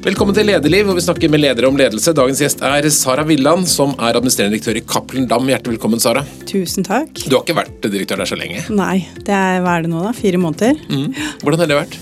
Velkommen 0.00 0.32
til 0.32 0.46
Lederliv, 0.48 0.86
hvor 0.88 0.96
vi 0.96 1.02
snakker 1.04 1.28
med 1.28 1.42
ledere 1.42 1.68
om 1.68 1.76
ledelse. 1.76 2.14
Dagens 2.16 2.38
gjest 2.40 2.62
er 2.64 2.86
Sara 2.94 3.20
Villand, 3.28 3.66
som 3.68 3.90
er 3.98 4.16
administrerende 4.16 4.56
direktør 4.56 4.78
i 4.80 4.82
Cappelen 4.88 5.26
Dam. 5.28 5.44
Hjertelig 5.44 5.74
velkommen, 5.74 6.00
Sara. 6.00 6.22
Tusen 6.48 6.86
takk. 6.86 7.10
Du 7.26 7.34
har 7.34 7.42
ikke 7.42 7.58
vært 7.58 7.84
direktør 7.84 8.22
der 8.22 8.30
så 8.30 8.38
lenge? 8.40 8.62
Nei, 8.72 9.02
det 9.26 9.34
er, 9.36 9.58
hva 9.60 9.74
er 9.76 9.84
det 9.84 9.90
nå 9.92 10.00
da? 10.06 10.14
Fire 10.16 10.40
måneder? 10.40 10.80
Mm. 10.88 11.10
Hvordan 11.42 11.60
har 11.60 11.68
det 11.68 11.76
vært? 11.82 11.98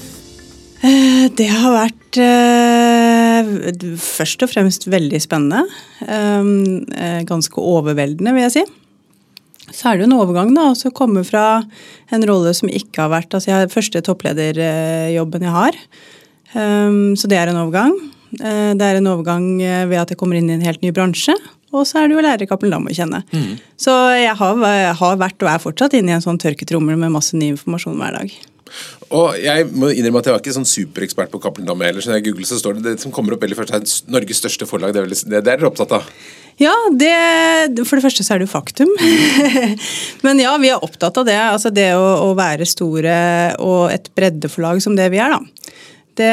Eh, 0.86 1.24
det 1.40 1.48
har 1.50 1.74
vært 1.74 2.20
eh, 2.22 3.50
først 4.04 4.46
og 4.46 4.52
fremst 4.52 4.86
veldig 4.86 5.20
spennende. 5.24 5.64
Um, 6.06 6.84
eh, 6.94 7.24
ganske 7.26 7.58
overveldende, 7.58 8.36
vil 8.36 8.46
jeg 8.46 8.54
si. 8.60 8.64
Så 9.72 9.90
er 9.90 9.98
det 9.98 10.06
jo 10.06 10.12
en 10.12 10.20
overgang, 10.20 10.54
da. 10.54 10.68
å 10.70 10.94
komme 10.94 11.26
fra 11.26 11.64
en 12.14 12.28
rolle 12.30 12.54
som 12.54 12.70
ikke 12.70 13.02
har 13.02 13.10
vært 13.16 13.34
Altså, 13.34 13.50
jeg 13.50 13.58
har 13.58 13.74
første 13.74 14.04
topplederjobben 14.06 15.48
jeg 15.50 15.56
har. 15.58 15.82
Um, 16.54 17.16
så 17.18 17.30
det 17.30 17.38
er 17.40 17.52
en 17.52 17.60
overgang. 17.60 17.94
Uh, 18.38 18.72
det 18.78 18.84
er 18.84 18.98
en 18.98 19.10
overgang 19.10 19.46
eh, 19.64 19.86
ved 19.88 20.02
at 20.02 20.12
jeg 20.12 20.20
kommer 20.20 20.38
inn 20.38 20.50
i 20.50 20.56
en 20.56 20.64
helt 20.64 20.84
ny 20.84 20.92
bransje. 20.94 21.36
Og 21.72 21.84
så 21.84 22.00
er 22.00 22.08
det 22.08 22.16
jo 22.16 22.20
å 22.22 22.24
lære 22.24 22.46
Cappelen 22.48 22.72
Dam 22.72 22.88
å 22.88 22.94
kjenne. 22.96 23.22
Mm. 23.28 23.58
Så 23.76 23.92
jeg 24.16 24.36
har, 24.38 24.62
har, 25.00 25.18
vært 25.20 25.44
og 25.44 25.50
er 25.52 25.60
fortsatt 25.60 25.98
inne 25.98 26.14
i 26.14 26.16
en 26.16 26.24
sånn 26.24 26.40
tørketrommel 26.40 26.96
med 26.96 27.12
masse 27.12 27.36
ny 27.36 27.52
informasjon 27.52 27.98
hver 28.00 28.16
dag. 28.16 28.32
Og 29.16 29.36
jeg 29.40 29.68
må 29.72 29.90
innrømme 29.92 30.20
at 30.20 30.28
jeg 30.28 30.34
var 30.34 30.42
ikke 30.42 30.56
sånn 30.56 30.68
superekspert 30.68 31.32
på 31.32 31.40
Cappelen 31.44 31.68
Dam 31.68 31.84
heller, 31.84 32.04
så 32.04 32.10
når 32.10 32.20
jeg 32.20 32.26
googler 32.28 32.48
så 32.48 32.58
står 32.60 32.78
det 32.78 32.84
det 32.86 32.98
som 33.04 33.12
kommer 33.14 33.36
opp 33.36 33.44
veldig 33.44 33.56
først 33.56 33.74
er 33.76 34.12
Norges 34.12 34.40
største 34.42 34.68
forlag. 34.68 34.92
Det 34.92 35.00
er, 35.00 35.08
vel, 35.08 35.22
det 35.32 35.40
er 35.40 35.46
dere 35.46 35.68
opptatt 35.68 35.94
av? 35.98 36.10
Ja, 36.58 36.74
det, 36.90 37.12
for 37.86 37.98
det 37.98 38.04
første 38.04 38.24
så 38.26 38.34
er 38.34 38.40
det 38.40 38.48
jo 38.48 38.54
faktum. 38.56 38.90
Men 40.26 40.42
ja, 40.42 40.56
vi 40.60 40.72
er 40.72 40.84
opptatt 40.84 41.20
av 41.20 41.28
det. 41.28 41.38
Altså 41.38 41.70
det 41.70 41.92
å, 41.96 42.08
å 42.26 42.32
være 42.38 42.66
store 42.68 43.14
og 43.62 43.92
et 43.94 44.10
breddeforlag 44.18 44.82
som 44.84 44.98
det 44.98 45.06
vi 45.14 45.22
er, 45.22 45.36
da. 45.36 45.57
Det, 46.18 46.32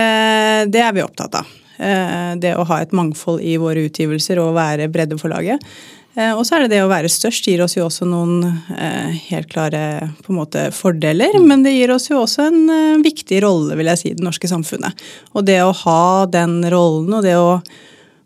det 0.74 0.82
er 0.82 0.96
vi 0.96 1.04
opptatt 1.06 1.38
av. 1.42 1.52
Eh, 1.78 2.32
det 2.41 2.55
å 2.55 2.66
ha 2.68 2.80
et 2.82 2.96
mangfold 2.96 3.44
i 3.44 3.58
våre 3.62 3.86
utgivelser 3.90 4.40
og 4.42 4.55
være 4.58 4.90
breddeforlaget. 4.92 5.62
laget. 5.62 6.32
og 6.38 6.46
så 6.48 6.55
er 6.55 6.64
det 6.64 6.77
det 6.77 6.84
å 6.86 6.92
være 6.92 7.12
størst 7.12 7.48
gir 7.50 7.62
oss 7.62 7.76
jo 7.76 7.86
også 7.86 8.05
noen 8.08 8.46
eh, 8.77 9.18
helt 9.27 9.50
klare 9.52 10.12
på 10.24 10.32
en 10.32 10.40
måte 10.40 10.70
fordeler, 10.72 11.36
men 11.44 11.66
det 11.66 11.76
gir 11.76 11.92
oss 11.92 12.08
jo 12.10 12.22
også 12.22 12.48
en 12.48 13.04
viktig 13.04 13.42
rolle, 13.44 13.76
vil 13.76 13.92
jeg 13.92 14.02
si, 14.02 14.14
i 14.14 14.16
det 14.16 14.24
norske 14.24 14.48
samfunnet. 14.48 15.04
Og 15.36 15.44
det 15.46 15.60
å 15.64 15.76
ha 15.84 16.26
den 16.32 16.62
rollen 16.72 17.20
og 17.20 17.27
det 17.27 17.36
å 17.36 17.60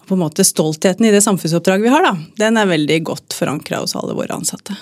på 0.09 0.17
en 0.17 0.23
måte 0.25 0.45
stoltheten 0.47 1.05
i 1.07 1.13
det 1.13 1.21
samfunnsoppdraget 1.25 1.85
vi 1.85 1.93
har, 1.93 2.05
da, 2.05 2.15
den 2.41 2.57
er 2.59 2.69
veldig 2.69 3.01
godt 3.11 3.37
forankra 3.37 3.83
hos 3.83 3.95
alle 3.99 4.17
våre 4.17 4.35
ansatte. 4.35 4.77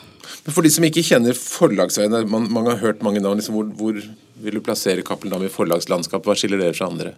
Men 0.48 0.56
For 0.56 0.64
de 0.64 0.72
som 0.72 0.86
ikke 0.88 1.04
kjenner 1.04 1.36
forlagsveiene, 1.36 2.24
man, 2.32 2.48
man, 2.54 2.70
har 2.72 2.80
hørt 2.80 3.04
mange 3.04 3.20
navn. 3.24 3.40
Liksom, 3.42 3.58
hvor, 3.58 3.72
hvor, 3.76 3.98
vil 4.44 4.60
du 4.60 4.64
plassere 4.64 5.04
Cappelen 5.04 5.34
Dam 5.34 5.44
i 5.44 5.52
forlagslandskapet? 5.52 6.30
Hva 6.30 6.38
skiller 6.40 6.62
dere 6.62 6.76
fra 6.78 6.88
andre? 6.88 7.16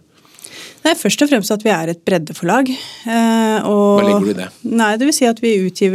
Nei, 0.80 0.94
Først 0.96 1.22
og 1.22 1.28
fremst 1.28 1.52
at 1.52 1.62
vi 1.62 1.70
er 1.70 1.92
et 1.92 2.00
breddeforlag. 2.08 2.72
Eh, 2.72 3.68
og, 3.68 4.00
Hva 4.00 4.06
legger 4.06 4.24
du 4.24 4.32
i 4.32 4.38
det? 4.38 4.48
Nei, 4.72 4.90
det 4.98 5.06
vil 5.06 5.16
si 5.16 5.28
at 5.28 5.42
vi 5.44 5.52
utgir, 5.66 5.94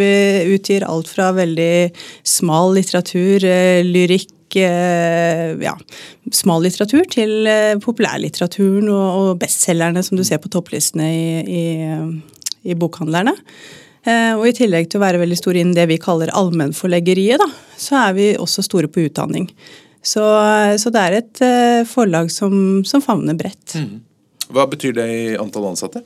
utgir 0.53 0.85
alt 0.87 1.09
fra 1.11 1.31
veldig 1.35 1.73
smal 2.35 2.75
litteratur, 2.77 3.47
eh, 3.49 3.81
lyrikk, 3.83 4.29
ja, 4.63 5.73
smal 6.33 6.63
litteratur 6.65 7.05
til 7.11 7.49
eh, 7.49 7.75
populærlitteraturen 7.83 8.87
og, 8.89 9.07
og 9.19 9.41
bestselgerne 9.41 10.03
som 10.05 10.19
du 10.19 10.23
ser 10.27 10.41
på 10.43 10.51
topplistene 10.53 11.09
i, 11.11 11.25
i, 11.45 11.65
i 12.71 12.77
bokhandlerne. 12.79 13.35
Eh, 14.05 14.33
og 14.37 14.47
i 14.47 14.55
tillegg 14.55 14.89
til 14.89 15.01
å 15.01 15.05
være 15.05 15.21
veldig 15.23 15.39
store 15.39 15.61
innen 15.63 15.77
det 15.77 15.87
vi 15.91 15.99
kaller 16.01 16.33
allmennforleggeriet, 16.37 17.41
da, 17.41 17.49
så 17.77 17.99
er 18.07 18.17
vi 18.17 18.31
også 18.39 18.65
store 18.65 18.91
på 18.91 19.07
utdanning. 19.07 19.49
Så, 20.05 20.21
så 20.77 20.91
det 20.93 21.01
er 21.01 21.15
et 21.17 21.39
forlag 21.89 22.27
som, 22.29 22.83
som 22.85 23.01
favner 23.01 23.33
bredt. 23.33 23.73
Mm. 23.73 24.03
Hva 24.53 24.67
betyr 24.69 24.93
det 24.93 25.05
i 25.09 25.23
antall 25.41 25.71
ansatte? 25.71 26.03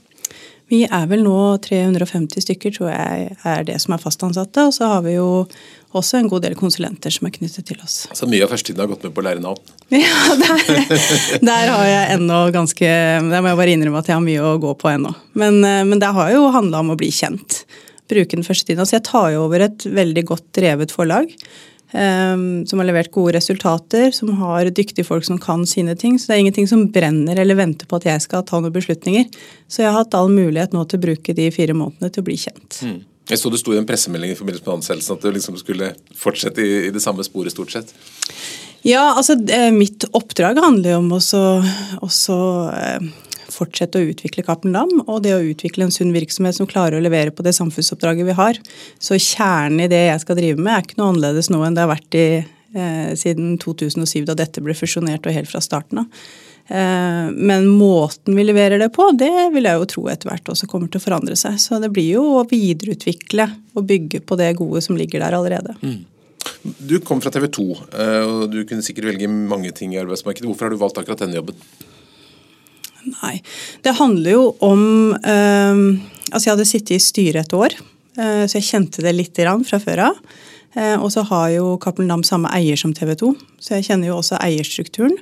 Vi 0.69 0.83
er 0.85 1.07
vel 1.09 1.23
nå 1.25 1.57
350 1.65 2.45
stykker, 2.45 2.73
tror 2.75 2.91
jeg 2.91 3.37
er 3.47 3.63
det 3.65 3.79
som 3.81 3.95
er 3.95 4.01
fast 4.01 4.21
ansatte. 4.25 4.67
Og 4.69 4.75
så 4.75 4.89
har 4.91 5.01
vi 5.05 5.15
jo 5.15 5.29
også 5.97 6.19
en 6.19 6.29
god 6.29 6.43
del 6.45 6.55
konsulenter 6.57 7.13
som 7.13 7.27
er 7.27 7.33
knyttet 7.33 7.65
til 7.71 7.79
oss. 7.81 8.03
Så 8.13 8.27
mye 8.29 8.45
av 8.45 8.51
førstetiden 8.53 8.83
har 8.83 8.91
gått 8.91 9.07
med 9.07 9.13
på 9.15 9.23
å 9.23 9.27
lære 9.29 9.43
navn? 9.43 9.75
Ja, 9.89 10.35
der, 10.37 11.39
der 11.41 11.71
har 11.73 11.87
jeg 11.89 12.09
ennå 12.13 12.35
ganske 12.53 12.85
Der 12.85 13.41
må 13.41 13.49
jeg 13.49 13.57
bare 13.57 13.73
innrømme 13.73 14.03
at 14.03 14.11
jeg 14.11 14.19
har 14.19 14.21
mye 14.21 14.43
å 14.45 14.59
gå 14.61 14.75
på 14.77 14.91
ennå. 14.91 15.15
Men, 15.39 15.63
eh, 15.65 15.81
men 15.87 16.01
det 16.01 16.11
har 16.13 16.29
jo 16.35 16.51
handla 16.53 16.83
om 16.83 16.93
å 16.93 16.99
bli 16.99 17.09
kjent. 17.13 17.63
Bruke 18.09 18.37
den 18.37 18.45
første 18.45 18.69
tiden. 18.69 18.83
Altså 18.83 18.99
jeg 18.99 19.07
tar 19.09 19.33
jo 19.33 19.47
over 19.47 19.65
et 19.65 19.87
veldig 19.89 20.27
godt 20.29 20.47
drevet 20.59 20.93
forlag. 20.93 21.33
Um, 21.89 22.67
som 22.69 22.77
har 22.77 22.85
levert 22.85 23.09
gode 23.09 23.33
resultater, 23.33 24.11
som 24.13 24.29
har 24.37 24.67
dyktige 24.69 25.07
folk 25.07 25.25
som 25.25 25.39
kan 25.41 25.63
sine 25.65 25.95
ting. 25.97 26.19
Så 26.21 26.29
det 26.29 26.35
er 26.35 26.43
ingenting 26.43 26.69
som 26.69 26.83
brenner 26.93 27.39
eller 27.41 27.57
venter 27.57 27.89
på 27.89 27.97
at 27.97 28.05
jeg 28.05 28.21
skal 28.27 28.45
ta 28.45 28.59
noen 28.61 28.75
beslutninger. 28.75 29.25
Så 29.65 29.81
jeg 29.81 29.89
har 29.89 30.03
hatt 30.03 30.17
all 30.17 30.29
mulighet 30.29 30.75
nå 30.75 30.83
til 30.85 31.01
å 31.01 31.05
bruke 31.07 31.33
de 31.33 31.49
fire 31.55 31.73
månedene 31.73 32.13
til 32.13 32.21
å 32.21 32.27
bli 32.29 32.37
kjent. 32.37 32.83
Mm. 32.85 32.99
Jeg 33.29 33.37
så 33.37 33.51
det 33.53 33.59
sto 33.61 33.75
i 33.75 33.77
en 33.77 33.87
pressemelding 33.87 34.33
i 34.33 34.37
forbindelse 34.37 34.65
med 34.65 34.79
ansettelsen 34.79 35.17
at 35.17 35.25
du 35.25 35.31
liksom 35.35 35.57
skulle 35.59 35.93
fortsette 36.17 36.63
i, 36.65 36.75
i, 36.87 36.91
det 36.93 37.03
samme 37.03 37.25
sporet, 37.25 37.53
stort 37.53 37.73
sett. 37.75 37.93
Ja, 38.87 39.11
altså 39.11 39.35
mitt 39.75 40.07
oppdrag 40.15 40.57
handler 40.63 40.95
jo 40.95 41.01
om 41.01 41.11
også, 41.17 41.41
også 42.05 42.37
eh, 42.73 43.09
fortsette 43.53 43.99
å 43.99 44.09
utvikle 44.11 44.45
Cappelen 44.47 44.77
Dam, 44.77 45.03
og 45.05 45.23
det 45.25 45.35
å 45.35 45.43
utvikle 45.43 45.85
en 45.85 45.93
sunn 45.93 46.13
virksomhet 46.15 46.57
som 46.57 46.69
klarer 46.69 46.97
å 46.97 47.03
levere 47.03 47.33
på 47.35 47.45
det 47.45 47.53
samfunnsoppdraget 47.57 48.27
vi 48.27 48.37
har. 48.37 48.59
Så 49.03 49.19
kjernen 49.19 49.85
i 49.85 49.89
det 49.91 50.05
jeg 50.07 50.23
skal 50.23 50.39
drive 50.39 50.61
med, 50.61 50.73
er 50.73 50.85
ikke 50.85 50.99
noe 51.01 51.13
annerledes 51.13 51.51
nå 51.53 51.61
enn 51.65 51.77
det 51.77 51.85
har 51.85 51.91
vært 51.91 52.19
i, 52.19 52.27
eh, 52.73 53.09
siden 53.19 53.57
2007, 53.61 54.23
da 54.29 54.37
dette 54.39 54.63
ble 54.63 54.77
fusjonert 54.77 55.27
og 55.27 55.35
helt 55.35 55.51
fra 55.51 55.61
starten 55.63 56.05
av. 56.05 56.23
Eh, 56.69 57.31
men 57.31 57.67
måten 57.67 58.35
vi 58.35 58.43
leverer 58.43 58.79
det 58.79 58.91
på, 58.93 59.09
det 59.17 59.49
vil 59.53 59.65
jeg 59.65 59.81
jo 59.81 59.87
tro 59.89 60.03
etter 60.11 60.29
hvert 60.29 60.51
også 60.53 60.69
kommer 60.69 60.91
til 60.91 61.01
å 61.01 61.05
forandre 61.07 61.37
seg. 61.39 61.57
Så 61.61 61.79
det 61.81 61.89
blir 61.95 62.11
jo 62.19 62.25
å 62.37 62.45
videreutvikle 62.49 63.47
og 63.73 63.87
bygge 63.89 64.21
på 64.21 64.37
det 64.39 64.51
gode 64.59 64.83
som 64.85 64.97
ligger 64.99 65.25
der 65.25 65.37
allerede. 65.39 65.73
Mm. 65.81 66.03
Du 66.61 66.99
kom 67.05 67.23
fra 67.23 67.31
TV 67.33 67.47
2, 67.55 67.65
eh, 67.89 68.21
og 68.27 68.43
du 68.53 68.61
kunne 68.69 68.85
sikkert 68.85 69.09
velge 69.09 69.31
mange 69.31 69.71
ting 69.75 69.95
i 69.95 70.01
arbeidsmarkedet. 70.01 70.45
Hvorfor 70.49 70.67
har 70.67 70.75
du 70.75 70.81
valgt 70.81 71.01
akkurat 71.01 71.23
denne 71.23 71.39
jobben? 71.39 71.57
Nei, 73.09 73.39
det 73.81 73.95
handler 73.97 74.35
jo 74.35 74.45
om 74.61 74.81
øh, 75.15 75.83
Altså, 76.29 76.43
jeg 76.43 76.51
hadde 76.51 76.65
sittet 76.69 76.91
i 76.93 77.01
styret 77.01 77.47
et 77.47 77.53
år, 77.57 77.73
så 78.13 78.59
jeg 78.59 78.67
kjente 78.67 79.01
det 79.01 79.15
litt 79.15 79.39
fra 79.65 79.79
før 79.81 80.01
av. 80.11 80.19
Og 81.01 81.07
så 81.09 81.23
har 81.25 81.47
jo 81.55 81.71
Cappelen 81.81 82.11
Dam 82.11 82.21
samme 82.21 82.51
eier 82.53 82.77
som 82.77 82.93
TV 82.93 83.15
2, 83.17 83.31
så 83.57 83.79
jeg 83.79 83.87
kjenner 83.87 84.11
jo 84.11 84.19
også 84.19 84.37
eierstrukturen. 84.37 85.17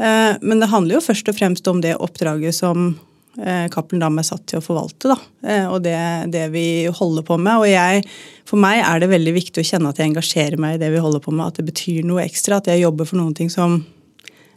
Eh, 0.00 0.36
men 0.40 0.60
det 0.60 0.70
handler 0.72 0.96
jo 0.96 1.04
først 1.04 1.28
og 1.28 1.36
fremst 1.36 1.66
om 1.68 1.82
det 1.84 1.98
oppdraget 2.00 2.56
som 2.56 2.94
eh, 3.36 3.66
Cappelen 3.72 4.00
Dam 4.00 4.20
er 4.20 4.26
satt 4.26 4.46
til 4.48 4.60
å 4.60 4.64
forvalte. 4.64 5.12
Da. 5.12 5.18
Eh, 5.44 5.66
og 5.68 5.82
det, 5.84 5.98
det, 6.32 6.46
vi 6.54 6.64
holder 6.88 7.26
på 7.26 7.36
med. 7.40 7.60
Og 7.60 7.68
jeg, 7.68 8.06
for 8.48 8.60
meg 8.62 8.80
er 8.80 9.02
det 9.02 9.10
veldig 9.12 9.36
viktig 9.36 9.62
å 9.62 9.68
kjenne 9.72 9.92
at 9.92 10.00
jeg 10.00 10.12
engasjerer 10.12 10.60
meg 10.60 10.78
i 10.78 10.82
det 10.82 10.92
vi 10.94 11.04
holder 11.04 11.24
på 11.24 11.34
med. 11.34 11.50
At 11.50 11.60
det 11.60 11.68
betyr 11.68 12.08
noe 12.08 12.24
ekstra. 12.24 12.62
At 12.62 12.72
jeg 12.72 12.84
jobber 12.84 13.08
for 13.08 13.20
noen 13.20 13.36
ting 13.36 13.52
som 13.52 13.82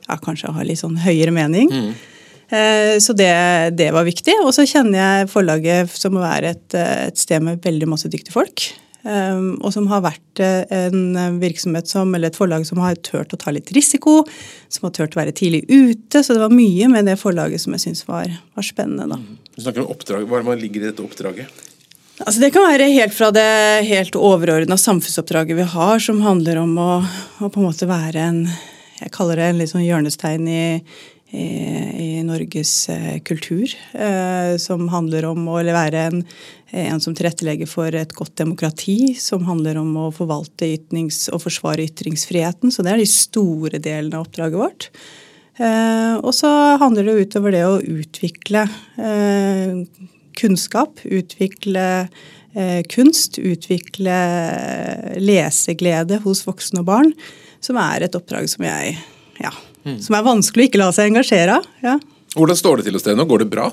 ja, 0.07 0.17
kanskje 0.17 0.53
har 0.55 0.67
litt 0.67 0.81
sånn 0.83 0.99
høyere 1.03 1.35
mening. 1.35 1.71
Mm. 1.71 1.93
Så 3.01 3.15
det, 3.17 3.31
det, 3.79 3.87
var 3.95 4.05
viktig. 4.05 4.35
Og 4.43 4.51
så 4.53 4.65
kjenner 4.69 4.99
jeg 4.99 5.29
forlaget 5.31 5.89
som 5.97 6.19
å 6.19 6.21
være 6.21 6.51
et, 6.53 6.75
et 6.77 7.17
sted 7.17 7.41
med 7.41 7.63
veldig 7.63 7.87
masse 7.89 8.11
dyktige 8.11 8.35
folk. 8.35 8.67
Ehm, 9.03 9.57
og 9.59 9.73
som 9.75 9.89
har 9.91 10.03
vært 10.05 10.39
eh, 10.43 10.63
en 10.87 11.39
virksomhet 11.41 11.89
som, 11.91 12.13
eller 12.15 12.31
et 12.31 12.39
forlag 12.39 12.63
som 12.67 12.79
har 12.83 12.95
turt 13.03 13.35
å 13.35 13.39
ta 13.39 13.51
litt 13.51 13.73
risiko, 13.75 14.21
som 14.71 14.87
har 14.87 14.95
turt 14.95 15.17
å 15.17 15.19
være 15.19 15.35
tidlig 15.35 15.65
ute. 15.67 16.23
Så 16.23 16.31
det 16.31 16.43
var 16.43 16.55
mye 16.55 16.87
med 16.91 17.09
det 17.09 17.17
forlaget 17.19 17.63
som 17.63 17.75
jeg 17.75 17.83
syns 17.87 18.07
var, 18.07 18.31
var, 18.55 18.65
spennende. 18.65 19.09
Da. 19.11 19.19
Mm. 19.19 19.39
Du 19.55 19.61
snakker 19.65 19.83
om 19.83 19.91
oppdrag. 19.91 20.27
Hva 20.27 20.39
er 20.39 20.45
det 20.45 20.51
man 20.53 20.61
ligger 20.61 20.85
i 20.85 20.89
dette 20.91 21.03
oppdraget? 21.03 21.63
Altså 22.23 22.39
det 22.39 22.53
kan 22.55 22.67
være 22.69 22.91
helt 22.93 23.15
fra 23.15 23.31
det 23.33 23.47
helt 23.89 24.15
overordna 24.15 24.77
samfunnsoppdraget 24.79 25.57
vi 25.57 25.65
har, 25.73 25.99
som 25.99 26.21
handler 26.23 26.61
om 26.61 26.77
å, 26.79 26.91
å, 27.41 27.49
på 27.49 27.59
en 27.59 27.67
måte 27.67 27.89
være 27.89 28.29
en 28.29 28.45
Jeg 29.01 29.11
kaller 29.11 29.35
det 29.35 29.47
en 29.49 29.57
litt 29.59 29.71
sånn 29.71 29.83
hjørnestein 29.83 30.45
i, 30.47 30.65
i, 31.33 32.23
Norges 32.23 32.89
eh, 32.89 33.19
kultur. 33.25 33.67
Eh, 33.93 34.55
som 34.61 34.87
handler 34.93 35.25
om 35.33 35.47
å 35.51 35.59
være 35.65 36.05
en 36.09 36.21
Eh, 36.73 36.89
en 36.93 37.01
som 37.01 37.13
tilrettelegger 37.13 37.69
for 37.69 37.93
et 37.95 38.13
godt 38.17 38.35
demokrati, 38.41 39.13
som 39.19 39.45
handler 39.45 39.77
om 39.77 39.91
å 40.01 40.11
forvalte 40.13 40.71
ytnings- 40.73 41.27
og 41.29 41.43
forsvare 41.45 41.85
ytringsfriheten. 41.85 42.73
Så 42.73 42.83
det 42.83 42.95
er 42.95 43.03
de 43.03 43.09
store 43.09 43.77
delene 43.77 44.17
av 44.17 44.25
oppdraget 44.25 44.57
vårt. 44.57 44.89
Og 46.25 46.31
så 46.33 46.49
handler 46.81 47.05
det 47.05 47.27
utover 47.27 47.53
det 47.53 47.61
å 47.61 47.75
utvikle 47.77 48.63
kunnskap, 50.33 51.03
utvikle 51.05 51.83
kunst, 52.89 53.37
utvikle 53.37 54.15
leseglede 55.21 56.17
hos 56.25 56.41
voksne 56.47 56.81
og 56.81 56.89
barn, 56.89 57.13
som 57.61 57.77
er 57.77 58.07
et 58.07 58.17
oppdrag 58.17 58.49
som 58.49 58.65
jeg 58.65 58.97
ja, 59.45 59.53
mm. 59.85 59.97
som 60.03 60.17
er 60.17 60.27
vanskelig 60.27 60.67
å 60.67 60.71
ikke 60.71 60.81
la 60.81 60.91
seg 60.95 61.11
engasjere 61.11 61.59
av. 61.59 61.71
Ja. 61.85 61.97
Hvordan 62.33 62.59
står 62.59 62.79
det 62.79 62.87
til 62.87 62.97
hos 62.97 63.05
dere 63.05 63.19
nå? 63.19 63.27
Går 63.29 63.43
det 63.43 63.49
bra? 63.53 63.71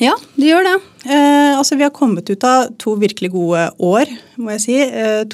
Ja, 0.00 0.14
det 0.38 0.48
gjør 0.48 0.64
det. 0.64 0.76
Eh, 1.12 1.58
altså, 1.58 1.76
vi 1.76 1.84
har 1.84 1.92
kommet 1.92 2.30
ut 2.30 2.46
av 2.48 2.70
to 2.80 2.94
virkelig 3.00 3.32
gode 3.34 3.66
år, 3.84 4.12
må 4.40 4.54
jeg 4.56 4.64
si. 4.64 4.78
Eh, 4.80 5.26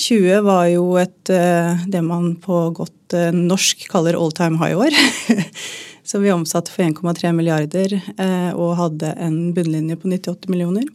20 0.00 0.40
var 0.46 0.64
jo 0.70 0.84
et, 0.96 1.30
eh, 1.30 1.84
det 1.90 2.00
man 2.02 2.32
på 2.40 2.62
godt 2.76 3.16
eh, 3.16 3.34
norsk 3.36 3.84
kaller 3.92 4.16
all 4.16 4.32
time 4.32 4.56
high-år. 4.60 4.96
Så 6.10 6.18
vi 6.18 6.32
omsatte 6.32 6.72
for 6.72 6.82
1,3 6.82 7.30
milliarder 7.36 7.92
eh, 8.00 8.50
og 8.56 8.78
hadde 8.80 9.12
en 9.20 9.52
bunnlinje 9.54 9.98
på 10.00 10.08
98 10.10 10.48
millioner. 10.50 10.88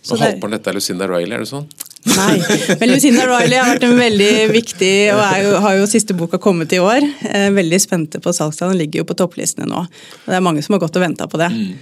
Så 0.00 0.14
og 0.14 0.22
halvparten 0.22 0.54
av 0.54 0.58
dette 0.60 0.70
er 0.70 0.78
Lucinda 0.78 1.08
Riley, 1.10 1.34
er 1.34 1.42
det 1.42 1.50
sånn? 1.50 1.66
Nei. 2.06 2.36
Men 2.80 2.92
Lucinda 2.92 3.26
Riley 3.26 3.58
har 3.58 3.72
vært 3.74 3.88
en 3.88 3.98
veldig 3.98 4.30
viktig, 4.54 4.94
og 5.16 5.24
jo, 5.42 5.56
har 5.64 5.80
jo 5.80 5.90
siste 5.90 6.14
boka 6.16 6.38
kommet 6.42 6.72
i 6.76 6.80
år. 6.82 7.04
Veldig 7.56 7.82
spente 7.82 8.22
på 8.22 8.34
salgstallene, 8.36 8.78
ligger 8.84 9.02
jo 9.02 9.08
på 9.08 9.18
topplistene 9.18 9.66
nå. 9.68 9.82
Og 9.86 10.30
det 10.30 10.38
er 10.38 10.44
mange 10.44 10.62
som 10.64 10.76
har 10.76 10.84
gått 10.86 10.96
og 10.98 11.06
venta 11.06 11.26
på 11.30 11.40
det. 11.42 11.50
Mm. 11.52 11.76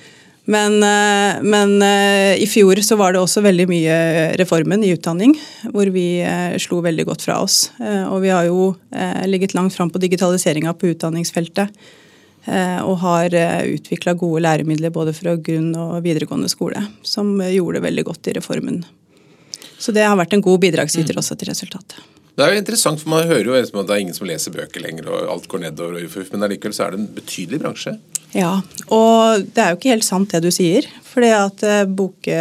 Men, 0.44 0.82
eh, 0.82 1.43
men, 1.43 1.82
eh, 1.82 2.37
i 2.37 2.47
fjor 2.47 2.76
så 2.85 2.99
var 3.00 3.15
det 3.15 3.21
også 3.23 3.41
veldig 3.44 3.65
mye 3.69 3.97
reformen 4.37 4.85
i 4.85 4.93
utdanning, 4.93 5.32
hvor 5.73 5.88
vi 5.93 6.21
eh, 6.21 6.56
slo 6.61 6.82
veldig 6.85 7.06
godt 7.09 7.25
fra 7.25 7.38
oss. 7.41 7.71
Og 7.81 8.21
vi 8.25 8.32
har 8.32 8.44
jo 8.49 8.75
ligget 9.26 9.55
langt 9.55 9.75
fram 9.75 9.91
på 9.91 10.03
digitaliseringa 10.03 10.75
på 10.76 10.93
utdanningsfeltet. 10.93 11.73
Og 12.85 12.99
har 13.00 13.32
utvikla 13.65 14.12
gode 14.21 14.43
læremidler 14.44 14.93
både 14.93 15.15
fra 15.17 15.32
grunn- 15.41 15.79
og 15.81 16.03
videregående 16.05 16.50
skole, 16.53 16.82
som 17.03 17.38
gjorde 17.41 17.79
det 17.79 17.87
veldig 17.87 18.05
godt 18.05 18.29
i 18.29 18.35
reformen. 18.37 18.82
Så 19.84 19.92
det 19.92 20.06
har 20.06 20.16
vært 20.16 20.32
en 20.32 20.44
god 20.44 20.62
bidragsyter 20.62 21.12
mm. 21.12 21.20
også 21.20 21.36
til 21.36 21.50
resultatet. 21.52 22.00
Det 22.34 22.42
er 22.42 22.56
jo 22.56 22.62
interessant, 22.64 22.98
for 22.98 23.12
Man 23.12 23.28
hører 23.31 23.46
jo 23.46 23.54
at 23.54 23.70
det 23.70 23.94
er 23.94 24.02
ingen 24.02 24.16
som 24.16 24.26
leser 24.26 24.54
bøker 24.54 24.82
lenger, 24.82 25.06
og 25.12 25.31
alt 25.36 25.46
går 25.50 25.69
nedover, 25.69 26.00
men 26.32 26.46
allikevel 26.46 26.75
så 26.75 26.86
er 26.86 26.94
det 26.94 27.02
en 27.02 27.10
betydelig 27.14 27.60
bransje? 27.62 27.94
Ja, 28.34 28.56
og 28.90 29.44
det 29.54 29.62
er 29.62 29.70
jo 29.70 29.78
ikke 29.78 29.92
helt 29.92 30.06
sant 30.06 30.32
det 30.34 30.42
du 30.42 30.50
sier. 30.54 30.88
fordi 31.14 31.31
at 31.31 31.62
eh, 31.62 31.84
boke, 31.86 32.38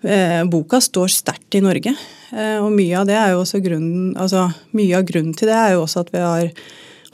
eh, 0.00 0.44
boka 0.48 0.80
står 0.80 1.12
sterkt 1.12 1.58
i 1.58 1.60
Norge. 1.60 1.92
Eh, 2.32 2.56
og 2.56 2.72
mye 2.72 3.02
av 3.02 3.10
det 3.10 3.18
er 3.20 3.34
jo 3.34 3.42
også 3.42 3.60
grunnen, 3.60 4.14
altså 4.16 4.46
mye 4.72 4.96
av 4.96 5.04
grunnen 5.04 5.36
til 5.36 5.50
det 5.50 5.58
er 5.58 5.74
jo 5.74 5.82
også 5.82 6.06
at 6.06 6.14
vi 6.14 6.22
har 6.24 6.48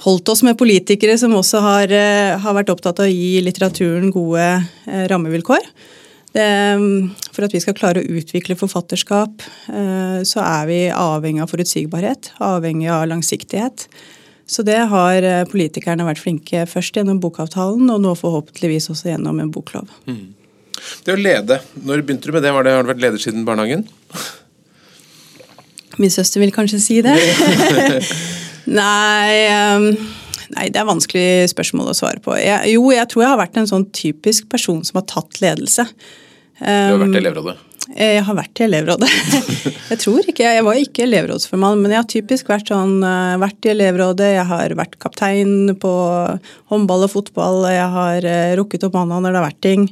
holdt 0.05 0.31
oss 0.31 0.45
med 0.47 0.55
politikere 0.61 1.19
som 1.19 1.35
også 1.35 1.59
har, 1.65 1.91
har 2.39 2.55
vært 2.55 2.71
opptatt 2.71 3.01
av 3.03 3.09
å 3.09 3.11
gi 3.11 3.41
litteraturen 3.43 4.13
gode 4.15 4.45
rammevilkår. 5.11 5.67
Det, 6.39 6.47
for 7.35 7.47
at 7.47 7.55
vi 7.55 7.61
skal 7.63 7.75
klare 7.75 8.03
å 8.03 8.19
utvikle 8.21 8.55
forfatterskap, 8.59 9.43
eh, 9.73 10.21
så 10.29 10.43
er 10.45 10.69
vi 10.71 10.79
avhengig 10.95 11.43
av 11.43 11.51
forutsigbarhet, 11.51 12.33
avhengig 12.45 12.91
av 12.95 13.09
langsiktighet. 13.11 13.89
Så 14.49 14.63
det 14.65 14.79
har 14.93 15.27
eh, 15.27 15.45
politikerne 15.51 16.07
vært 16.07 16.23
flinke 16.23 16.63
først 16.71 16.97
gjennom 16.97 17.19
bokavtalen, 17.21 17.91
og 17.91 18.05
nå 18.05 18.15
forhåpentligvis 18.17 18.89
også 18.95 19.11
gjennom 19.11 19.43
en 19.43 19.51
boklov. 19.53 19.91
Mm. 20.07 20.29
Det 21.05 21.17
å 21.17 21.19
lede, 21.19 21.59
når 21.83 22.05
begynte 22.07 22.31
du 22.31 22.37
med 22.37 22.47
det? 22.47 22.55
Var 22.55 22.65
det 22.65 22.77
har 22.77 22.87
du 22.87 22.93
vært 22.93 23.03
leder 23.03 23.23
siden 23.23 23.45
barnehagen? 23.49 23.83
Min 25.99 26.15
søster 26.15 26.41
vil 26.41 26.55
kanskje 26.55 26.79
si 26.81 27.01
det. 27.03 27.19
Nei 28.79 29.35
um 29.75 29.91
Nei, 30.55 30.71
Det 30.73 30.81
er 30.81 30.89
vanskelig 30.89 31.51
spørsmål 31.53 31.91
å 31.93 31.97
svare 31.97 32.23
på. 32.25 32.33
Jeg, 32.41 32.73
jo, 32.73 32.87
jeg 32.95 33.09
tror 33.11 33.25
jeg 33.25 33.33
har 33.35 33.41
vært 33.41 33.59
en 33.61 33.69
sånn 33.69 33.85
typisk 33.93 34.49
person 34.49 34.81
som 34.87 34.97
har 35.01 35.05
tatt 35.11 35.43
ledelse. 35.43 35.85
Du 36.59 36.67
har 36.67 36.99
vært 36.99 37.15
i 37.15 37.19
um, 37.19 37.21
elevrådet? 37.23 37.57
Jeg 37.97 38.23
har 38.27 38.37
vært 38.37 38.61
i 38.61 38.65
elevrådet. 38.67 39.09
jeg 39.93 40.01
tror 40.03 40.27
ikke, 40.29 40.45
jeg 40.45 40.65
var 40.67 40.81
ikke 40.81 41.05
elevrådsformann, 41.07 41.81
men 41.81 41.95
jeg 41.95 42.03
har 42.03 42.09
typisk 42.13 42.51
vært 42.53 42.69
sånn, 42.73 42.99
eh, 43.07 43.39
vært 43.41 43.65
i 43.65 43.73
elevrådet. 43.73 44.29
Jeg 44.35 44.47
har 44.51 44.75
vært 44.77 44.99
kaptein 45.01 45.73
på 45.81 45.93
håndball 46.73 47.07
og 47.07 47.13
fotball. 47.15 47.63
Jeg 47.73 47.89
har 47.95 48.29
eh, 48.29 48.55
rukket 48.61 48.85
opp 48.89 48.99
hånda 48.99 49.23
når 49.23 49.33
det 49.33 49.41
har 49.41 49.49
vært 49.49 49.65
ting. 49.65 49.89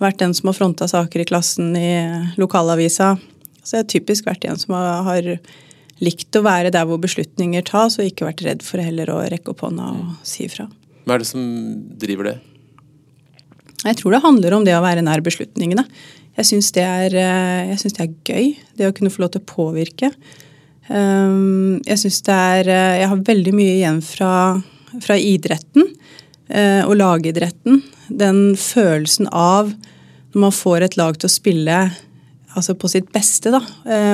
Vært 0.00 0.22
den 0.22 0.32
som 0.38 0.48
har 0.48 0.56
fronta 0.56 0.88
saker 0.88 1.24
i 1.24 1.28
klassen 1.28 1.74
i 1.76 1.92
lokalavisa. 2.40 3.16
Så 3.60 3.76
jeg 3.76 3.84
har 3.84 3.92
typisk 3.92 4.30
vært 4.30 4.46
en 4.48 4.60
som 4.60 4.78
har 4.78 5.32
likt 6.00 6.36
å 6.38 6.44
være 6.46 6.72
der 6.72 6.86
hvor 6.88 7.00
beslutninger 7.02 7.66
tas, 7.66 7.98
og 7.98 8.06
ikke 8.06 8.30
vært 8.30 8.44
redd 8.46 8.64
for 8.64 8.80
heller 8.80 9.10
å 9.12 9.20
rekke 9.28 9.52
opp 9.52 9.66
hånda 9.66 9.90
og 9.98 10.14
si 10.26 10.46
ifra. 10.46 10.68
Hva 11.04 11.16
er 11.16 11.24
det 11.24 11.28
som 11.28 11.42
driver 11.98 12.30
det? 12.30 12.38
Jeg 13.86 13.98
tror 14.00 14.14
det 14.14 14.24
handler 14.24 14.56
om 14.56 14.64
det 14.66 14.74
å 14.74 14.82
være 14.82 15.04
nær 15.06 15.22
beslutningene. 15.24 15.84
Jeg 16.38 16.46
syns 16.52 16.70
det, 16.74 16.84
eh, 16.84 17.74
det, 17.74 18.00
er 18.02 18.14
gøy, 18.26 18.52
det 18.78 18.88
å 18.88 18.94
kunne 18.94 19.10
få 19.10 19.24
lov 19.24 19.32
til 19.34 19.42
å 19.42 19.50
påvirke. 19.50 20.10
Ehm, 20.88 21.78
jeg 21.86 22.00
syns 22.00 22.22
det 22.24 22.34
er 22.34 22.70
eh, 22.72 22.98
Jeg 23.02 23.08
har 23.10 23.24
veldig 23.26 23.54
mye 23.54 23.76
igjen 23.76 24.00
fra, 24.02 24.32
fra 25.02 25.18
idretten 25.18 25.84
eh, 26.48 26.82
og 26.86 26.96
lagidretten. 26.98 27.82
Den 28.08 28.56
følelsen 28.56 29.30
av 29.30 29.74
når 30.32 30.44
man 30.46 30.54
får 30.54 30.86
et 30.86 30.98
lag 31.00 31.18
til 31.18 31.28
å 31.28 31.32
spille 31.32 31.78
altså 32.58 32.74
på 32.78 32.90
sitt 32.90 33.10
beste. 33.14 33.52
da, 33.54 33.60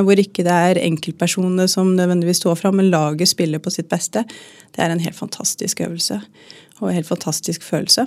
Hvor 0.04 0.18
ikke 0.20 0.44
det 0.44 0.52
er 0.52 0.80
enkeltpersonene 0.82 1.64
som 1.70 1.94
nødvendigvis 1.96 2.42
står 2.42 2.58
fram, 2.60 2.76
men 2.76 2.90
laget 2.92 3.30
spiller 3.30 3.62
på 3.62 3.72
sitt 3.72 3.88
beste. 3.88 4.24
Det 4.74 4.82
er 4.82 4.92
en 4.92 5.00
helt 5.00 5.16
fantastisk 5.16 5.80
øvelse 5.86 6.20
og 6.80 6.90
en 6.90 6.98
helt 6.98 7.08
fantastisk 7.08 7.62
følelse. 7.62 8.06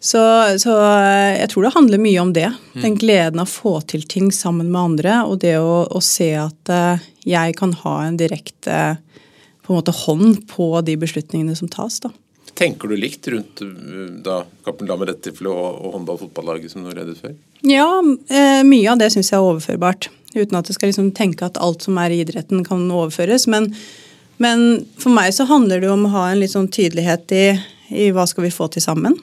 Så, 0.00 0.20
så, 0.62 0.74
eh, 0.78 1.40
jeg 1.40 1.50
tror 1.50 1.66
det 1.66 1.74
handler 1.74 2.02
mye 2.02 2.22
om 2.22 2.32
det. 2.32 2.52
Mm. 2.74 2.82
Den 2.84 2.96
gleden 3.00 3.42
av 3.42 3.50
å 3.50 3.50
få 3.50 3.74
til 3.90 4.04
ting 4.06 4.30
sammen 4.34 4.70
med 4.70 4.80
andre, 4.80 5.18
og 5.26 5.40
det 5.42 5.56
å, 5.58 5.82
å 5.90 6.02
se 6.04 6.30
at 6.38 6.70
eh, 6.70 7.04
jeg 7.26 7.56
kan 7.58 7.74
ha 7.82 7.96
en 8.06 8.18
direkte 8.20 8.98
på 9.66 9.74
en 9.74 9.80
måte 9.80 9.94
hånd 10.06 10.44
på 10.48 10.70
de 10.86 10.94
beslutningene 11.00 11.56
som 11.58 11.68
tas. 11.68 11.98
da. 12.04 12.12
Tenker 12.58 12.90
du 12.90 12.96
likt 12.98 13.26
rundt 13.30 13.60
da, 14.24 14.40
Kappen 14.66 14.88
med 14.88 15.10
dette 15.10 15.30
og, 15.46 15.50
og 15.50 15.92
håndball- 15.94 16.16
og 16.16 16.24
fotballaget 16.24 16.72
som 16.72 16.86
du 16.86 16.90
reddet 16.90 17.20
før? 17.20 17.34
Ja, 17.66 17.90
eh, 18.30 18.62
mye 18.66 18.94
av 18.94 19.02
det 19.02 19.12
syns 19.14 19.30
jeg 19.30 19.38
er 19.38 19.46
overførbart. 19.46 20.08
Uten 20.34 20.58
at 20.58 20.70
jeg 20.70 20.78
skal 20.78 20.90
liksom 20.92 21.12
tenke 21.16 21.46
at 21.46 21.58
alt 21.62 21.86
som 21.86 21.98
er 21.98 22.14
i 22.14 22.20
idretten 22.22 22.62
kan 22.66 22.86
overføres. 22.86 23.48
Men, 23.50 23.70
men, 24.42 24.86
for 24.98 25.14
meg 25.14 25.34
så 25.34 25.46
handler 25.50 25.82
det 25.82 25.90
om 25.92 26.06
å 26.06 26.14
ha 26.14 26.28
en 26.30 26.42
litt 26.42 26.54
sånn 26.54 26.70
tydelighet 26.70 27.34
i, 27.34 27.46
i 27.94 28.10
hva 28.14 28.26
skal 28.30 28.46
vi 28.46 28.54
få 28.54 28.70
til 28.72 28.84
sammen. 28.84 29.18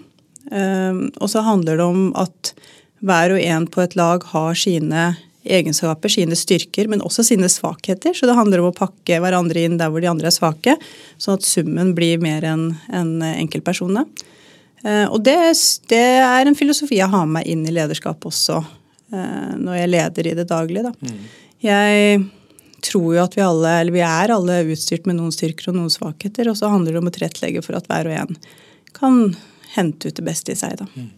Eh, 0.52 1.04
og 1.20 1.32
så 1.32 1.46
handler 1.46 1.80
det 1.80 1.86
om 1.86 2.10
at 2.20 2.54
hver 3.06 3.36
og 3.36 3.42
en 3.42 3.66
på 3.70 3.84
et 3.84 3.96
lag 4.00 4.24
har 4.32 4.58
sine 4.58 5.16
egenskaper, 5.46 6.10
sine 6.10 6.36
styrker, 6.38 6.88
men 6.90 7.04
også 7.06 7.24
sine 7.28 7.50
svakheter. 7.52 8.16
Så 8.18 8.26
det 8.26 8.38
handler 8.38 8.64
om 8.64 8.72
å 8.72 8.76
pakke 8.76 9.20
hverandre 9.22 9.66
inn 9.68 9.78
der 9.78 9.92
hvor 9.94 10.02
de 10.02 10.10
andre 10.10 10.32
er 10.32 10.36
svake, 10.36 10.78
sånn 11.22 11.38
at 11.38 11.46
summen 11.46 11.94
blir 11.98 12.22
mer 12.24 12.46
enn 12.50 12.72
en 12.90 13.20
enkeltpersonene. 13.36 14.08
Eh, 14.86 15.06
og 15.06 15.22
det, 15.26 15.38
det, 15.92 16.06
er 16.22 16.46
en 16.46 16.58
filosofi 16.58 17.00
jeg 17.00 17.12
har 17.12 17.26
med 17.26 17.40
meg 17.40 17.52
inn 17.52 17.66
i 17.66 17.74
lederskap 17.74 18.26
også, 18.30 18.60
eh, 19.14 19.54
når 19.58 19.80
jeg 19.80 19.94
leder 19.94 20.32
i 20.32 20.36
det 20.40 20.48
daglige. 20.50 20.94
Mm. 21.02 21.22
Jeg 21.66 22.20
tror 22.86 23.16
jo 23.16 23.24
at 23.24 23.38
vi 23.38 23.46
alle, 23.46 23.80
eller 23.82 23.96
vi 23.96 24.06
er 24.06 24.34
alle 24.36 24.62
utstyrt 24.74 25.08
med 25.10 25.18
noen 25.18 25.34
styrker 25.34 25.72
og 25.72 25.80
noen 25.80 25.94
svakheter, 25.94 26.50
og 26.52 26.58
så 26.60 26.70
handler 26.74 26.94
det 26.94 27.02
om 27.02 27.10
å 27.10 27.14
tilrettelegge 27.16 27.66
for 27.66 27.78
at 27.78 27.90
hver 27.90 28.12
og 28.12 28.18
en 28.20 28.40
kan 28.96 29.20
hente 29.76 30.10
ut 30.10 30.18
det 30.18 30.26
beste 30.26 30.56
i 30.56 30.60
seg. 30.60 30.78
da. 30.82 30.90
Mm. 30.96 31.14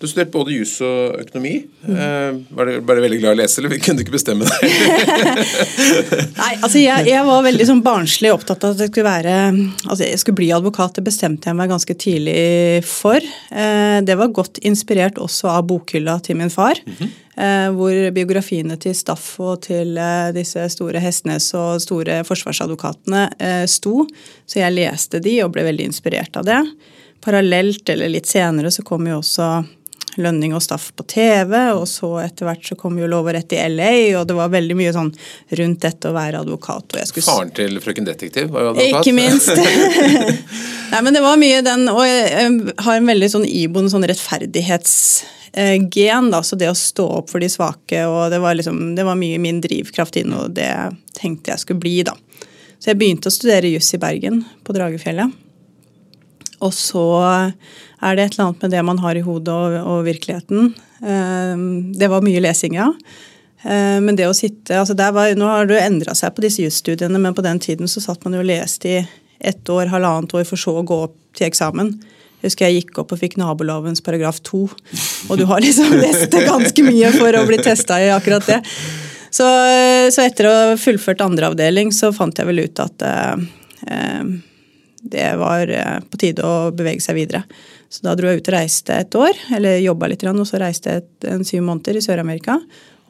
Du 0.00 0.08
studerte 0.08 0.32
både 0.32 0.54
jus 0.54 0.72
og 0.84 1.20
økonomi. 1.20 1.52
Mm. 1.84 2.40
var 2.56 2.68
du 2.68 2.88
veldig 2.88 3.20
glad 3.20 3.30
i 3.30 3.36
å 3.36 3.38
lese, 3.40 3.60
eller 3.60 3.80
kunne 3.80 4.00
du 4.00 4.04
ikke 4.04 4.14
bestemme 4.14 4.48
deg? 4.48 4.74
Nei, 6.40 6.52
altså 6.58 6.80
jeg, 6.80 7.06
jeg, 7.08 7.24
var 7.28 7.46
veldig 7.46 7.66
sånn 7.68 7.82
barnslig 7.84 8.32
opptatt 8.34 8.64
av 8.66 8.74
at 8.74 8.84
jeg 8.84 8.92
skulle 8.92 9.08
være 9.08 9.36
Altså 9.50 10.04
jeg 10.04 10.20
skulle 10.20 10.40
bli 10.40 10.50
advokat. 10.56 10.96
Det 10.98 11.06
bestemte 11.06 11.50
jeg 11.50 11.58
meg 11.58 11.72
ganske 11.72 11.96
tidlig 12.00 12.36
for. 12.88 13.24
Eh, 13.50 13.98
det 14.06 14.16
var 14.20 14.34
godt 14.36 14.60
inspirert 14.66 15.20
også 15.20 15.50
av 15.52 15.66
bokhylla 15.70 16.18
til 16.24 16.40
min 16.40 16.52
far. 16.52 16.80
Mm 16.86 16.94
-hmm. 16.98 17.18
Hvor 17.72 18.10
biografiene 18.12 18.76
til 18.76 18.94
Staff 18.94 19.40
og 19.40 19.62
til 19.62 19.96
disse 20.34 20.68
store 20.68 21.00
Hestnes 21.00 21.54
og 21.54 21.80
store 21.80 22.24
forsvarsadvokatene 22.24 23.30
sto. 23.66 24.06
Så 24.46 24.58
jeg 24.58 24.74
leste 24.74 25.20
de 25.20 25.42
og 25.44 25.52
ble 25.52 25.62
veldig 25.64 25.84
inspirert 25.84 26.36
av 26.36 26.44
det. 26.44 26.60
Parallelt, 27.24 27.88
eller 27.88 28.08
litt 28.08 28.30
senere, 28.30 28.70
så 28.72 28.84
kom 28.86 29.08
jo 29.08 29.18
også 29.20 29.50
Lønning 30.16 30.54
og 30.56 30.62
Staff 30.62 30.92
på 30.96 31.02
TV, 31.08 31.72
og 31.76 31.88
så 31.88 32.20
etter 32.24 32.44
hvert 32.48 32.66
så 32.66 32.74
kom 32.78 32.98
jo 32.98 33.06
Lov 33.10 33.26
og 33.30 33.34
rett 33.36 33.52
i 33.54 33.68
LA, 33.70 34.18
og 34.18 34.26
det 34.28 34.34
var 34.36 34.48
veldig 34.52 34.76
mye 34.78 34.92
sånn 34.94 35.10
rundt 35.60 35.80
dette 35.84 36.08
å 36.10 36.16
være 36.16 36.40
advokat. 36.42 36.86
Skulle... 37.08 37.26
Faren 37.26 37.52
til 37.56 37.72
frøken 37.82 38.06
Detektiv 38.08 38.46
var 38.54 38.60
jo 38.64 38.68
advokat. 38.72 39.06
Ikke 39.06 39.16
minst. 39.16 39.50
Nei, 40.92 41.00
men 41.06 41.12
det 41.14 41.22
var 41.24 41.36
mye 41.40 41.58
den, 41.66 41.82
og 41.92 42.02
jeg 42.06 42.18
har 42.82 42.94
en 42.96 43.10
veldig 43.12 43.28
sånn 43.36 43.46
iboende 43.46 43.90
sånn 43.92 44.08
rettferdighetsgen, 44.10 46.24
da, 46.34 46.40
så 46.46 46.54
det 46.58 46.68
å 46.72 46.78
stå 46.78 47.06
opp 47.20 47.28
for 47.30 47.38
de 47.42 47.48
svake, 47.52 47.98
og 48.10 48.22
det 48.34 48.40
var 48.42 48.52
liksom, 48.58 48.76
det 48.98 49.04
var 49.06 49.16
mye 49.20 49.38
min 49.42 49.58
drivkraft 49.62 50.14
inn, 50.22 50.32
og 50.34 50.44
det 50.58 50.74
tenkte 51.18 51.50
jeg 51.54 51.60
skulle 51.62 51.82
bli, 51.84 51.98
da. 52.08 52.14
Så 52.80 52.84
jeg 52.90 52.98
begynte 52.98 53.28
å 53.28 53.34
studere 53.34 53.70
juss 53.70 53.94
i 53.94 54.02
Bergen, 54.02 54.36
på 54.64 54.70
Dragefjellet. 54.74 55.30
Og 56.60 56.74
så 56.76 57.06
er 58.00 58.16
det 58.16 58.24
et 58.24 58.36
eller 58.36 58.50
annet 58.50 58.62
med 58.64 58.74
det 58.74 58.84
man 58.86 59.00
har 59.02 59.16
i 59.16 59.24
hodet 59.24 59.54
og, 59.54 59.76
og 59.80 60.06
virkeligheten. 60.08 60.72
Ehm, 61.04 61.92
det 61.96 62.10
var 62.12 62.24
mye 62.24 62.42
lesing, 62.42 62.76
ja. 62.76 62.90
Ehm, 63.64 64.04
men 64.06 64.18
det 64.18 64.28
å 64.28 64.36
sitte 64.36 64.78
altså 64.80 64.96
var, 64.96 65.32
Nå 65.36 65.48
har 65.48 65.68
det 65.68 65.80
endra 65.84 66.14
seg 66.16 66.34
på 66.36 66.44
disse 66.44 66.64
jusstudiene, 66.64 67.20
men 67.20 67.36
på 67.36 67.44
den 67.44 67.60
tiden 67.60 67.88
så 67.88 68.02
satt 68.04 68.24
man 68.24 68.36
jo 68.36 68.44
og 68.44 68.48
leste 68.50 68.92
i 68.92 69.02
ett 69.40 69.68
år, 69.72 69.88
halvannet 69.92 70.34
år, 70.36 70.44
for 70.48 70.60
så 70.60 70.76
å 70.80 70.86
gå 70.86 71.04
opp 71.08 71.16
til 71.36 71.48
eksamen. 71.48 71.94
Jeg 72.40 72.48
husker 72.48 72.68
jeg 72.68 72.80
gikk 72.80 72.98
opp 73.02 73.12
og 73.12 73.20
fikk 73.20 73.36
nabolovens 73.40 74.00
paragraf 74.04 74.40
to. 74.44 74.66
Og 75.28 75.40
du 75.40 75.46
har 75.48 75.60
liksom 75.64 75.92
lest 76.04 76.32
ganske 76.32 76.84
mye 76.84 77.12
for 77.16 77.36
å 77.36 77.46
bli 77.48 77.60
testa 77.60 78.00
i 78.00 78.08
akkurat 78.12 78.46
det. 78.48 78.60
Så, 79.30 79.46
så, 80.10 80.24
etter 80.24 80.48
å 80.48 80.52
ha 80.54 80.76
fullført 80.80 81.20
andre 81.22 81.52
avdeling, 81.52 81.92
så 81.94 82.10
fant 82.12 82.36
jeg 82.36 82.48
vel 82.48 82.64
ut 82.64 82.80
at 82.82 83.04
eh, 83.06 84.32
det 85.00 85.36
var 85.40 85.68
eh, 85.68 85.98
på 86.10 86.20
tide 86.20 86.46
å 86.46 86.70
bevege 86.76 87.02
seg 87.04 87.16
videre. 87.18 87.42
Så 87.88 88.04
da 88.06 88.14
dro 88.18 88.30
jeg 88.30 88.42
ut 88.42 88.50
og 88.50 88.54
reiste 88.54 88.96
et 89.02 89.16
år, 89.18 89.38
eller 89.56 89.80
jobba 89.80 90.10
litt, 90.12 90.24
og 90.28 90.46
så 90.46 90.60
reiste 90.62 90.92
jeg 90.92 91.04
et, 91.04 91.28
en 91.32 91.44
syv 91.46 91.64
måneder 91.66 91.98
i 91.98 92.02
Sør-Amerika. 92.04 92.58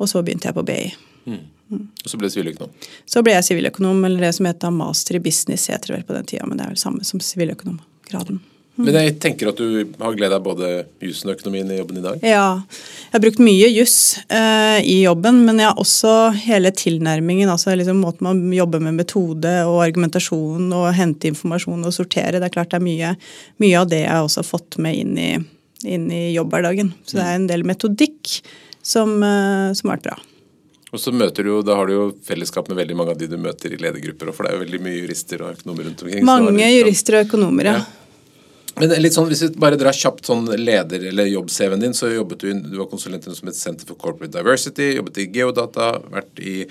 Og 0.00 0.08
så 0.08 0.22
begynte 0.24 0.48
jeg 0.48 0.56
på 0.56 0.64
BI. 0.64 0.84
Mm. 1.26 1.42
Mm. 1.70 1.82
Og 2.04 2.10
så 2.10 2.18
ble 2.18 2.30
du 2.30 2.34
siviløkonom? 2.34 2.86
Så 3.06 3.22
ble 3.26 3.34
jeg 3.36 3.46
siviløkonom, 3.50 4.04
eller 4.08 4.26
det 4.26 4.32
som 4.38 4.48
heter 4.48 4.72
master 4.74 5.18
i 5.18 5.22
business, 5.22 5.68
heter 5.70 5.92
det 5.92 5.98
vel 5.98 6.06
på 6.08 6.16
den 6.16 6.30
tida, 6.32 6.48
men 6.48 6.58
det 6.58 6.66
er 6.66 6.72
vel 6.72 6.80
samme 6.80 7.06
som 7.06 7.22
siviløkonomgraden. 7.22 8.40
Mm. 8.80 8.86
Men 8.86 8.96
jeg 8.96 9.16
tenker 9.20 9.50
at 9.50 9.58
du 9.60 9.92
har 10.00 10.14
glede 10.16 10.36
av 10.38 10.44
både 10.44 10.68
jussen 11.04 11.28
og 11.28 11.36
økonomien 11.36 11.68
i 11.68 11.76
jobben 11.76 12.00
i 12.00 12.04
dag? 12.04 12.22
Ja, 12.24 12.62
jeg 13.04 13.12
har 13.12 13.22
brukt 13.26 13.42
mye 13.44 13.68
juss 13.68 13.98
eh, 14.32 14.80
i 14.88 15.02
jobben, 15.02 15.42
men 15.44 15.60
jeg 15.60 15.68
har 15.68 15.82
også 15.82 16.14
hele 16.46 16.72
tilnærmingen, 16.72 17.50
altså 17.52 17.76
liksom 17.76 18.00
måten 18.00 18.24
man 18.24 18.40
jobber 18.56 18.80
med 18.84 18.96
metode 19.02 19.52
og 19.68 19.82
argumentasjon 19.84 20.72
og 20.72 20.88
hente 20.96 21.28
informasjon 21.28 21.84
og 21.84 21.94
sortere. 21.94 22.40
Det 22.40 22.48
er 22.48 22.56
klart 22.56 22.72
det 22.72 22.80
er 22.80 22.88
mye, 22.88 23.12
mye 23.60 23.84
av 23.84 23.92
det 23.92 24.04
jeg 24.06 24.24
også 24.30 24.40
har 24.44 24.48
fått 24.48 24.80
med 24.80 24.96
inn 25.02 25.20
i, 25.20 25.30
inn 25.84 26.08
i 26.08 26.24
jobbhverdagen. 26.38 26.94
Så 27.04 27.20
det 27.20 27.28
er 27.28 27.38
en 27.38 27.48
del 27.52 27.68
metodikk 27.68 28.40
som, 28.80 29.18
eh, 29.20 29.70
som 29.76 29.92
har 29.92 29.98
vært 29.98 30.08
bra. 30.08 30.18
Og 30.90 30.98
så 30.98 31.12
møter 31.14 31.46
du, 31.46 31.52
Da 31.62 31.76
har 31.78 31.86
du 31.86 31.94
jo 31.94 32.04
fellesskap 32.26 32.68
med 32.70 32.80
veldig 32.80 32.96
mange 32.98 33.14
av 33.14 33.18
de 33.20 33.28
du 33.30 33.36
møter 33.38 33.74
i 33.74 33.78
ledergrupper. 33.78 34.32
For 34.34 34.46
det 34.46 34.50
er 34.50 34.58
jo 34.58 34.64
veldig 34.64 34.82
mye 34.82 34.98
jurister 34.98 35.44
og 35.44 35.56
økonomer 35.58 35.86
rundt 35.86 36.04
omkring. 36.04 36.26
Mange 36.26 36.70
jurister 36.74 37.18
og 37.18 37.28
økonomer, 37.28 37.70
ja. 37.70 37.78
ja. 37.78 37.99
Men 38.78 38.92
litt 39.02 39.16
sånn, 39.16 39.28
Hvis 39.28 39.42
vi 39.42 39.50
bare 39.60 39.78
drar 39.80 39.96
kjapt 39.96 40.28
sånn 40.28 40.46
leder- 40.46 41.08
eller 41.10 41.26
jobb-CV-en 41.26 41.82
din, 41.82 41.96
så 41.96 42.12
jobbet 42.12 42.44
du 42.44 42.52
du 42.54 42.78
var 42.78 42.86
konsulent 42.86 43.24
som 43.24 43.48
et 43.48 43.58
Center 43.58 43.86
for 43.86 43.98
Corporate 43.98 44.32
Diversity, 44.32 44.94
jobbet 44.96 45.18
i 45.18 45.26
Geodata, 45.26 45.98
vært 46.10 46.38
i 46.38 46.66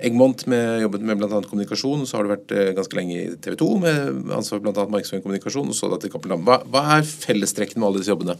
Egmont 0.00 0.46
med, 0.46 0.80
jobbet 0.80 1.02
med 1.04 1.18
bl.a. 1.20 1.42
kommunikasjon. 1.44 2.06
Så 2.08 2.16
har 2.16 2.24
du 2.24 2.32
vært 2.32 2.54
eh, 2.56 2.72
ganske 2.76 2.96
lenge 2.96 3.18
i 3.18 3.26
TV 3.42 3.58
2 3.60 3.68
med 3.82 4.32
ansvar 4.32 4.62
bl.a. 4.64 4.86
markedsføring 4.86 5.20
og 5.20 5.28
kommunikasjon. 5.28 5.68
og 5.68 5.76
så 5.76 5.90
da 5.92 6.00
til 6.00 6.12
Cappelen 6.12 6.46
hva, 6.46 6.62
hva 6.70 6.86
er 6.96 7.04
fellestrekkene 7.04 7.82
med 7.82 7.90
alle 7.90 8.02
disse 8.02 8.14
jobbene? 8.14 8.38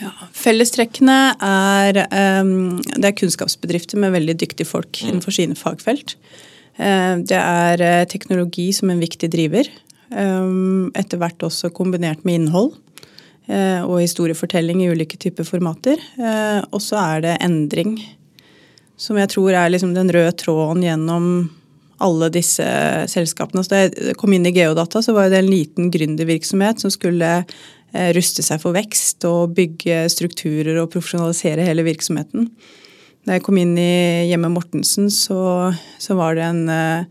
Ja, 0.00 0.10
Fellestrekkene 0.34 1.18
er, 1.44 2.00
um, 2.42 2.80
det 2.82 3.10
er 3.10 3.18
kunnskapsbedrifter 3.20 4.00
med 4.00 4.16
veldig 4.16 4.34
dyktige 4.42 4.66
folk 4.66 4.90
mm. 4.98 5.10
innenfor 5.10 5.36
sine 5.36 5.58
fagfelt. 5.58 6.16
Uh, 6.80 7.20
det 7.22 7.38
er 7.38 7.84
uh, 7.84 8.06
teknologi 8.10 8.70
som 8.74 8.90
en 8.90 9.02
viktig 9.02 9.30
driver. 9.30 9.70
Um, 10.14 10.92
etter 10.94 11.18
hvert 11.18 11.42
også 11.42 11.72
kombinert 11.74 12.22
med 12.22 12.38
innhold 12.38 12.70
uh, 13.50 13.82
og 13.82 13.98
historiefortelling 13.98 14.84
i 14.84 14.92
ulike 14.92 15.18
typer 15.18 15.46
formater. 15.48 15.98
og 16.70 16.80
så 16.82 17.00
er 17.00 17.24
det 17.24 17.34
endring, 17.42 17.96
som 18.96 19.18
jeg 19.18 19.32
tror 19.34 19.56
er 19.58 19.72
liksom 19.72 19.94
den 19.96 20.12
røde 20.14 20.36
tråden 20.38 20.84
gjennom 20.86 21.28
alle 22.04 22.28
disse 22.30 22.64
selskapene. 23.10 23.64
Så 23.64 23.72
da 23.72 23.82
jeg 23.84 24.16
kom 24.20 24.32
inn 24.34 24.46
i 24.46 24.54
Geodata, 24.54 25.02
så 25.02 25.14
var 25.16 25.30
det 25.30 25.42
en 25.42 25.50
liten 25.50 25.90
gründervirksomhet 25.94 26.82
som 26.82 26.92
skulle 26.94 27.42
Eh, 27.94 28.10
ruste 28.10 28.42
seg 28.42 28.58
for 28.58 28.74
vekst 28.74 29.22
og 29.28 29.52
bygge 29.54 30.08
strukturer 30.10 30.80
og 30.80 30.90
profesjonalisere 30.90 31.62
hele 31.62 31.84
virksomheten. 31.86 32.48
Da 33.24 33.36
jeg 33.36 33.44
kom 33.46 33.60
inn 33.60 33.76
i 33.78 34.26
hjemmet 34.32 34.50
Mortensen, 34.50 35.06
så, 35.14 35.70
så 36.02 36.16
var 36.18 36.34
det 36.34 36.42
en, 36.48 36.64
eh, 36.74 37.06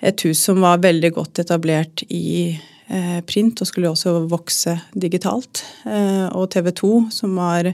et 0.00 0.26
hus 0.26 0.42
som 0.48 0.60
var 0.64 0.82
veldig 0.84 1.12
godt 1.16 1.42
etablert 1.42 2.04
i 2.08 2.50
eh, 2.88 3.18
print, 3.28 3.60
og 3.60 3.68
skulle 3.68 3.90
også 3.92 4.16
vokse 4.30 4.76
digitalt. 4.92 5.64
Og 5.86 6.46
TV 6.52 6.70
2, 6.82 6.92
som 7.14 7.34
var 7.40 7.72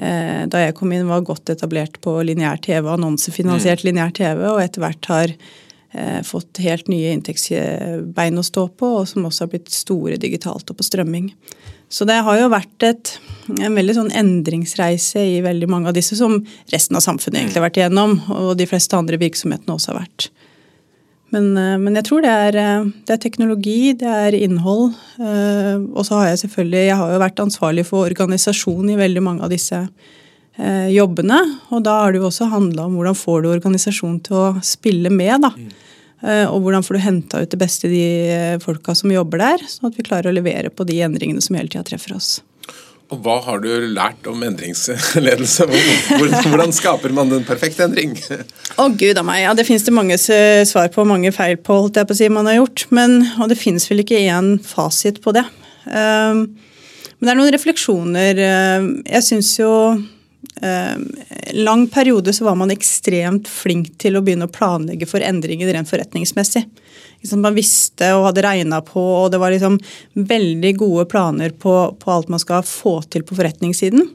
da 0.00 0.60
jeg 0.62 0.72
kom 0.78 0.94
inn, 0.96 1.10
var 1.10 1.26
godt 1.26 1.50
etablert 1.52 1.98
på 2.00 2.14
lineær 2.24 2.56
TV, 2.64 2.86
annonsefinansiert 2.88 3.82
mm. 3.82 3.88
lineær 3.90 4.14
TV, 4.16 4.38
og 4.48 4.60
etter 4.62 4.80
hvert 4.80 5.08
har 5.10 5.34
fått 6.24 6.60
helt 6.64 6.88
nye 6.88 7.10
inntektsbein 7.12 8.40
å 8.40 8.44
stå 8.46 8.64
på, 8.80 8.92
og 9.02 9.10
som 9.10 9.26
også 9.28 9.44
har 9.44 9.50
blitt 9.52 9.68
store 9.74 10.16
digitalt 10.22 10.72
og 10.72 10.78
på 10.78 10.86
strømming. 10.86 11.28
Så 11.90 12.06
det 12.06 12.20
har 12.22 12.38
jo 12.38 12.50
vært 12.52 12.84
et, 12.86 13.10
en 13.50 13.74
veldig 13.74 13.96
sånn 13.96 14.12
endringsreise 14.14 15.24
i 15.26 15.40
veldig 15.42 15.68
mange 15.68 15.90
av 15.90 15.96
disse, 15.96 16.14
som 16.16 16.36
resten 16.70 16.96
av 16.96 17.02
samfunnet 17.02 17.40
egentlig 17.40 17.58
har 17.58 17.66
vært 17.66 17.80
igjennom, 17.80 18.14
og 18.30 18.52
de 18.60 18.68
fleste 18.70 18.94
andre 18.94 19.18
virksomhetene 19.18 19.74
også 19.74 19.90
har 19.90 20.04
vært. 20.04 20.28
Men, 21.34 21.50
eh, 21.56 21.76
men 21.78 21.98
jeg 21.98 22.06
tror 22.08 22.24
det 22.24 22.30
er, 22.30 22.56
eh, 22.58 22.86
det 23.06 23.14
er, 23.14 23.22
teknologi, 23.22 23.92
det 23.98 24.08
er 24.10 24.36
innhold. 24.36 24.96
Eh, 25.18 25.76
og 25.94 26.02
så 26.06 26.18
har 26.18 26.30
jeg 26.30 26.42
selvfølgelig 26.44 26.86
Jeg 26.86 26.96
har 26.96 27.12
jo 27.12 27.22
vært 27.22 27.44
ansvarlig 27.44 27.86
for 27.86 28.10
organisasjon 28.10 28.90
i 28.90 28.98
veldig 28.98 29.22
mange 29.22 29.46
av 29.46 29.50
disse 29.50 29.86
jobbene. 30.60 31.38
Og 31.72 31.80
da 31.86 32.02
har 32.02 32.12
det 32.12 32.18
jo 32.20 32.26
også 32.28 32.50
handla 32.50 32.84
om 32.84 32.98
hvordan 32.98 33.16
får 33.16 33.42
du 33.42 33.48
organisasjonen 33.48 34.18
til 34.26 34.36
å 34.36 34.48
spille 34.60 35.08
med, 35.08 35.40
da. 35.40 35.50
Mm. 35.56 35.70
Og 36.52 36.58
hvordan 36.60 36.84
får 36.84 36.98
du 36.98 37.00
henta 37.00 37.40
ut 37.40 37.54
det 37.54 37.60
beste 37.62 37.88
i 37.88 37.94
de 37.94 38.58
folka 38.60 38.92
som 38.92 39.08
jobber 39.14 39.40
der, 39.40 39.64
sånn 39.64 39.88
at 39.88 39.96
vi 39.96 40.04
klarer 40.04 40.28
å 40.28 40.36
levere 40.36 40.68
på 40.68 40.84
de 40.84 40.98
endringene 41.06 41.40
som 41.40 41.56
hele 41.56 41.70
tida 41.70 41.86
treffer 41.86 42.12
oss. 42.18 42.42
Og 43.10 43.18
Hva 43.24 43.40
har 43.42 43.62
du 43.62 43.68
lært 43.90 44.26
om 44.30 44.42
endringsledelse? 44.46 45.66
Hvordan 46.46 46.74
skaper 46.74 47.14
man 47.14 47.32
den 47.32 47.42
perfekte 47.46 47.88
endring? 47.88 48.14
Å 48.14 48.84
oh, 48.84 48.92
gud 48.94 49.18
a 49.18 49.24
meg, 49.26 49.42
ja, 49.42 49.54
Det 49.58 49.66
finnes 49.66 49.86
det 49.86 49.94
mange 49.96 50.18
svar 50.20 50.92
på, 50.94 51.06
mange 51.08 51.32
feil 51.34 51.58
på, 51.58 51.80
holdt 51.86 51.98
jeg 51.98 52.06
på 52.06 52.14
å 52.14 52.20
si 52.20 52.30
man 52.30 52.46
har 52.46 52.60
gjort. 52.60 52.86
Men, 52.94 53.18
og 53.42 53.50
det 53.50 53.58
finnes 53.58 53.88
vel 53.90 54.04
ikke 54.04 54.22
én 54.22 54.54
fasit 54.62 55.18
på 55.24 55.34
det. 55.34 55.42
Um, 55.90 56.46
men 57.18 57.26
det 57.26 57.32
er 57.34 57.40
noen 57.42 57.52
refleksjoner. 57.52 58.38
Jeg 59.04 59.26
syns 59.26 59.52
jo 59.58 59.72
eh, 60.62 60.96
lang 61.52 61.86
periode 61.92 62.32
så 62.32 62.46
var 62.46 62.56
man 62.56 62.72
ekstremt 62.72 63.48
flink 63.50 63.92
til 64.00 64.16
å 64.16 64.22
begynne 64.24 64.48
å 64.48 64.54
planlegge 64.54 65.08
for 65.10 65.20
endringer 65.24 65.68
rent 65.74 65.90
forretningsmessig. 65.90 66.64
Liksom 67.20 67.42
man 67.44 67.56
visste 67.56 68.12
og 68.16 68.30
hadde 68.30 68.44
regna 68.46 68.80
på, 68.84 69.00
og 69.00 69.28
det 69.32 69.40
var 69.42 69.52
liksom 69.52 69.76
veldig 70.14 70.72
gode 70.80 71.04
planer 71.10 71.52
på, 71.52 71.74
på, 72.00 72.12
alt 72.14 72.32
man 72.32 72.42
skal 72.42 72.64
få 72.66 73.00
til 73.12 73.26
på 73.28 73.36
forretningssiden. 73.38 74.08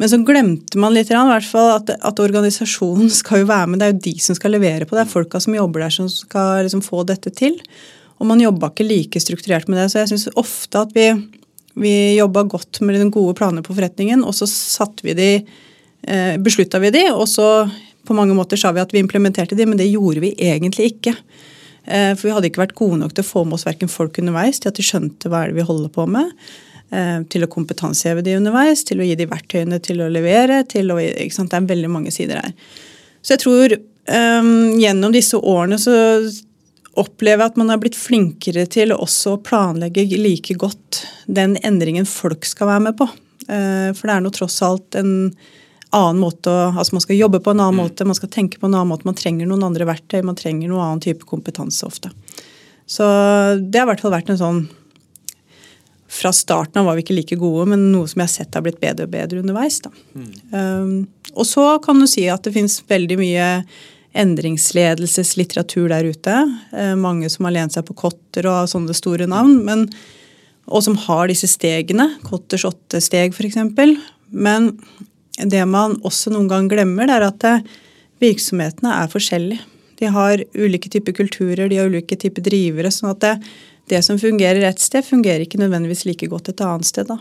Men 0.00 0.08
så 0.08 0.16
glemte 0.24 0.80
man 0.80 0.94
litt 0.96 1.10
i 1.12 1.16
hvert 1.16 1.44
fall 1.44 1.74
at, 1.74 1.92
at, 1.98 2.22
organisasjonen 2.24 3.10
skal 3.20 3.44
jo 3.44 3.50
være 3.50 3.68
med. 3.68 3.82
Det 3.82 3.88
er 3.88 3.94
jo 3.94 4.04
de 4.08 4.14
som 4.24 4.38
skal 4.38 4.56
levere 4.56 4.86
på 4.86 4.96
det. 4.96 5.04
Det 5.04 5.08
er 5.08 5.14
folka 5.16 5.42
som 5.44 5.58
jobber 5.58 5.84
der 5.84 5.98
som 5.98 6.08
skal 6.12 6.64
liksom 6.64 6.84
få 6.86 7.04
dette 7.08 7.32
til. 7.36 7.60
Og 8.20 8.28
man 8.28 8.40
jobba 8.40 8.72
ikke 8.72 8.88
like 8.88 9.20
strukturert 9.20 9.68
med 9.68 9.80
det. 9.80 9.90
Så 9.92 10.00
jeg 10.00 10.14
syns 10.14 10.30
ofte 10.40 10.80
at 10.80 10.96
vi 10.96 11.12
vi 11.74 12.16
jobba 12.16 12.42
godt 12.42 12.80
med 12.80 12.98
de 12.98 13.10
gode 13.10 13.34
planer 13.38 13.62
på 13.62 13.74
forretningen, 13.74 14.24
og 14.26 14.34
så 14.36 14.48
satte 14.50 15.04
vi 15.06 15.14
de, 15.14 15.30
eh, 16.02 16.36
beslutta 16.42 16.80
vi 16.82 16.90
de, 16.90 17.06
og 17.12 17.28
så 17.28 17.70
på 18.06 18.16
mange 18.16 18.34
måter 18.34 18.58
sa 18.58 18.72
vi 18.72 18.82
at 18.82 18.92
vi 18.92 19.02
implementerte 19.02 19.56
de, 19.56 19.66
men 19.66 19.78
det 19.78 19.90
gjorde 19.90 20.20
vi 20.20 20.34
egentlig 20.34 20.94
ikke. 20.94 21.14
Eh, 21.90 22.12
for 22.14 22.28
vi 22.28 22.34
hadde 22.34 22.50
ikke 22.50 22.62
vært 22.62 22.76
gode 22.78 23.00
nok 23.00 23.14
til 23.16 23.24
å 23.24 23.30
få 23.30 23.44
med 23.46 23.58
oss 23.58 23.66
verken 23.66 23.90
folk 23.90 24.20
underveis, 24.22 24.60
til 24.62 24.70
at 24.70 24.78
de 24.78 24.86
skjønte 24.86 25.30
hva 25.30 25.42
er 25.42 25.50
det 25.50 25.58
vi 25.58 25.66
holder 25.66 25.90
på 25.94 26.06
med, 26.10 26.30
eh, 26.94 27.18
til 27.32 27.44
å 27.44 27.50
kompetanseheve 27.50 28.22
de 28.26 28.36
underveis, 28.38 28.84
til 28.86 29.02
å 29.02 29.08
gi 29.08 29.16
de 29.18 29.26
verktøyene 29.30 29.80
til 29.82 30.04
å 30.04 30.10
levere, 30.12 30.62
til 30.70 30.92
å 30.94 31.00
ikke 31.00 31.34
sant? 31.34 31.50
Det 31.50 31.58
er 31.58 31.72
veldig 31.72 31.90
mange 31.90 32.14
sider 32.14 32.42
her. 32.44 32.54
Så 33.20 33.34
jeg 33.34 33.42
tror 33.42 33.74
um, 33.76 34.78
gjennom 34.80 35.12
disse 35.12 35.36
årene 35.36 35.76
så 35.80 35.92
opplever 37.00 37.44
jeg 37.44 37.52
at 37.52 37.58
man 37.60 37.68
har 37.68 37.80
blitt 37.82 37.98
flinkere 37.98 38.64
til 38.70 38.94
også 38.94 39.34
å 39.34 39.42
planlegge 39.44 40.06
like 40.16 40.56
godt 40.58 41.02
den 41.28 41.58
endringen 41.66 42.08
folk 42.08 42.48
skal 42.48 42.70
være 42.72 42.86
med 42.88 42.96
på. 42.96 43.10
Uh, 43.50 43.90
for 43.92 44.06
det 44.06 44.14
er 44.14 44.24
nå 44.24 44.32
tross 44.32 44.56
alt 44.64 44.96
en 44.96 45.12
annen 45.90 46.20
måte 46.22 46.50
altså 46.50 46.94
Man 46.94 47.02
skal 47.04 47.18
jobbe 47.18 47.40
på 47.42 47.52
en 47.52 47.60
annen 47.60 47.78
mm. 47.78 47.82
måte, 47.82 48.06
man 48.06 48.18
skal 48.18 48.30
tenke 48.32 48.60
på 48.60 48.68
en 48.68 48.74
annen 48.74 48.90
måte. 48.92 49.08
Man 49.08 49.18
trenger 49.18 49.48
noen 49.48 49.64
andre 49.66 49.88
verktøy, 49.88 50.20
man 50.26 50.38
trenger 50.38 50.70
noen 50.70 50.84
annen 50.84 51.04
type 51.04 51.26
kompetanse 51.28 51.86
ofte. 51.86 52.12
Så 52.90 53.06
det 53.60 53.78
har 53.78 53.86
i 53.86 53.90
hvert 53.92 54.02
fall 54.02 54.14
vært 54.14 54.32
en 54.32 54.40
sånn 54.40 54.60
Fra 56.10 56.32
starten 56.34 56.80
av 56.80 56.88
var 56.88 56.98
vi 56.98 57.04
ikke 57.04 57.14
like 57.14 57.38
gode, 57.38 57.68
men 57.70 57.90
noe 57.92 58.08
som 58.10 58.18
jeg 58.18 58.26
har 58.26 58.32
sett 58.32 58.56
har 58.58 58.64
blitt 58.66 58.80
bedre 58.82 59.06
og 59.06 59.12
bedre 59.12 59.42
underveis. 59.44 59.78
Da. 59.84 59.92
Mm. 60.18 60.30
Um, 60.50 60.94
og 61.38 61.46
så 61.46 61.66
kan 61.84 62.02
du 62.02 62.08
si 62.10 62.24
at 62.26 62.42
det 62.42 62.54
finnes 62.56 62.80
veldig 62.90 63.18
mye 63.20 63.50
endringsledelseslitteratur 64.18 65.86
der 65.92 66.08
ute. 66.10 66.34
Uh, 66.74 66.96
mange 66.98 67.30
som 67.30 67.46
har 67.46 67.54
lent 67.54 67.76
seg 67.76 67.86
på 67.86 67.94
Kotter 68.02 68.48
og 68.50 68.66
sånne 68.72 68.96
store 68.98 69.30
navn. 69.30 69.60
Men, 69.68 69.86
og 70.66 70.82
som 70.82 70.98
har 71.06 71.30
disse 71.30 71.46
stegene. 71.52 72.08
Kotters 72.26 72.66
åtte 72.66 72.98
steg, 73.06 73.30
f.eks. 73.30 73.62
Men 74.34 74.72
det 75.48 75.62
man 75.68 75.96
også 76.06 76.32
noen 76.34 76.48
gang 76.50 76.68
glemmer, 76.70 77.08
det 77.08 77.16
er 77.16 77.26
at 77.28 77.48
eh, 77.48 77.66
virksomhetene 78.20 78.94
er 79.02 79.12
forskjellige. 79.12 79.66
De 80.00 80.08
har 80.08 80.40
ulike 80.56 80.88
typer 80.92 81.12
kulturer, 81.16 81.68
de 81.68 81.76
har 81.76 81.90
ulike 81.90 82.16
typer 82.16 82.44
drivere. 82.44 82.92
sånn 82.92 83.12
at 83.12 83.20
det, 83.24 83.34
det 83.92 84.00
som 84.06 84.20
fungerer 84.20 84.64
et 84.64 84.80
sted, 84.80 85.04
fungerer 85.04 85.44
ikke 85.44 85.60
nødvendigvis 85.60 86.06
like 86.08 86.30
godt 86.32 86.48
et 86.52 86.64
annet 86.64 86.88
sted. 86.88 87.10
da. 87.10 87.18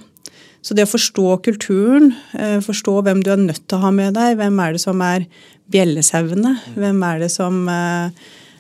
Så 0.61 0.75
det 0.75 0.87
å 0.87 0.91
forstå 0.91 1.37
kulturen, 1.45 2.13
eh, 2.33 2.59
forstå 2.63 2.99
hvem 3.03 3.23
du 3.23 3.31
er 3.31 3.39
nødt 3.39 3.63
til 3.67 3.79
å 3.79 3.85
ha 3.85 3.91
med 3.95 4.15
deg, 4.15 4.35
hvem 4.39 4.59
er 4.59 4.75
det 4.75 4.83
som 4.83 5.01
er 5.01 5.25
bjellesauene, 5.71 6.57
hvem 6.75 7.03
er 7.05 7.19
det 7.23 7.29
som 7.31 7.61
eh, 7.69 8.11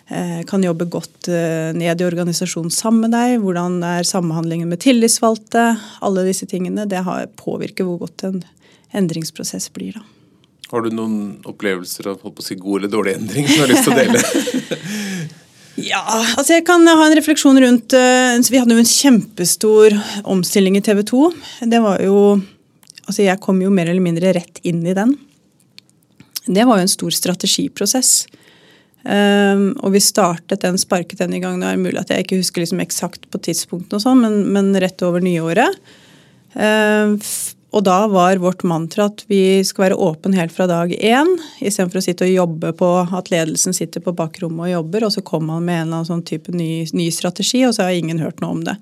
eh, 0.07 0.43
kan 0.47 0.63
jobbe 0.63 0.87
godt 0.91 1.27
ned 1.75 2.01
i 2.01 2.07
organisasjonen 2.07 2.71
sammen 2.71 3.07
med 3.07 3.15
deg, 3.17 3.39
hvordan 3.43 3.81
er 3.83 4.07
samhandlingen 4.07 4.71
med 4.71 4.79
tillitsvalgte, 4.83 5.73
alle 6.01 6.27
disse 6.27 6.47
tingene, 6.47 6.87
det 6.87 7.03
påvirker 7.39 7.87
hvor 7.87 8.05
godt 8.05 8.27
en 8.29 8.41
endringsprosess 8.95 9.69
blir. 9.73 9.99
da. 9.99 10.05
Har 10.69 10.85
du 10.85 10.93
noen 10.93 11.39
opplevelser 11.49 12.11
av 12.11 12.19
holdt 12.21 12.37
på 12.37 12.43
å 12.43 12.45
si, 12.45 12.57
god 12.59 12.81
eller 12.81 12.91
dårlig 12.93 13.15
endring 13.17 13.47
som 13.49 13.57
du 13.57 13.63
har 13.63 13.71
lyst 13.71 13.87
til 13.87 13.95
å 13.95 13.97
dele? 13.97 14.21
ja, 15.91 16.03
altså 16.37 16.59
jeg 16.59 16.65
kan 16.67 16.85
ha 16.85 17.07
en 17.07 17.17
refleksjon 17.17 17.57
rundt 17.63 17.95
uh, 17.97 18.37
Vi 18.37 18.61
hadde 18.61 18.77
jo 18.77 18.83
en 18.83 18.91
kjempestor 18.91 19.97
omstilling 20.29 20.77
i 20.77 20.83
TV 20.85 21.01
2. 21.09 21.23
Det 21.73 21.81
var 21.85 22.03
jo 22.05 22.19
Altså 23.09 23.25
jeg 23.25 23.41
kom 23.41 23.57
jo 23.63 23.71
mer 23.73 23.89
eller 23.89 24.05
mindre 24.05 24.35
rett 24.37 24.59
inn 24.69 24.83
i 24.85 24.93
den. 24.93 25.15
Det 26.45 26.61
var 26.61 26.77
jo 26.77 26.85
en 26.85 26.91
stor 26.91 27.15
strategiprosess. 27.17 28.11
Um, 29.01 29.71
og 29.79 29.95
vi 29.95 30.01
startet 30.03 30.61
den, 30.61 30.77
sparket 30.77 31.21
den 31.23 31.33
i 31.33 31.39
gang. 31.41 31.57
Det 31.57 31.71
er 31.71 31.79
mulig 31.81 31.97
at 32.01 32.11
jeg 32.13 32.25
ikke 32.27 32.37
husker 32.37 32.61
liksom 32.61 32.83
eksakt 32.83 33.25
på 33.31 33.41
tidspunktet, 33.47 33.95
og 33.97 34.03
sånn, 34.03 34.21
men, 34.21 34.35
men, 34.53 34.69
rett 34.77 35.01
over 35.07 35.25
nyåret. 35.25 35.79
Um, 36.53 37.15
og 37.69 37.83
da 37.85 37.99
var 38.09 38.39
vårt 38.41 38.63
mantra 38.65 39.05
at 39.11 39.21
vi 39.29 39.61
skal 39.67 39.89
være 39.89 39.99
åpen 40.01 40.33
helt 40.33 40.53
fra 40.55 40.65
dag 40.69 40.89
én, 40.95 41.29
istedenfor 41.61 41.99
å 41.99 42.01
sitte 42.01 42.25
og 42.25 42.33
jobbe 42.33 42.71
på 42.79 42.89
at 43.05 43.29
ledelsen 43.29 43.75
sitter 43.77 44.01
på 44.01 44.15
bakrommet 44.17 44.65
og 44.65 44.71
jobber, 44.71 45.05
og 45.05 45.13
så 45.13 45.21
kom 45.25 45.45
man 45.51 45.67
med 45.67 45.75
en 45.75 45.83
eller 45.83 45.99
annen 45.99 46.09
sånn 46.09 46.25
type 46.25 46.53
ny, 46.55 46.87
ny, 46.97 47.11
strategi, 47.13 47.61
og 47.67 47.75
så 47.77 47.85
har 47.85 47.97
ingen 47.97 48.21
hørt 48.23 48.41
noe 48.41 48.57
om 48.57 48.63
det. 48.65 48.73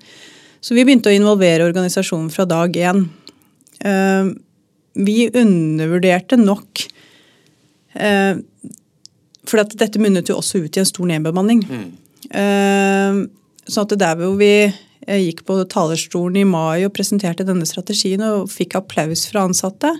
Så 0.64 0.72
vi 0.74 0.86
begynte 0.88 1.12
å 1.12 1.16
involvere 1.16 1.68
organisasjonen 1.68 2.32
fra 2.32 2.48
dag 2.48 2.80
én. 2.80 3.04
Uh, 3.84 4.32
vi 4.98 5.28
undervurderte 5.28 6.34
nok 6.40 6.80
uh, 7.94 8.40
For 9.46 9.62
dette 9.78 10.00
munnet 10.02 10.32
jo 10.32 10.40
også 10.40 10.64
ut 10.64 10.74
i 10.74 10.82
en 10.82 10.88
stor 10.88 11.06
nedbemanning. 11.12 11.60
Mm. 11.68 11.86
Uh, 12.32 13.20
sånn 13.68 13.84
at 13.84 14.00
der 14.00 14.16
hvor 14.18 14.34
vi 14.40 14.52
jeg 15.08 15.24
gikk 15.24 15.44
på 15.48 15.58
talerstolen 15.72 16.42
i 16.42 16.48
mai 16.48 16.84
og 16.84 16.92
presenterte 16.96 17.46
denne 17.48 17.66
strategien 17.68 18.22
og 18.26 18.50
fikk 18.52 18.76
applaus 18.78 19.24
fra 19.30 19.46
ansatte, 19.48 19.94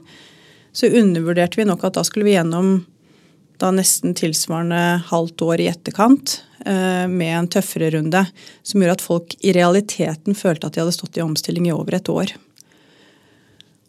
så 0.73 0.91
undervurderte 1.01 1.61
vi 1.61 1.67
nok 1.69 1.87
at 1.89 1.97
da 1.97 2.05
skulle 2.07 2.29
vi 2.29 2.37
gjennom 2.37 2.83
da 3.59 3.73
nesten 3.75 4.15
tilsvarende 4.15 5.03
halvt 5.09 5.43
år 5.43 5.63
i 5.63 5.71
etterkant 5.73 6.37
eh, 6.67 7.07
med 7.11 7.33
en 7.35 7.49
tøffere 7.51 7.91
runde, 7.97 8.23
som 8.63 8.83
gjorde 8.83 8.99
at 8.99 9.07
folk 9.09 9.35
i 9.41 9.55
realiteten 9.57 10.37
følte 10.39 10.69
at 10.69 10.77
de 10.77 10.85
hadde 10.85 10.95
stått 10.95 11.19
i 11.19 11.25
omstilling 11.25 11.67
i 11.67 11.75
over 11.75 11.99
et 11.99 12.13
år. 12.13 12.37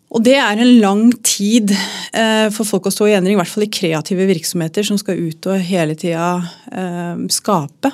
Og 0.10 0.24
det 0.26 0.40
er 0.42 0.58
en 0.58 0.80
lang 0.82 1.12
tid 1.22 1.70
eh, 1.70 2.48
for 2.54 2.66
folk 2.66 2.90
å 2.90 2.94
stå 2.94 3.12
i 3.12 3.18
endring, 3.20 3.38
i 3.38 3.42
hvert 3.42 3.52
fall 3.52 3.68
i 3.68 3.74
kreative 3.74 4.26
virksomheter 4.32 4.88
som 4.88 4.98
skal 4.98 5.22
ut 5.22 5.50
og 5.52 5.68
hele 5.70 5.94
tida 6.00 6.32
eh, 6.74 7.28
skape. 7.30 7.94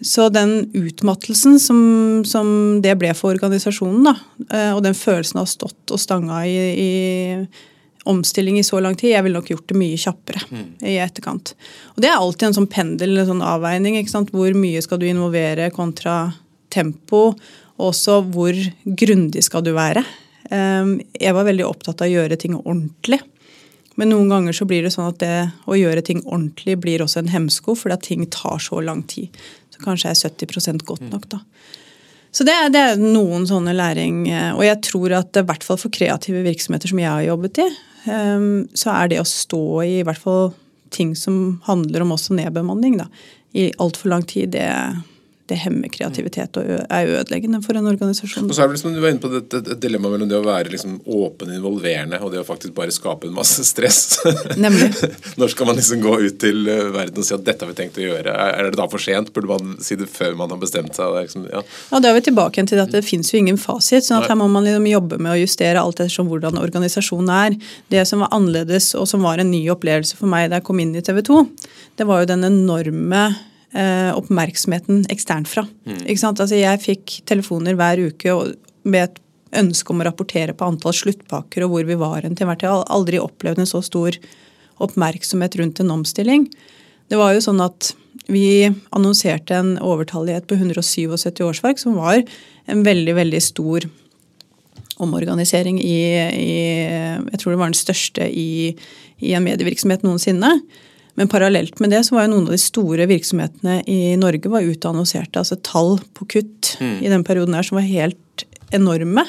Så 0.00 0.28
den 0.32 0.70
utmattelsen 0.72 1.58
som, 1.60 1.80
som, 2.26 2.80
det 2.82 2.94
ble 3.00 3.12
for 3.16 3.36
organisasjonen, 3.36 4.06
da, 4.08 4.14
eh, 4.48 4.70
og 4.72 4.82
den 4.86 4.96
følelsen 4.96 5.40
av 5.40 5.44
å 5.44 5.48
ha 5.48 5.52
stått 5.52 5.92
og 5.92 6.00
stanga 6.00 6.40
i, 6.48 6.56
i 6.80 6.90
omstilling 8.08 8.58
i 8.58 8.64
så 8.64 8.80
lang 8.80 8.96
tid, 8.96 9.12
jeg 9.12 9.24
ville 9.26 9.36
nok 9.36 9.50
gjort 9.52 9.68
det 9.68 9.76
mye 9.76 9.98
kjappere 10.00 10.40
mm. 10.48 10.68
i 10.88 10.96
etterkant. 11.04 11.52
Og 11.94 12.00
Det 12.00 12.08
er 12.08 12.16
alltid 12.16 12.48
en 12.48 12.56
sånn 12.62 12.70
pendel, 12.72 13.18
en 13.20 13.28
sånn 13.28 13.44
avveining. 13.44 13.98
ikke 14.00 14.14
sant? 14.14 14.32
Hvor 14.32 14.56
mye 14.56 14.80
skal 14.84 15.02
du 15.02 15.08
involvere 15.10 15.68
kontra 15.74 16.22
tempo? 16.72 17.26
Og 17.76 17.90
også 17.92 18.22
hvor 18.32 18.56
grundig 18.84 19.44
skal 19.44 19.66
du 19.66 19.74
være? 19.76 20.04
Eh, 20.48 20.96
jeg 21.20 21.36
var 21.36 21.48
veldig 21.50 21.68
opptatt 21.68 22.00
av 22.00 22.08
å 22.08 22.14
gjøre 22.14 22.40
ting 22.40 22.56
ordentlig. 22.56 23.20
Men 24.00 24.14
noen 24.14 24.30
ganger 24.32 24.56
så 24.56 24.64
blir 24.64 24.86
det 24.86 24.94
sånn 24.94 25.10
at 25.10 25.20
det 25.20 25.50
å 25.68 25.76
gjøre 25.76 26.00
ting 26.06 26.22
ordentlig 26.24 26.78
blir 26.80 27.02
også 27.04 27.20
en 27.20 27.32
hemsko, 27.34 27.74
fordi 27.76 27.96
at 27.98 28.06
ting 28.06 28.22
tar 28.32 28.62
så 28.62 28.80
lang 28.80 29.02
tid 29.04 29.28
kanskje 29.84 30.12
er 30.12 30.18
70% 30.18 30.84
godt 30.86 31.06
nok. 31.10 31.28
da. 31.32 31.40
Så 32.30 32.46
det, 32.46 32.54
det, 32.74 32.80
er 32.80 33.00
noen 33.02 33.46
sånne 33.48 33.74
læring. 33.74 34.22
Eh, 34.30 34.52
og 34.54 34.62
jeg 34.64 34.80
tror 34.86 35.16
at 35.18 35.40
i 35.40 35.44
hvert 35.46 35.66
fall 35.66 35.80
for 35.80 35.92
kreative 35.94 36.44
virksomheter 36.46 36.92
som 36.92 37.02
jeg 37.02 37.10
har 37.10 37.26
jobbet 37.26 37.62
i, 37.64 37.68
ehm, 38.12 38.50
så 38.76 38.94
er 38.94 39.10
det 39.10 39.22
å 39.22 39.28
stå 39.28 39.64
i 39.82 39.96
i 39.98 40.06
hvert 40.06 40.20
fall 40.22 40.52
ting 40.94 41.14
som 41.18 41.60
handler 41.66 42.04
om 42.04 42.14
også 42.16 42.34
nedbemanning, 42.38 42.98
da, 43.02 43.06
i 43.54 43.70
altfor 43.82 44.10
lang 44.12 44.24
tid, 44.26 44.54
det, 44.54 44.66
det 45.50 45.58
hemmer 45.64 45.90
kreativitet 45.92 46.58
og 46.60 46.68
er 46.70 47.10
ødeleggende 47.18 47.60
for 47.64 47.78
en 47.78 47.88
organisasjon. 47.90 48.46
Og 48.46 48.54
så 48.54 48.64
er 48.64 48.70
det 48.70 48.78
liksom, 48.78 48.94
Du 48.94 49.02
var 49.02 49.12
inne 49.12 49.22
på 49.22 49.30
et, 49.34 49.56
et, 49.58 49.70
dilemma 49.82 50.12
mellom 50.12 50.30
det 50.30 50.38
å 50.38 50.44
være 50.46 50.72
liksom 50.72 51.00
åpen 51.10 51.52
involverende 51.56 52.20
og 52.22 52.32
det 52.34 52.42
å 52.42 52.46
faktisk 52.46 52.74
bare 52.76 52.94
skape 52.94 53.28
en 53.28 53.34
masse 53.34 53.64
stress. 53.66 54.20
Nemlig. 54.64 54.92
Når 55.40 55.54
skal 55.54 55.70
man 55.70 55.78
liksom 55.80 56.04
gå 56.04 56.14
ut 56.22 56.38
til 56.42 56.62
verden 56.94 57.18
og 57.18 57.26
si 57.26 57.34
at 57.36 57.44
dette 57.46 57.66
har 57.66 57.72
vi 57.72 57.78
tenkt 57.80 57.98
å 57.98 58.06
gjøre? 58.06 58.34
Er 58.34 58.70
det 58.70 58.78
da 58.78 58.86
for 58.92 59.02
sent? 59.02 59.32
Burde 59.34 59.50
man 59.50 59.76
si 59.82 59.98
det 59.98 60.08
før 60.12 60.38
man 60.38 60.54
har 60.54 60.62
bestemt 60.62 60.96
seg? 60.96 61.18
Liksom, 61.18 61.48
ja. 61.50 61.64
ja, 61.64 62.02
Da 62.02 62.12
er 62.12 62.18
vi 62.20 62.24
tilbake 62.30 62.66
til 62.70 62.82
at 62.82 62.94
det 62.94 63.04
fins 63.06 63.32
jo 63.34 63.40
ingen 63.40 63.58
fasit. 63.60 64.06
sånn 64.06 64.22
at 64.22 64.30
her 64.30 64.38
må 64.38 64.48
man 64.52 64.66
liksom 64.68 64.88
jobbe 64.90 65.18
med 65.18 65.34
å 65.34 65.40
justere 65.42 65.82
alt 65.82 66.00
ettersom 66.00 66.30
hvordan 66.30 66.60
organisasjonen 66.60 67.34
er. 67.34 67.60
Det 67.92 68.06
som 68.08 68.22
var 68.22 68.34
annerledes 68.36 68.92
og 68.98 69.08
som 69.10 69.26
var 69.26 69.42
en 69.42 69.50
ny 69.50 69.64
opplevelse 69.74 70.18
for 70.18 70.30
meg 70.30 70.50
da 70.50 70.60
jeg 70.60 70.68
kom 70.70 70.82
inn 70.82 70.94
i 70.94 71.04
TV 71.04 71.22
2, 71.26 71.44
det 71.98 72.06
var 72.08 72.22
jo 72.22 72.30
den 72.30 72.46
enorme 72.46 73.24
oppmerksomheten 73.70 75.04
eksternt 75.14 75.46
fra. 75.46 75.62
Mm. 75.86 76.00
Altså, 76.10 76.56
jeg 76.58 76.82
fikk 76.82 77.20
telefoner 77.30 77.76
hver 77.78 78.00
uke 78.10 78.34
med 78.82 79.04
et 79.04 79.20
ønske 79.60 79.92
om 79.92 80.02
å 80.02 80.06
rapportere 80.06 80.54
på 80.54 80.66
antall 80.66 80.94
sluttpakker 80.94 81.64
og 81.64 81.74
hvor 81.74 81.86
vi 81.88 81.98
var 81.98 82.26
hen 82.26 82.36
til 82.38 82.48
hvert 82.48 82.62
Jeg 82.64 82.70
har 82.70 82.90
aldri 82.92 83.20
opplevd 83.22 83.62
en 83.62 83.70
så 83.70 83.82
stor 83.82 84.16
oppmerksomhet 84.80 85.56
rundt 85.60 85.80
en 85.82 85.94
omstilling. 85.94 86.46
Det 87.10 87.18
var 87.18 87.34
jo 87.34 87.42
sånn 87.44 87.60
at 87.62 87.92
vi 88.30 88.70
annonserte 88.94 89.56
en 89.58 89.74
overtallighet 89.82 90.46
på 90.48 90.58
177 90.58 91.42
årsverk, 91.46 91.80
som 91.82 91.98
var 91.98 92.22
en 92.70 92.84
veldig, 92.86 93.16
veldig 93.18 93.40
stor 93.42 93.86
omorganisering 95.00 95.80
i, 95.82 95.98
i 96.36 96.52
Jeg 97.32 97.40
tror 97.40 97.54
det 97.54 97.60
var 97.60 97.72
den 97.72 97.78
største 97.78 98.28
i, 98.28 98.76
i 99.24 99.34
en 99.34 99.44
medievirksomhet 99.44 100.04
noensinne. 100.06 100.52
Men 101.18 101.30
parallelt 101.30 101.80
med 101.82 101.92
det 101.92 102.04
så 102.06 102.16
var 102.16 102.26
jo 102.26 102.34
noen 102.34 102.46
av 102.48 102.54
de 102.54 102.60
store 102.62 103.06
virksomhetene 103.10 103.80
i 103.90 104.16
Norge 104.20 104.52
var 104.52 104.66
ute 104.66 104.84
og 104.86 104.94
annonserte 104.94 105.42
altså 105.42 105.58
tall 105.66 105.96
på 106.16 106.28
kutt 106.36 106.74
mm. 106.80 107.00
i 107.02 107.10
den 107.12 107.24
perioden 107.26 107.56
her 107.56 107.66
som 107.66 107.80
var 107.80 107.88
helt 107.88 108.44
enorme. 108.74 109.24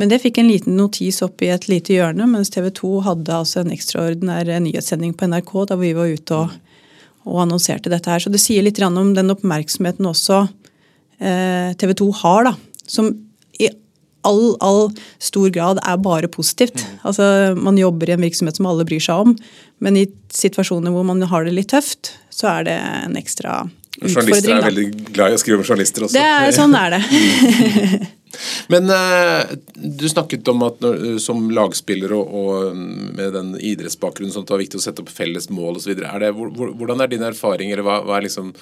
Men 0.00 0.10
det 0.10 0.22
fikk 0.22 0.40
en 0.40 0.48
liten 0.48 0.76
notis 0.78 1.20
opp 1.24 1.42
i 1.44 1.50
et 1.52 1.68
lite 1.70 1.94
hjørne, 1.94 2.26
mens 2.30 2.50
TV 2.52 2.70
2 2.74 2.92
hadde 3.06 3.36
altså 3.36 3.60
en 3.62 3.72
ekstraordinær 3.74 4.48
nyhetssending 4.64 5.12
på 5.14 5.28
NRK 5.30 5.52
da 5.70 5.78
vi 5.80 5.92
var 5.96 6.10
ute 6.10 6.38
og, 6.38 6.54
og 7.28 7.42
annonserte 7.44 7.92
dette 7.92 8.10
her. 8.10 8.22
Så 8.24 8.32
det 8.32 8.40
sier 8.42 8.64
litt 8.64 8.80
om 8.82 9.12
den 9.16 9.34
oppmerksomheten 9.34 10.08
også 10.08 10.46
eh, 11.20 11.76
TV 11.78 11.94
2 12.00 12.08
har, 12.22 12.50
da. 12.50 12.56
Som 12.88 13.12
all, 14.28 14.56
all 14.60 14.88
stor 15.22 15.50
grad 15.54 15.80
er 15.82 16.00
bare 16.02 16.30
positivt. 16.30 16.82
Mm. 16.82 17.02
Altså, 17.08 17.26
Man 17.58 17.78
jobber 17.80 18.10
i 18.10 18.16
en 18.16 18.24
virksomhet 18.24 18.58
som 18.58 18.68
alle 18.70 18.86
bryr 18.88 19.02
seg 19.02 19.26
om, 19.26 19.36
men 19.82 19.98
i 19.98 20.06
situasjoner 20.32 20.94
hvor 20.94 21.06
man 21.06 21.22
har 21.28 21.46
det 21.46 21.54
litt 21.56 21.72
tøft, 21.72 22.14
så 22.30 22.50
er 22.56 22.66
det 22.70 22.78
en 22.78 23.18
ekstra 23.20 23.62
utfordring. 23.98 24.16
Journalister 24.16 24.56
er 24.56 24.66
veldig 24.66 24.88
glad 25.12 25.32
i 25.32 25.38
å 25.38 25.42
skrive 25.42 25.60
om 25.60 25.66
journalister 25.68 26.06
også. 26.06 26.18
Det 26.18 26.26
er, 26.26 26.50
sånn 26.56 26.76
er 26.78 26.96
det. 26.96 27.02
Men 28.72 28.88
uh, 28.88 29.42
du 29.76 30.06
snakket 30.08 30.46
om 30.48 30.62
at 30.64 30.80
som 31.20 31.50
lagspiller 31.52 32.14
og, 32.16 32.30
og, 32.32 32.78
med 33.18 33.34
den 33.36 33.50
idrettsbakgrunnen 33.58 34.32
sånn 34.32 34.46
at 34.46 34.48
det 34.48 34.56
var 34.56 34.62
viktig 34.62 34.80
å 34.80 34.84
sette 34.86 35.04
opp 35.04 35.12
felles 35.12 35.50
mål 35.52 35.82
osv. 35.82 36.00
Hvordan 36.00 37.04
er 37.04 37.12
din 37.12 37.26
erfaring, 37.26 37.74
eller 37.74 37.84
hva, 37.86 38.00
hva 38.06 38.16
er 38.16 38.26
liksom 38.30 38.54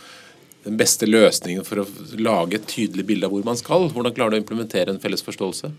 den 0.64 0.76
beste 0.80 1.08
løsningen 1.08 1.64
for 1.64 1.82
å 1.82 1.86
lage 2.20 2.58
et 2.58 2.66
tydelig 2.68 3.06
bilde 3.08 3.28
av 3.28 3.32
hvor 3.34 3.46
man 3.46 3.58
skal? 3.58 3.88
Hvordan 3.94 4.16
klarer 4.16 4.34
du 4.34 4.40
å 4.40 4.42
implementere 4.42 4.92
en 4.92 5.00
felles 5.02 5.24
forståelse? 5.24 5.72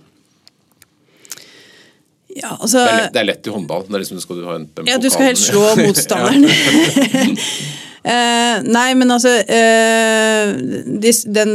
Ja, 2.32 2.56
altså, 2.56 2.80
det, 2.80 2.88
er 2.88 2.98
lett, 2.98 3.14
det, 3.14 3.20
er 3.20 3.28
lett, 3.28 3.48
i 3.48 3.54
håndball. 3.54 3.86
Det 3.90 4.02
liksom, 4.06 4.22
skal 4.24 4.40
du 4.40 4.46
ha 4.48 4.56
en, 4.56 4.68
en 4.80 4.88
ja, 4.88 4.98
du 5.02 5.10
skal 5.12 5.32
helst 5.32 5.50
slå 5.52 5.64
motstanderen. 5.86 6.48
eh, 8.04 8.64
nei, 8.66 8.88
men 8.98 9.14
altså 9.14 9.34
eh, 9.42 10.52
de, 10.86 11.14
den, 11.36 11.54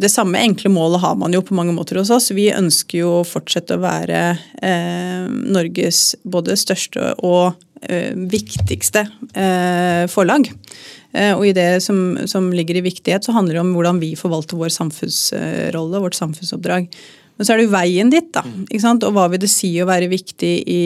Det 0.00 0.10
samme 0.12 0.40
enkle 0.42 0.72
målet 0.74 1.02
har 1.04 1.16
man 1.20 1.34
jo 1.34 1.42
på 1.44 1.56
mange 1.58 1.74
måter 1.76 2.00
hos 2.00 2.12
oss. 2.14 2.30
Vi 2.34 2.50
ønsker 2.54 3.02
jo 3.02 3.14
å 3.20 3.26
fortsette 3.28 3.78
å 3.78 3.82
være 3.84 4.22
eh, 4.62 5.26
Norges 5.28 6.12
både 6.24 6.58
største 6.58 7.14
og 7.26 7.58
eh, 7.82 8.14
viktigste 8.14 9.06
eh, 9.32 10.04
forlag. 10.10 10.50
Eh, 11.12 11.32
og 11.32 11.46
i 11.48 11.54
det 11.56 11.80
som, 11.84 12.18
som, 12.28 12.50
ligger 12.52 12.78
i 12.78 12.84
viktighet, 12.84 13.24
så 13.24 13.34
handler 13.36 13.58
det 13.58 13.64
om 13.64 13.72
hvordan 13.76 14.02
vi 14.02 14.12
forvalter 14.18 14.60
vår 14.60 14.74
samfunnsrolle, 14.74 16.02
vårt 16.04 16.18
samfunnsoppdrag. 16.18 16.90
Men 17.38 17.46
så 17.46 17.54
er 17.54 17.60
det 17.60 17.68
jo 17.68 17.74
veien 17.76 18.10
dit, 18.12 18.32
da. 18.34 18.42
Ikke 18.66 18.82
sant? 18.82 19.06
Og 19.06 19.14
hva 19.14 19.28
vil 19.32 19.40
det 19.42 19.50
si 19.52 19.70
å 19.80 19.88
være 19.88 20.10
viktig 20.10 20.54
i 20.68 20.84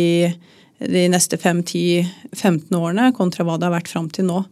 de 0.82 1.06
neste 1.10 1.38
5-10-15 1.40 2.76
årene, 2.76 3.12
kontra 3.16 3.46
hva 3.46 3.58
det 3.58 3.68
har 3.68 3.76
vært 3.76 3.90
fram 3.92 4.08
til 4.12 4.28
nå. 4.28 4.42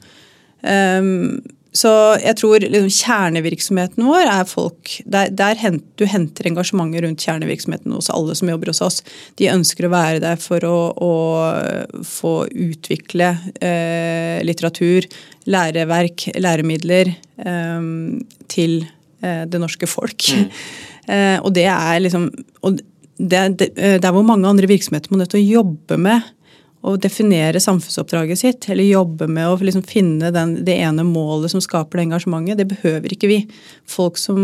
Um, 0.62 1.40
så 1.76 1.90
jeg 2.18 2.34
tror 2.40 2.64
liksom, 2.64 2.90
kjernevirksomheten 2.90 4.02
vår 4.08 4.26
er 4.26 4.46
folk 4.48 4.96
der, 5.06 5.30
der 5.30 5.58
hent, 5.60 5.84
Du 5.98 6.02
henter 6.08 6.48
engasjementet 6.50 7.04
rundt 7.04 7.22
kjernevirksomheten 7.22 7.94
hos 7.94 8.10
alle 8.10 8.34
som 8.38 8.50
jobber 8.50 8.72
hos 8.72 8.82
oss. 8.82 8.98
De 9.38 9.50
ønsker 9.52 9.86
å 9.86 9.92
være 9.92 10.22
der 10.24 10.40
for 10.42 10.66
å, 10.66 10.78
å 10.90 11.12
få 12.06 12.34
utvikle 12.50 13.30
eh, 13.62 14.42
litteratur, 14.46 15.06
læreverk, 15.50 16.26
læremidler 16.42 17.12
eh, 17.14 17.90
til 18.50 18.80
eh, 19.22 19.44
det 19.46 19.62
norske 19.62 19.90
folk. 19.90 20.32
Mm. 20.34 20.48
og 21.44 21.54
det 21.54 21.66
er 21.70 22.02
liksom 22.02 22.28
og 22.66 22.82
det, 23.20 23.40
det, 23.60 23.66
det 23.76 24.06
er 24.06 24.12
hvor 24.14 24.24
mange 24.24 24.48
andre 24.48 24.68
virksomheter 24.70 25.12
man 25.12 25.20
er 25.20 25.26
nødt 25.26 25.34
til 25.34 25.42
å 25.42 25.60
jobbe 25.60 25.96
med 26.00 26.28
å 26.80 26.94
definere 26.96 27.60
samfunnsoppdraget 27.60 28.40
sitt, 28.40 28.68
eller 28.72 28.86
jobbe 28.88 29.28
med 29.28 29.48
å 29.50 29.58
liksom 29.60 29.84
finne 29.84 30.30
den, 30.32 30.56
det 30.64 30.78
ene 30.80 31.04
målet 31.04 31.52
som 31.52 31.60
skaper 31.60 32.00
det 32.00 32.08
engasjementet. 32.08 32.60
Det 32.60 32.70
behøver 32.70 33.12
ikke 33.12 33.30
vi. 33.30 33.42
Folk 33.88 34.20
som 34.20 34.40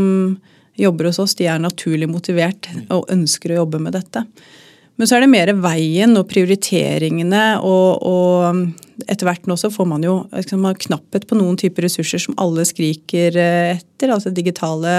jobber 0.76 1.08
hos 1.08 1.20
oss, 1.22 1.34
de 1.38 1.48
er 1.48 1.62
naturlig 1.62 2.08
motivert 2.10 2.68
og 2.92 3.08
ønsker 3.12 3.54
å 3.54 3.62
jobbe 3.62 3.80
med 3.80 3.96
dette. 3.96 4.26
Men 4.96 5.08
så 5.08 5.16
er 5.16 5.24
det 5.24 5.32
mer 5.32 5.52
veien 5.60 6.16
og 6.16 6.28
prioriteringene, 6.28 7.44
og, 7.64 8.04
og 8.04 9.08
etter 9.08 9.28
hvert 9.28 9.48
nå 9.48 9.56
så 9.60 9.70
får 9.72 9.88
man 9.88 10.04
jo 10.04 10.18
liksom, 10.32 10.64
knapphet 10.86 11.26
på 11.28 11.36
noen 11.36 11.58
typer 11.60 11.84
ressurser 11.84 12.22
som 12.22 12.36
alle 12.40 12.64
skriker 12.68 13.36
eh, 13.40 13.74
etter. 13.76 14.12
Altså 14.12 14.32
digitale 14.32 14.94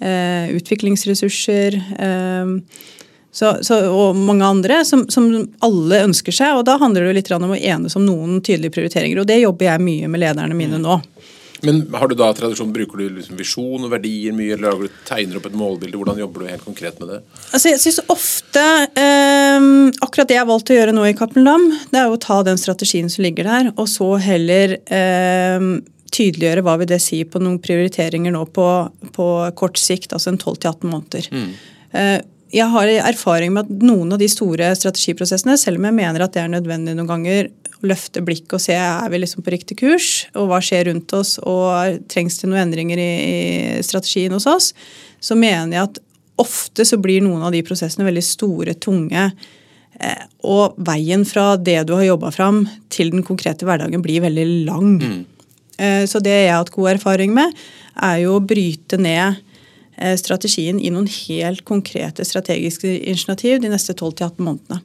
eh, 0.00 0.52
utviklingsressurser. 0.52 1.78
Eh, 1.96 2.52
så, 3.32 3.54
så, 3.64 3.78
og 3.88 4.16
mange 4.16 4.44
andre 4.44 4.82
som, 4.84 5.06
som, 5.08 5.30
alle 5.64 6.02
ønsker 6.04 6.34
seg. 6.36 6.58
og 6.58 6.66
Da 6.68 6.76
handler 6.80 7.08
det 7.08 7.14
litt 7.22 7.30
om 7.32 7.54
å 7.54 7.56
enes 7.56 7.96
om 7.96 8.04
noen 8.04 8.42
tydelige 8.44 8.76
prioriteringer. 8.76 9.22
og 9.22 9.30
Det 9.30 9.40
jobber 9.40 9.70
jeg 9.70 9.86
mye 9.86 10.10
med 10.12 10.20
lederne 10.20 10.58
mine 10.58 10.80
nå. 10.82 10.98
Men 11.62 11.78
har 11.94 12.10
du 12.10 12.16
da 12.18 12.28
tradisjon, 12.34 12.72
Bruker 12.74 12.98
du 12.98 13.06
liksom 13.16 13.38
visjon 13.38 13.86
og 13.86 13.92
verdier 13.92 14.34
mye, 14.34 14.56
eller 14.56 14.66
lager 14.66 14.88
du, 14.90 14.96
tegner 15.06 15.38
opp 15.38 15.46
et 15.46 15.56
målbilde? 15.56 15.96
Hvordan 16.00 16.18
jobber 16.18 16.42
du 16.42 16.50
helt 16.50 16.66
konkret 16.66 16.98
med 17.00 17.12
det? 17.12 17.20
Altså 17.54 17.70
jeg 17.70 17.80
synes 17.84 18.00
ofte, 18.12 18.64
eh, 18.98 19.68
Akkurat 20.02 20.28
det 20.28 20.36
jeg 20.36 20.42
har 20.42 20.50
valgt 20.50 20.74
å 20.74 20.76
gjøre 20.76 20.96
nå 20.96 21.06
i 21.06 21.14
Cappelen 21.16 21.46
Dam, 21.46 21.68
det 21.94 22.02
er 22.02 22.10
å 22.10 22.20
ta 22.20 22.40
den 22.44 22.60
strategien 22.60 23.08
som 23.12 23.22
ligger 23.24 23.46
der, 23.48 23.70
og 23.76 23.86
så 23.88 24.10
heller 24.20 24.76
eh, 24.82 25.68
tydeliggjøre 26.12 26.66
hva 26.66 26.76
vil 26.82 26.90
det 26.90 27.00
si 27.02 27.22
på 27.24 27.40
noen 27.40 27.62
prioriteringer 27.62 28.34
nå 28.34 28.42
på, 28.52 28.68
på 29.14 29.28
kort 29.58 29.80
sikt, 29.80 30.12
altså 30.12 30.34
en 30.34 30.42
12-18 30.42 30.90
måneder. 30.90 31.30
Mm. 31.30 31.48
Eh, 31.94 32.18
jeg 32.52 32.68
har 32.68 32.90
erfaring 33.08 33.54
med 33.54 33.66
at 33.66 33.84
noen 33.84 34.12
av 34.12 34.20
de 34.20 34.28
store 34.28 34.68
strategiprosessene, 34.76 35.56
selv 35.60 35.80
om 35.80 35.88
jeg 35.88 35.96
mener 35.96 36.24
at 36.24 36.34
det 36.34 36.42
er 36.42 36.52
nødvendig 36.52 36.94
noen 36.98 37.08
ganger, 37.08 37.50
løfte 37.82 38.22
blikket 38.22 38.54
og 38.58 38.62
se 38.62 38.76
er 38.78 39.08
vi 39.10 39.18
liksom 39.22 39.42
på 39.42 39.54
riktig 39.54 39.78
kurs, 39.80 40.10
og 40.38 40.50
hva 40.50 40.60
skjer 40.62 40.86
rundt 40.90 41.14
oss, 41.18 41.38
og 41.40 41.98
trengs 42.12 42.38
det 42.38 42.50
noen 42.50 42.66
endringer 42.66 43.00
i, 43.00 43.10
i 43.78 43.82
strategien 43.84 44.34
hos 44.36 44.46
oss, 44.50 44.70
så 45.22 45.38
mener 45.38 45.76
jeg 45.76 45.88
at 45.88 46.02
ofte 46.42 46.86
så 46.86 46.98
blir 47.00 47.24
noen 47.24 47.42
av 47.46 47.54
de 47.54 47.62
prosessene 47.66 48.06
veldig 48.06 48.24
store, 48.26 48.76
tunge. 48.82 49.26
Eh, 49.98 50.24
og 50.48 50.78
veien 50.82 51.24
fra 51.28 51.54
det 51.56 51.80
du 51.88 51.94
har 51.96 52.06
jobba 52.06 52.32
fram, 52.34 52.64
til 52.92 53.12
den 53.14 53.24
konkrete 53.26 53.66
hverdagen 53.68 54.04
blir 54.04 54.24
veldig 54.24 54.46
lang. 54.68 54.92
Mm. 55.00 55.20
Eh, 55.78 56.04
så 56.10 56.22
det 56.22 56.36
jeg 56.36 56.52
har 56.52 56.62
hatt 56.62 56.74
god 56.74 56.94
erfaring 56.96 57.34
med, 57.36 57.56
er 58.02 58.22
jo 58.24 58.36
å 58.38 58.44
bryte 58.44 58.98
ned 59.00 59.40
strategien 60.18 60.78
i 60.80 60.90
noen 60.90 61.06
helt 61.06 61.64
konkrete 61.68 62.24
strategiske 62.24 62.88
initiativ 62.98 63.60
de 63.60 63.70
neste 63.72 63.92
12-18 63.92 64.40
månedene 64.40 64.80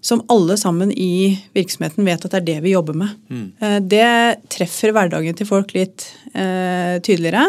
som 0.00 0.22
alle 0.32 0.56
sammen 0.56 0.90
i 0.92 1.36
virksomheten 1.52 2.06
vet 2.08 2.24
at 2.24 2.32
det 2.32 2.38
er 2.40 2.46
det 2.46 2.56
vi 2.64 2.72
jobber 2.72 2.96
med. 2.96 3.18
Mm. 3.28 3.46
Det 3.84 4.08
treffer 4.52 4.94
hverdagen 4.96 5.36
til 5.36 5.48
folk 5.48 5.74
litt 5.76 6.06
eh, 6.32 6.96
tydeligere. 7.04 7.44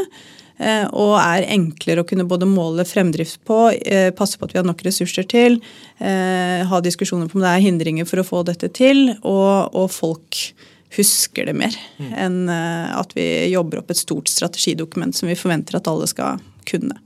Eh, 0.62 0.84
og 0.94 1.16
er 1.18 1.48
enklere 1.56 2.04
å 2.04 2.08
kunne 2.08 2.28
både 2.30 2.50
måle 2.50 2.86
fremdrift 2.86 3.40
på, 3.48 3.72
eh, 3.74 4.12
passe 4.14 4.38
på 4.38 4.46
at 4.46 4.54
vi 4.54 4.60
har 4.60 4.68
nok 4.68 4.84
ressurser 4.86 5.26
til, 5.28 5.60
eh, 6.00 6.62
ha 6.64 6.82
diskusjoner 6.82 7.28
på 7.28 7.36
om 7.36 7.42
det 7.42 7.50
er 7.50 7.66
hindringer 7.66 8.06
for 8.06 8.22
å 8.22 8.28
få 8.28 8.46
dette 8.46 8.72
til, 8.72 9.16
og, 9.24 9.74
og 9.74 9.90
folk 9.90 10.54
husker 10.96 11.48
det 11.48 11.56
mer 11.56 11.76
mm. 11.98 12.12
enn 12.18 12.42
eh, 12.52 12.92
at 12.98 13.16
vi 13.16 13.28
jobber 13.52 13.82
opp 13.82 13.94
et 13.94 14.02
stort 14.02 14.32
strategidokument 14.32 15.16
som 15.16 15.32
vi 15.32 15.40
forventer 15.40 15.80
at 15.80 15.88
alle 15.92 16.10
skal 16.12 16.42
kunne. 16.68 17.00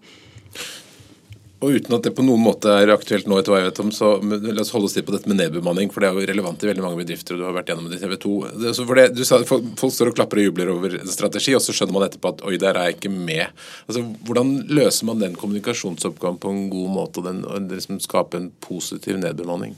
Og 1.64 1.72
uten 1.80 1.96
at 1.96 2.04
det 2.06 2.12
på 2.14 2.24
noen 2.26 2.44
måte 2.44 2.70
er 2.70 2.92
aktuelt 2.94 3.30
nå, 3.30 3.38
etter 3.40 3.54
hva 3.54 3.62
jeg 3.62 3.70
vet 3.70 3.80
om, 3.82 3.92
så 3.96 4.10
la 4.22 4.62
oss 4.62 4.74
holde 4.76 4.90
oss 4.90 4.96
til 4.98 5.06
på 5.08 5.14
dette 5.16 5.30
med 5.32 5.40
nedbemanning. 5.40 5.90
For 5.94 6.04
det 6.04 6.10
er 6.10 6.20
jo 6.20 6.28
relevant 6.30 6.62
i 6.62 6.70
veldig 6.70 6.84
mange 6.84 7.00
bedrifter, 7.00 7.34
og 7.34 7.42
du 7.42 7.46
har 7.48 7.56
vært 7.56 7.72
gjennom 7.72 7.88
det 7.90 7.98
i 7.98 8.04
TV 8.04 8.14
2. 8.22 8.34
Det, 8.62 8.74
for 8.82 9.00
det, 9.00 9.06
du 9.16 9.24
sa 9.26 9.40
at 9.40 9.50
folk, 9.50 9.72
står 9.80 10.12
og 10.12 10.20
klapper 10.20 10.42
og 10.42 10.50
jubler 10.50 10.74
over 10.76 10.98
en 11.00 11.14
strategi, 11.14 11.56
og 11.58 11.64
så 11.64 11.74
skjønner 11.74 11.96
man 11.96 12.06
etterpå 12.10 12.36
at 12.36 12.44
oi, 12.46 12.60
der 12.62 12.78
er 12.78 12.92
jeg 12.92 13.00
ikke 13.00 13.14
med. 13.16 13.64
Altså, 13.88 14.04
Hvordan 14.28 14.54
løser 14.78 15.10
man 15.10 15.24
den 15.24 15.40
kommunikasjonsoppgaven 15.40 16.38
på 16.44 16.54
en 16.54 16.62
god 16.76 16.94
måte, 17.00 17.24
og, 17.24 17.30
den, 17.32 17.42
og 17.48 17.72
liksom 17.72 18.04
skape 18.04 18.42
en 18.42 18.52
positiv 18.68 19.18
nedbemanning? 19.24 19.74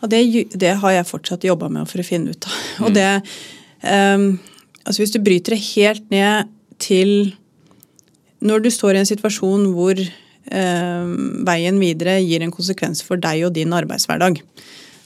Ja, 0.00 0.10
det, 0.12 0.20
det, 0.52 0.74
har 0.82 0.92
jeg 0.92 1.08
fortsatt 1.08 1.46
jobba 1.46 1.70
med 1.72 1.88
for 1.90 2.02
å 2.02 2.06
finne 2.06 2.34
ut 2.34 2.48
av. 2.48 2.60
Mm. 2.76 2.84
Og 2.84 2.92
det, 2.92 3.08
um, 3.88 4.24
altså 4.84 5.00
Hvis 5.00 5.14
du 5.14 5.22
bryter 5.24 5.54
det 5.54 5.62
helt 5.70 6.10
ned 6.12 6.50
til 6.76 7.32
Når 8.44 8.66
du 8.66 8.68
står 8.68 8.98
i 8.98 9.00
en 9.00 9.08
situasjon 9.08 9.64
hvor 9.72 9.96
um, 9.96 11.14
veien 11.48 11.80
videre 11.80 12.18
gir 12.20 12.44
en 12.44 12.52
konsekvens 12.52 13.00
for 13.06 13.16
deg 13.16 13.46
og 13.48 13.54
din 13.56 13.72
arbeidshverdag, 13.72 14.42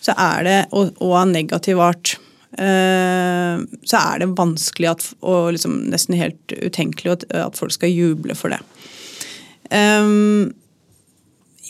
så 0.03 0.17
er 0.19 0.43
det, 0.49 0.59
og, 0.75 0.91
og 0.99 1.15
av 1.21 1.31
negativ 1.31 1.79
art, 1.85 2.17
eh, 2.59 3.63
så 3.87 4.01
er 4.01 4.23
det 4.23 4.31
vanskelig 4.39 4.91
at, 4.91 5.07
og 5.21 5.53
liksom 5.55 5.77
nesten 5.93 6.17
helt 6.19 6.55
utenkelig 6.57 7.13
at, 7.15 7.27
at 7.37 7.61
folk 7.61 7.75
skal 7.77 7.93
juble 7.93 8.35
for 8.39 8.55
det. 8.55 8.61
Um, 9.71 10.51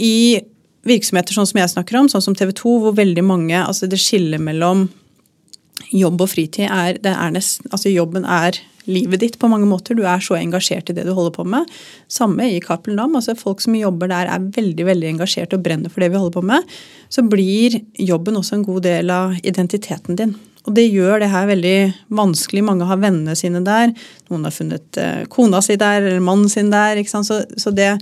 I 0.00 0.40
virksomheter 0.86 1.36
sånn 1.36 1.48
som 1.48 1.60
jeg 1.60 1.72
snakker 1.74 2.00
om, 2.00 2.08
sånn 2.08 2.24
som 2.24 2.36
TV 2.38 2.54
2, 2.56 2.74
hvor 2.84 2.96
veldig 2.96 3.24
mange 3.26 3.58
altså 3.60 3.88
Det 3.90 4.00
skillet 4.00 4.40
mellom 4.40 4.88
jobb 5.90 6.20
og 6.22 6.30
fritid 6.30 6.68
er, 6.68 6.98
er 7.02 7.32
nesten, 7.34 7.68
altså 7.72 7.92
Jobben 7.92 8.26
er 8.28 8.58
livet 8.90 9.20
ditt 9.22 9.38
på 9.40 9.48
mange 9.50 9.68
måter. 9.68 9.96
Du 9.96 10.04
er 10.08 10.22
så 10.24 10.36
engasjert 10.38 10.90
i 10.90 10.96
det 10.96 11.04
du 11.06 11.12
holder 11.16 11.34
på 11.34 11.44
med. 11.48 11.68
Samme 12.10 12.46
i 12.50 12.60
Cappelen 12.64 12.98
Dam. 13.00 13.16
Altså 13.18 13.36
folk 13.38 13.62
som 13.62 13.76
jobber 13.76 14.10
der 14.10 14.30
er 14.30 14.46
veldig 14.56 14.86
veldig 14.88 15.10
engasjert 15.14 15.54
og 15.56 15.64
brenner 15.64 15.92
for 15.92 16.02
det 16.02 16.10
vi 16.12 16.20
holder 16.20 16.36
på 16.38 16.44
med. 16.52 16.78
Så 17.12 17.24
blir 17.26 17.80
jobben 18.00 18.38
også 18.40 18.58
en 18.58 18.66
god 18.66 18.86
del 18.86 19.12
av 19.14 19.36
identiteten 19.42 20.18
din. 20.18 20.34
Og 20.68 20.74
det 20.76 20.88
gjør 20.90 21.22
det 21.22 21.30
her 21.32 21.46
veldig 21.48 21.76
vanskelig. 22.18 22.64
Mange 22.66 22.88
har 22.88 23.00
vennene 23.00 23.36
sine 23.38 23.62
der. 23.64 23.94
Noen 24.28 24.48
har 24.48 24.54
funnet 24.54 25.00
eh, 25.00 25.22
kona 25.32 25.62
si 25.64 25.78
der, 25.80 26.02
eller 26.02 26.24
mannen 26.24 26.50
sin 26.52 26.72
der. 26.72 27.00
ikke? 27.00 27.22
Så, 27.24 27.42
så 27.60 27.72
det 27.72 27.94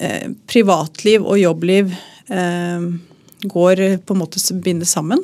eh, 0.00 0.30
Privatliv 0.50 1.26
og 1.26 1.40
jobbliv 1.40 1.94
eh, 2.30 2.88
går 3.44 3.84
på 4.02 4.16
en 4.16 4.20
måte 4.20 4.42
bindes 4.62 4.94
sammen. 4.96 5.22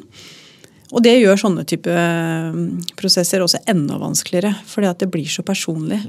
Og 0.95 1.03
det 1.03 1.17
gjør 1.19 1.41
sånne 1.41 1.65
type 1.67 1.91
eh, 1.91 2.61
prosesser 2.99 3.43
også 3.43 3.65
enda 3.71 3.99
vanskeligere, 3.99 4.55
fordi 4.71 4.91
at 4.91 5.03
det 5.03 5.11
blir 5.15 5.31
så 5.31 5.43
personlig. 5.47 6.01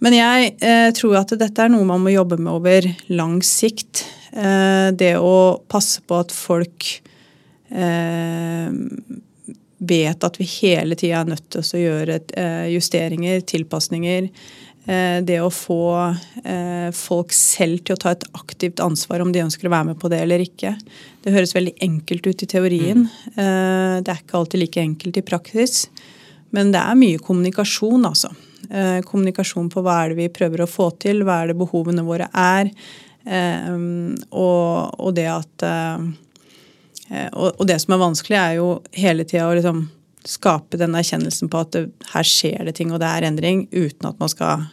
Men 0.00 0.16
jeg 0.16 0.54
eh, 0.64 0.88
tror 0.96 1.18
at 1.20 1.34
dette 1.38 1.64
er 1.64 1.72
noe 1.72 1.86
man 1.88 2.02
må 2.02 2.12
jobbe 2.14 2.40
med 2.40 2.52
over 2.52 2.88
lang 3.12 3.38
sikt. 3.44 4.06
Eh, 4.32 4.88
det 4.96 5.14
å 5.20 5.60
passe 5.68 6.00
på 6.08 6.22
at 6.24 6.32
folk 6.34 6.88
eh, 7.68 8.70
vet 9.90 10.26
at 10.26 10.40
vi 10.40 10.48
hele 10.58 10.96
tida 10.96 11.20
er 11.20 11.30
nødt 11.34 11.46
til 11.52 11.62
å 11.62 11.84
gjøre 11.84 12.18
justeringer, 12.72 13.44
tilpasninger. 13.48 14.26
Eh, 14.90 15.20
det 15.22 15.38
å 15.42 15.50
få 15.54 15.80
folk 16.96 17.34
selv 17.36 17.84
til 17.84 17.94
å 17.94 18.00
ta 18.00 18.14
et 18.14 18.24
aktivt 18.34 18.80
ansvar 18.82 19.22
om 19.22 19.30
de 19.30 19.42
ønsker 19.44 19.68
å 19.68 19.72
være 19.72 19.92
med 19.92 19.98
på 20.00 20.08
det 20.10 20.22
eller 20.24 20.42
ikke. 20.42 20.72
Det 21.22 21.34
høres 21.34 21.54
veldig 21.54 21.76
enkelt 21.84 22.26
ut 22.26 22.42
i 22.42 22.48
teorien. 22.50 23.04
Mm. 23.36 24.00
Det 24.02 24.10
er 24.10 24.22
ikke 24.22 24.38
alltid 24.40 24.62
like 24.62 24.82
enkelt 24.82 25.20
i 25.20 25.24
praksis. 25.26 25.84
Men 26.56 26.72
det 26.74 26.80
er 26.82 26.98
mye 26.98 27.20
kommunikasjon, 27.22 28.08
altså. 28.08 28.32
Eh, 28.70 28.98
kommunikasjon 29.06 29.68
på 29.70 29.84
hva 29.84 30.00
er 30.00 30.12
det 30.12 30.18
vi 30.18 30.32
prøver 30.32 30.64
å 30.64 30.70
få 30.70 30.90
til, 31.02 31.22
hva 31.26 31.42
er 31.42 31.52
det 31.52 31.60
behovene 31.60 32.06
våre 32.06 32.30
er. 32.34 32.72
Eh, 33.26 33.70
og, 34.30 35.08
det 35.14 35.28
at 35.28 35.68
Og 37.34 37.64
det 37.66 37.80
som 37.82 37.94
er 37.94 38.04
vanskelig, 38.04 38.36
er 38.38 38.52
jo 38.58 38.68
hele 38.94 39.26
tida 39.26 39.48
å 39.50 39.54
liksom 39.54 39.88
skape 40.26 40.78
den 40.78 40.94
erkjennelsen 40.94 41.50
på 41.50 41.62
at 41.62 41.72
det, 41.74 41.88
her 42.12 42.26
skjer 42.26 42.68
det 42.68 42.76
ting 42.78 42.92
og 42.92 43.00
det 43.02 43.08
er 43.08 43.26
endring, 43.30 43.64
uten 43.72 44.10
at 44.10 44.20
man 44.20 44.30
skal 44.30 44.66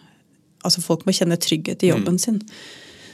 Altså 0.68 0.84
folk 0.84 1.08
må 1.08 1.16
kjenne 1.16 1.40
trygghet 1.42 1.88
i 1.88 1.94
jobben 1.94 2.20
mm. 2.20 2.24
sin. 2.24 2.44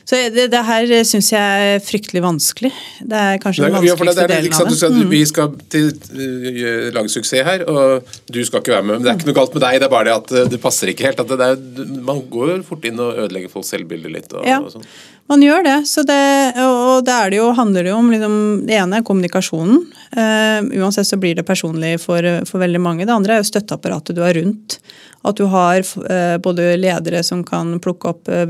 Så 0.04 0.18
det, 0.36 0.50
det 0.52 0.60
her 0.68 0.90
syns 1.08 1.30
jeg 1.32 1.68
er 1.68 1.84
fryktelig 1.84 2.20
vanskelig. 2.26 2.72
Det 3.08 3.20
er 3.20 3.38
kanskje 3.40 3.64
den 3.64 3.78
vanskeligste 3.78 4.26
delen 4.28 4.56
av 4.58 4.68
det. 4.68 4.90
Mm. 4.92 5.06
Vi 5.14 5.22
skal 5.30 5.54
til, 5.72 5.94
uh, 6.12 6.90
lage 6.98 7.14
suksess 7.14 7.48
her, 7.48 7.64
og 7.72 8.18
du 8.28 8.42
skal 8.44 8.60
ikke 8.60 8.76
være 8.76 8.88
med. 8.90 8.98
Men 8.98 9.06
det 9.06 9.14
er 9.14 9.22
ikke 9.22 9.30
noe 9.32 9.38
galt 9.38 9.56
med 9.56 9.64
deg, 9.64 9.80
det 9.80 9.88
er 9.88 9.94
bare 9.94 10.10
det 10.10 10.16
at 10.18 10.34
uh, 10.36 10.42
det 10.52 10.60
passer 10.64 10.92
ikke 10.92 11.08
helt. 11.08 11.24
Det 11.32 11.48
er, 11.48 11.56
man 12.04 12.20
går 12.34 12.66
fort 12.68 12.84
inn 12.90 13.00
og 13.00 13.16
ødelegger 13.16 13.54
folks 13.54 13.72
selvbilde 13.72 14.12
litt. 14.12 14.28
Og, 14.36 14.44
ja. 14.50 14.60
og 14.60 14.76
sånn. 14.76 14.84
Man 15.32 15.42
gjør 15.42 15.64
det. 15.64 15.78
det 16.08 16.54
og 16.60 17.06
det, 17.08 17.30
det 17.32 17.38
jo, 17.38 17.52
handler 17.56 17.88
om 17.96 18.12
liksom, 18.12 18.34
Det 18.68 18.76
ene 18.76 19.00
er 19.00 19.06
kommunikasjonen. 19.08 19.80
Uh, 20.14 20.60
uansett 20.84 21.08
så 21.08 21.18
blir 21.18 21.36
det 21.36 21.48
personlig 21.48 21.96
for, 22.04 22.28
for, 22.46 22.60
veldig 22.60 22.82
mange. 22.82 23.06
Det 23.08 23.16
andre 23.16 23.38
er 23.38 23.42
jo 23.42 23.48
støtteapparatet 23.48 24.18
du 24.18 24.22
har 24.22 24.36
rundt. 24.36 24.78
At 25.24 25.40
du 25.40 25.46
har 25.48 25.80
uh, 25.80 26.36
både 26.44 26.76
ledere 26.76 27.24
som 27.24 27.44
kan 27.48 27.80
plukke 27.82 28.12
opp 28.12 28.28
uh, 28.28 28.44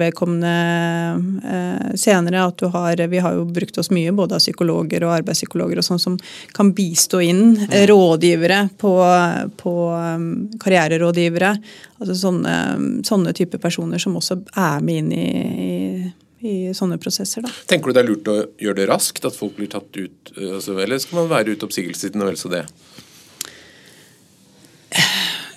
senere. 1.93 2.41
At 2.41 2.57
du 2.57 2.65
har 2.73 3.05
Vi 3.13 3.21
har 3.21 3.37
jo 3.37 3.45
brukt 3.45 3.77
oss 3.77 3.91
mye 3.93 4.11
både 4.11 4.35
av 4.35 4.41
psykologer 4.41 5.05
og 5.05 5.13
arbeidspsykologer 5.19 5.77
og 5.77 5.85
sånn 5.85 6.01
som 6.01 6.17
kan 6.57 6.73
bistå 6.73 7.21
inn. 7.21 7.53
Rådgivere 7.69 8.65
på, 8.81 8.97
på 9.61 9.75
um, 9.93 10.49
karriererådgivere. 10.57 11.53
Altså 12.01 12.17
sånne, 12.17 12.57
sånne 13.05 13.37
type 13.37 13.61
personer 13.61 14.01
som 14.01 14.17
også 14.17 14.41
er 14.57 14.81
med 14.83 15.05
inn 15.05 15.13
i, 15.13 15.29
i 15.69 16.11
i 16.43 16.73
sånne 16.75 16.99
prosesser. 17.01 17.45
Da. 17.45 17.51
Tenker 17.69 17.91
du 17.91 17.97
det 17.97 18.03
er 18.03 18.09
lurt 18.09 18.29
å 18.31 18.37
gjøre 18.61 18.81
det 18.81 18.89
raskt, 18.91 19.23
at 19.27 19.37
folk 19.37 19.55
blir 19.59 19.71
tatt 19.71 19.95
ut, 19.95 20.33
altså, 20.35 20.75
eller 20.83 20.99
skal 21.01 21.21
man 21.21 21.31
være 21.31 21.55
ute 21.55 21.67
oppsigelsestiden 21.69 22.23
og 22.23 22.33
vel 22.33 22.39
så 22.39 22.51
det? 22.51 22.65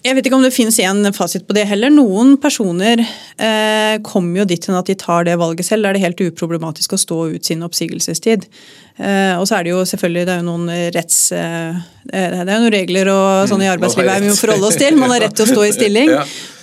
Jeg 0.07 0.15
vet 0.15 0.27
ikke 0.29 0.39
om 0.39 0.45
det 0.45 0.55
finnes 0.55 0.77
en 0.87 1.09
fasit 1.15 1.47
på 1.49 1.55
det 1.57 1.65
heller. 1.67 1.91
Noen 1.91 2.37
personer 2.39 3.01
eh, 3.03 3.97
kommer 4.07 4.43
jo 4.43 4.47
dit 4.47 4.69
at 4.71 4.91
de 4.91 4.95
tar 4.99 5.27
det 5.27 5.35
valget 5.41 5.67
selv. 5.67 5.83
Da 5.83 5.91
er 5.91 5.97
det 5.97 6.05
helt 6.05 6.23
uproblematisk 6.29 6.95
å 6.95 7.01
stå 7.01 7.19
ut 7.35 7.49
sin 7.49 7.65
oppsigelsestid. 7.67 8.47
Eh, 8.97 9.35
og 9.35 9.49
så 9.49 9.59
er 9.59 9.67
det 9.67 9.73
jo 9.73 9.83
selvfølgelig 9.89 10.29
det 10.29 10.35
er 10.37 10.45
jo 10.45 10.47
noen 10.47 10.71
retts... 10.95 11.19
Eh, 11.35 11.83
det 12.07 12.23
er 12.23 12.53
jo 12.53 12.61
noen 12.63 12.71
regler 12.77 13.11
og 13.11 13.51
sånn 13.51 13.65
i 13.65 13.67
mm, 13.67 13.73
arbeidslivet 13.75 14.23
vi 14.23 14.31
må 14.31 14.39
forholde 14.39 14.71
oss 14.71 14.79
til. 14.79 14.95
Man 15.01 15.11
har 15.11 15.25
rett 15.25 15.35
til 15.35 15.49
å 15.49 15.51
stå 15.51 15.67
i 15.67 15.75
stilling. 15.81 16.13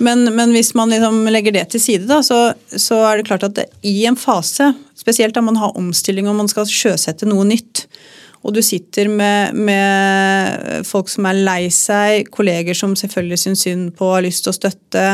men, 0.07 0.23
men, 0.31 0.55
hvis 0.55 0.71
man 0.79 0.93
liksom 0.95 1.19
legger 1.33 1.57
det 1.57 1.67
til 1.73 1.83
side, 1.83 2.07
da, 2.07 2.21
så, 2.23 2.45
så 2.71 3.01
er 3.09 3.19
det 3.19 3.27
klart 3.27 3.43
at 3.49 3.59
det, 3.59 3.67
i 3.83 4.05
en 4.07 4.19
fase, 4.19 4.71
spesielt 4.95 5.35
da 5.35 5.43
man 5.43 5.59
har 5.59 5.75
omstilling 5.79 6.31
og 6.31 6.39
man 6.39 6.51
skal 6.51 6.69
sjøsette 6.69 7.27
noe 7.27 7.43
nytt, 7.49 7.89
og 8.43 8.51
du 8.55 8.59
sitter 8.65 9.07
med, 9.07 9.55
med, 9.55 10.83
folk 10.87 11.09
som 11.11 11.27
er 11.29 11.39
lei 11.47 11.61
seg, 11.71 12.27
kolleger 12.33 12.75
som 12.77 12.95
selvfølgelig 12.99 13.39
syns 13.39 13.63
synd 13.63 13.89
på, 13.97 14.11
har 14.11 14.25
lyst 14.25 14.43
til 14.43 14.51
å 14.51 14.57
støtte. 14.57 15.07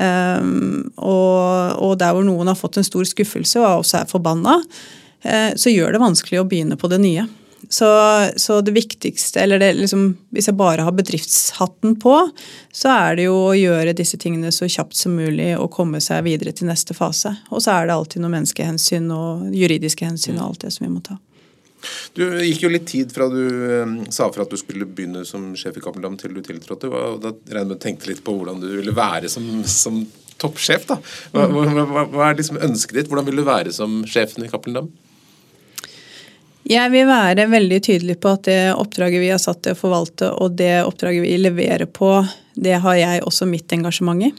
Um, 0.00 0.82
og, 0.98 1.78
og, 1.78 1.96
der 2.02 2.16
hvor 2.16 2.26
noen 2.26 2.50
har 2.50 2.58
fått 2.58 2.80
en 2.80 2.86
stor 2.86 3.06
skuffelse 3.06 3.62
og 3.62 3.84
også 3.84 4.02
er 4.02 4.10
forbanna, 4.10 4.58
uh, 4.58 5.50
så 5.54 5.72
gjør 5.72 5.94
det 5.94 6.02
vanskelig 6.02 6.42
å 6.42 6.48
begynne 6.50 6.78
på 6.80 6.90
det 6.90 7.02
nye. 7.04 7.28
Så, 7.68 7.86
så 8.36 8.60
det 8.60 8.74
viktigste, 8.76 9.40
eller 9.40 9.58
det, 9.58 9.72
liksom, 9.74 10.08
hvis 10.34 10.46
jeg 10.50 10.58
bare 10.58 10.84
har 10.86 10.94
bedriftshatten 10.94 11.96
på, 12.02 12.14
så 12.74 12.92
er 12.92 13.16
det 13.18 13.26
jo 13.26 13.38
å 13.48 13.56
gjøre 13.58 13.94
disse 13.96 14.18
tingene 14.22 14.52
så 14.54 14.68
kjapt 14.70 14.98
som 14.98 15.16
mulig 15.18 15.52
og 15.58 15.72
komme 15.74 16.02
seg 16.02 16.26
videre 16.28 16.54
til 16.54 16.70
neste 16.70 16.94
fase. 16.94 17.34
Og 17.50 17.64
så 17.64 17.74
er 17.74 17.88
det 17.88 17.96
alltid 17.96 18.22
noen 18.22 18.38
menneskehensyn 18.38 19.08
og 19.14 19.48
juridiske 19.56 20.06
hensyn 20.06 20.38
og 20.38 20.52
alt 20.52 20.66
det 20.66 20.74
som 20.76 20.86
vi 20.86 20.92
må 20.92 21.02
ta. 21.06 21.18
Du 22.16 22.24
gikk 22.40 22.62
jo 22.64 22.70
litt 22.72 22.86
tid 22.88 23.12
fra 23.12 23.28
du 23.30 23.42
um, 23.82 23.96
sa 24.12 24.28
fra 24.32 24.46
at 24.46 24.52
du 24.52 24.58
skulle 24.60 24.88
begynne 24.88 25.24
som 25.28 25.50
sjef 25.58 25.76
i 25.76 25.82
Cappelen 25.84 26.16
til 26.20 26.34
du 26.36 26.42
tiltrådte. 26.44 26.90
og 26.90 27.18
Da 27.24 27.32
regner 27.52 27.74
med 27.74 27.78
å 27.78 27.82
tenke 27.82 28.08
litt 28.10 28.22
på 28.24 28.34
hvordan 28.36 28.62
du 28.62 28.70
ville 28.78 28.94
være 28.96 29.30
som, 29.32 29.44
som 29.68 30.00
toppsjef. 30.40 30.86
da. 30.88 31.00
Hva, 31.34 31.48
hva, 31.52 31.66
hva, 31.82 32.06
hva, 32.12 32.30
er 32.30 32.40
liksom 32.40 32.60
ønsket 32.64 33.00
ditt? 33.00 33.10
Hvordan 33.10 33.28
vil 33.28 33.42
du 33.42 33.46
være 33.46 33.74
som 33.76 34.00
sjefen 34.08 34.46
i 34.46 34.50
Cappelen 34.52 34.90
Jeg 36.66 36.92
vil 36.94 37.06
være 37.08 37.48
veldig 37.52 37.82
tydelig 37.90 38.18
på 38.22 38.34
at 38.34 38.48
det 38.48 38.60
oppdraget 38.74 39.22
vi 39.22 39.30
har 39.34 39.42
satt 39.42 39.62
til 39.66 39.76
å 39.76 39.78
forvalte, 39.78 40.32
og 40.32 40.56
det 40.58 40.80
oppdraget 40.84 41.24
vi 41.24 41.36
leverer 41.38 41.86
på, 41.86 42.18
det 42.56 42.80
har 42.82 42.98
jeg 42.98 43.24
også 43.28 43.48
mitt 43.50 43.72
engasjement 43.76 44.28
i. 44.28 44.32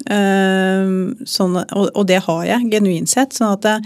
Uh, 0.00 1.12
sånn, 1.28 1.58
og, 1.60 1.90
og, 1.92 2.04
det 2.08 2.22
har 2.24 2.46
jeg, 2.48 2.70
genuint 2.72 3.10
sett. 3.10 3.36
sånn 3.36 3.54
at 3.54 3.66
det, 3.66 3.76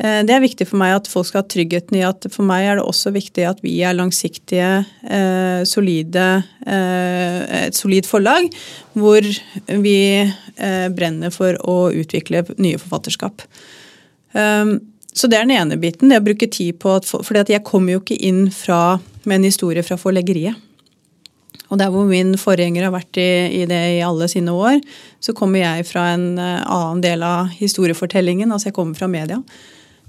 det 0.00 0.32
er 0.32 0.40
viktig 0.40 0.64
for 0.64 0.80
meg 0.80 0.94
at 0.96 1.08
folk 1.10 1.28
skal 1.28 1.42
ha 1.42 1.48
tryggheten 1.50 1.98
i 1.98 2.04
at 2.06 2.24
for 2.32 2.46
meg 2.48 2.64
er 2.64 2.78
det 2.78 2.86
også 2.88 3.12
viktig 3.12 3.44
at 3.44 3.58
vi 3.60 3.74
er 3.84 3.96
langsiktige, 3.98 4.68
eh, 5.04 5.60
solide, 5.68 6.28
eh, 6.64 7.66
et 7.66 7.76
solid 7.76 8.08
forlag 8.08 8.48
hvor 8.96 9.20
vi 9.68 9.98
brenner 10.96 11.32
for 11.32 11.56
å 11.68 11.76
utvikle 11.96 12.42
nye 12.60 12.76
forfatterskap. 12.80 13.44
Så 14.30 15.28
det 15.30 15.38
er 15.38 15.46
den 15.46 15.54
ene 15.56 15.78
biten. 15.80 16.10
Det 16.12 16.18
å 16.20 16.24
bruke 16.26 16.50
tid 16.52 16.76
på 16.82 16.98
For 17.08 17.38
jeg 17.40 17.64
kommer 17.64 17.94
jo 17.94 18.02
ikke 18.02 18.18
inn 18.20 18.50
fra, 18.52 19.00
med 19.24 19.40
en 19.40 19.48
historie 19.48 19.82
fra 19.82 19.96
forleggeriet. 19.96 20.54
Og 21.70 21.78
der 21.78 21.88
hvor 21.88 22.04
min 22.04 22.34
forgjenger 22.36 22.84
har 22.84 22.92
vært 22.92 23.16
i, 23.16 23.62
i, 23.62 23.64
det 23.64 23.80
i 23.96 24.04
alle 24.04 24.28
sine 24.28 24.52
år, 24.52 24.80
så 25.22 25.32
kommer 25.32 25.62
jeg 25.62 25.88
fra 25.88 26.10
en 26.12 26.36
annen 26.36 27.00
del 27.00 27.24
av 27.24 27.48
historiefortellingen. 27.56 28.52
Altså 28.52 28.68
jeg 28.68 28.76
kommer 28.76 28.98
fra 28.98 29.08
media. 29.08 29.40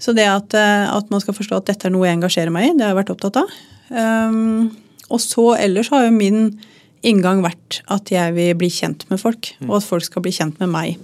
Så 0.01 0.15
det 0.17 0.25
at, 0.25 0.55
eh, 0.57 0.87
at, 0.89 1.09
man 1.13 1.21
skal 1.21 1.37
forstå 1.37 1.61
at 1.61 1.69
dette 1.69 1.87
er 1.87 1.93
noe 1.93 2.07
jeg 2.07 2.17
engasjerer 2.17 2.53
meg 2.53 2.71
i, 2.71 2.73
det 2.73 2.87
har 2.87 2.95
jeg 2.95 3.01
vært 3.03 3.13
opptatt 3.13 3.41
av. 3.43 3.55
Um, 3.91 4.71
og 5.11 5.19
så 5.21 5.51
ellers 5.59 5.91
har 5.91 6.07
jo 6.07 6.15
min 6.15 6.45
inngang 7.05 7.41
vært 7.43 7.81
at 7.91 8.11
jeg 8.13 8.33
vil 8.35 8.55
bli 8.57 8.69
kjent 8.71 9.05
med 9.11 9.21
folk, 9.21 9.51
mm. 9.59 9.69
og 9.69 9.79
at 9.79 9.87
folk 9.87 10.05
skal 10.07 10.25
bli 10.25 10.33
kjent 10.33 10.61
med 10.61 10.71
meg. 10.73 11.01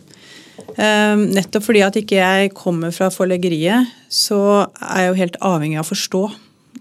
Um, 0.77 1.27
nettopp 1.33 1.67
fordi 1.67 1.83
at 1.85 1.97
ikke 1.99 2.17
jeg 2.17 2.53
kommer 2.57 2.93
fra 2.95 3.11
forleggeriet, 3.13 3.91
så 4.09 4.39
er 4.65 5.03
jeg 5.03 5.11
jo 5.11 5.19
helt 5.21 5.39
avhengig 5.45 5.79
av 5.79 5.85
å 5.85 5.91
forstå. 5.91 6.23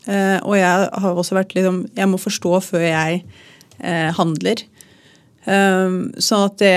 Uh, 0.07 0.39
og 0.47 0.55
jeg 0.57 0.89
har 1.03 1.19
også 1.19 1.35
vært 1.35 1.55
liksom 1.57 1.79
Jeg 1.97 2.07
må 2.07 2.19
forstå 2.21 2.51
før 2.63 2.85
jeg 2.85 3.23
uh, 3.81 4.13
handler. 4.17 4.63
Um, 5.47 6.09
sånn 6.19 6.49
at 6.49 6.57
det, 6.59 6.77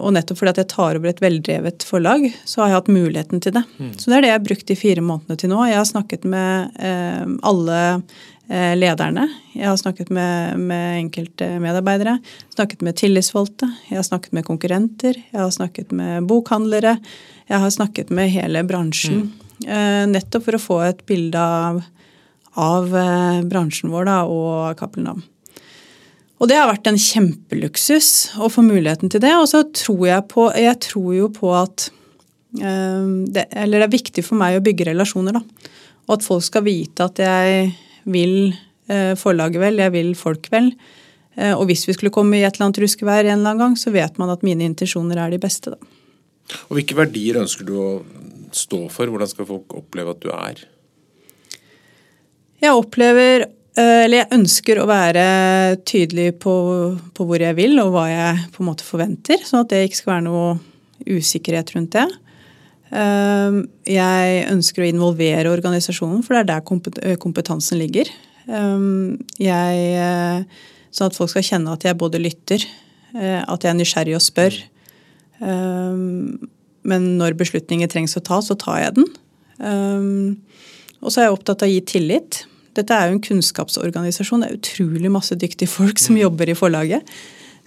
og 0.00 0.14
nettopp 0.16 0.38
fordi 0.40 0.52
at 0.54 0.60
jeg 0.62 0.70
tar 0.72 0.96
over 0.96 1.10
et 1.10 1.20
veldrevet 1.20 1.84
forlag, 1.84 2.22
så 2.48 2.62
har 2.62 2.70
jeg 2.70 2.78
hatt 2.78 2.90
muligheten 2.94 3.42
til 3.44 3.52
det. 3.58 3.64
Mm. 3.76 3.90
Så 4.00 4.08
det 4.08 4.16
er 4.16 4.24
det 4.24 4.30
jeg 4.30 4.38
har 4.38 4.46
brukt 4.46 4.70
de 4.70 4.76
fire 4.80 5.04
månedene 5.04 5.40
til 5.42 5.52
nå. 5.52 5.60
Jeg 5.68 5.76
har 5.76 5.88
snakket 5.90 6.24
med 6.24 6.80
eh, 6.88 7.26
alle 7.50 7.80
eh, 8.48 8.72
lederne. 8.80 9.26
Jeg 9.52 9.68
har 9.68 9.76
snakket 9.82 10.12
med, 10.14 10.56
med 10.70 11.02
enkelte 11.02 11.50
medarbeidere. 11.60 12.16
Snakket 12.56 12.86
med 12.88 12.96
tillitsvalgte. 12.96 13.68
Jeg 13.90 14.00
har 14.00 14.08
snakket 14.08 14.40
med 14.40 14.48
konkurrenter. 14.48 15.20
Jeg 15.28 15.42
har 15.42 15.52
snakket 15.52 15.92
med 15.92 16.30
bokhandlere. 16.32 16.96
Jeg 17.48 17.60
har 17.60 17.76
snakket 17.76 18.12
med 18.14 18.32
hele 18.32 18.64
bransjen. 18.64 19.26
Mm. 19.28 19.48
Eh, 19.68 20.04
nettopp 20.14 20.48
for 20.48 20.56
å 20.56 20.62
få 20.62 20.84
et 20.86 21.04
bilde 21.08 21.40
av, 21.40 21.82
av 22.56 22.94
eh, 22.96 23.42
bransjen 23.48 23.92
vår 23.92 24.08
da, 24.08 24.22
og 24.32 24.78
Cappelen 24.80 25.12
Dam. 25.12 25.26
Og 26.38 26.46
det 26.46 26.58
har 26.58 26.68
vært 26.70 26.86
en 26.86 27.00
kjempeluksus 27.00 28.10
å 28.38 28.50
få 28.52 28.62
muligheten 28.66 29.10
til 29.10 29.22
det. 29.22 29.34
Og 29.40 29.48
så 29.50 29.64
tror 29.74 30.04
jeg 30.06 30.26
på 30.30 30.46
Jeg 30.54 30.78
tror 30.86 31.10
jo 31.16 31.30
på 31.34 31.50
at 31.58 31.88
øh, 32.62 33.26
det, 33.26 33.48
Eller 33.50 33.82
det 33.82 33.88
er 33.88 33.96
viktig 33.96 34.24
for 34.26 34.38
meg 34.38 34.58
å 34.58 34.64
bygge 34.64 34.90
relasjoner, 34.92 35.40
da. 35.40 35.74
Og 36.08 36.16
at 36.16 36.24
folk 36.24 36.46
skal 36.46 36.64
vite 36.64 37.04
at 37.04 37.20
jeg 37.20 37.72
vil 38.08 38.54
øh, 38.54 39.14
forlaget 39.18 39.60
vel, 39.60 39.82
jeg 39.82 39.94
vil 39.96 40.14
folk 40.16 40.48
vel. 40.54 40.72
Uh, 41.38 41.52
og 41.52 41.68
hvis 41.68 41.84
vi 41.86 41.94
skulle 41.94 42.10
komme 42.10 42.34
i 42.34 42.40
et 42.42 42.56
eller 42.56 42.66
annet 42.66 42.80
ruskevær 42.82 43.20
en 43.20 43.28
eller 43.36 43.52
annen 43.52 43.60
gang, 43.60 43.74
så 43.78 43.92
vet 43.94 44.16
man 44.18 44.32
at 44.32 44.40
mine 44.42 44.64
intensjoner 44.66 45.20
er 45.22 45.30
de 45.30 45.38
beste, 45.38 45.70
da. 45.70 45.92
Og 46.66 46.78
hvilke 46.78 46.96
verdier 46.98 47.38
ønsker 47.38 47.68
du 47.68 47.76
å 47.78 47.90
stå 48.56 48.80
for? 48.90 49.12
Hvordan 49.12 49.30
skal 49.30 49.46
folk 49.46 49.76
oppleve 49.76 50.16
at 50.16 50.24
du 50.24 50.32
er? 50.32 50.64
Jeg 52.58 52.74
opplever 52.74 53.44
Eh, 53.46 53.57
eller 53.76 54.16
jeg 54.22 54.32
ønsker 54.34 54.80
å 54.80 54.88
være 54.88 55.24
tydelig 55.86 56.32
på, 56.42 56.52
på, 57.14 57.26
hvor 57.28 57.42
jeg 57.42 57.54
vil, 57.58 57.76
og 57.82 57.92
hva 57.94 58.06
jeg 58.10 58.46
på 58.54 58.62
en 58.62 58.70
måte 58.70 58.86
forventer. 58.86 59.44
Sånn 59.46 59.62
at 59.62 59.70
det 59.70 59.84
ikke 59.86 60.00
skal 60.00 60.14
være 60.16 60.26
noe 60.26 60.48
usikkerhet 61.06 61.74
rundt 61.76 61.94
det. 61.94 62.06
Eh, 62.88 63.60
jeg 63.92 64.40
ønsker 64.48 64.82
å 64.82 64.88
involvere 64.88 65.52
organisasjonen, 65.52 66.24
for 66.24 66.34
det 66.34 66.42
er 66.42 66.50
der 66.54 67.16
kompetansen 67.22 67.78
ligger. 67.78 68.10
Eh, 68.48 68.88
jeg, 69.44 70.42
sånn 70.90 71.12
at 71.12 71.18
folk 71.18 71.32
skal 71.34 71.46
kjenne 71.52 71.76
at 71.76 71.86
jeg 71.86 72.00
både 72.00 72.22
lytter, 72.22 72.66
at 73.18 73.64
jeg 73.64 73.70
er 73.72 73.76
nysgjerrig 73.78 74.18
og 74.18 74.20
spør. 74.20 74.56
Men 75.40 77.06
når 77.16 77.38
beslutninger 77.40 77.88
trengs 77.88 78.18
å 78.18 78.22
ta, 78.24 78.36
så 78.44 78.52
tar 78.60 78.82
jeg 78.82 78.98
den. 78.98 79.06
Og 81.00 81.08
så 81.08 81.22
er 81.22 81.28
jeg 81.28 81.38
opptatt 81.38 81.64
av 81.64 81.70
å 81.70 81.72
gi 81.72 81.80
tillit. 81.88 82.42
Dette 82.78 82.94
er 82.94 83.08
jo 83.08 83.16
en 83.16 83.24
kunnskapsorganisasjon. 83.24 84.44
Det 84.44 84.48
er 84.48 84.60
utrolig 84.60 85.10
masse 85.12 85.36
dyktige 85.38 85.70
folk 85.70 86.00
som 86.02 86.16
mm. 86.16 86.22
jobber 86.22 86.52
i 86.52 86.56
forlaget. 86.58 87.18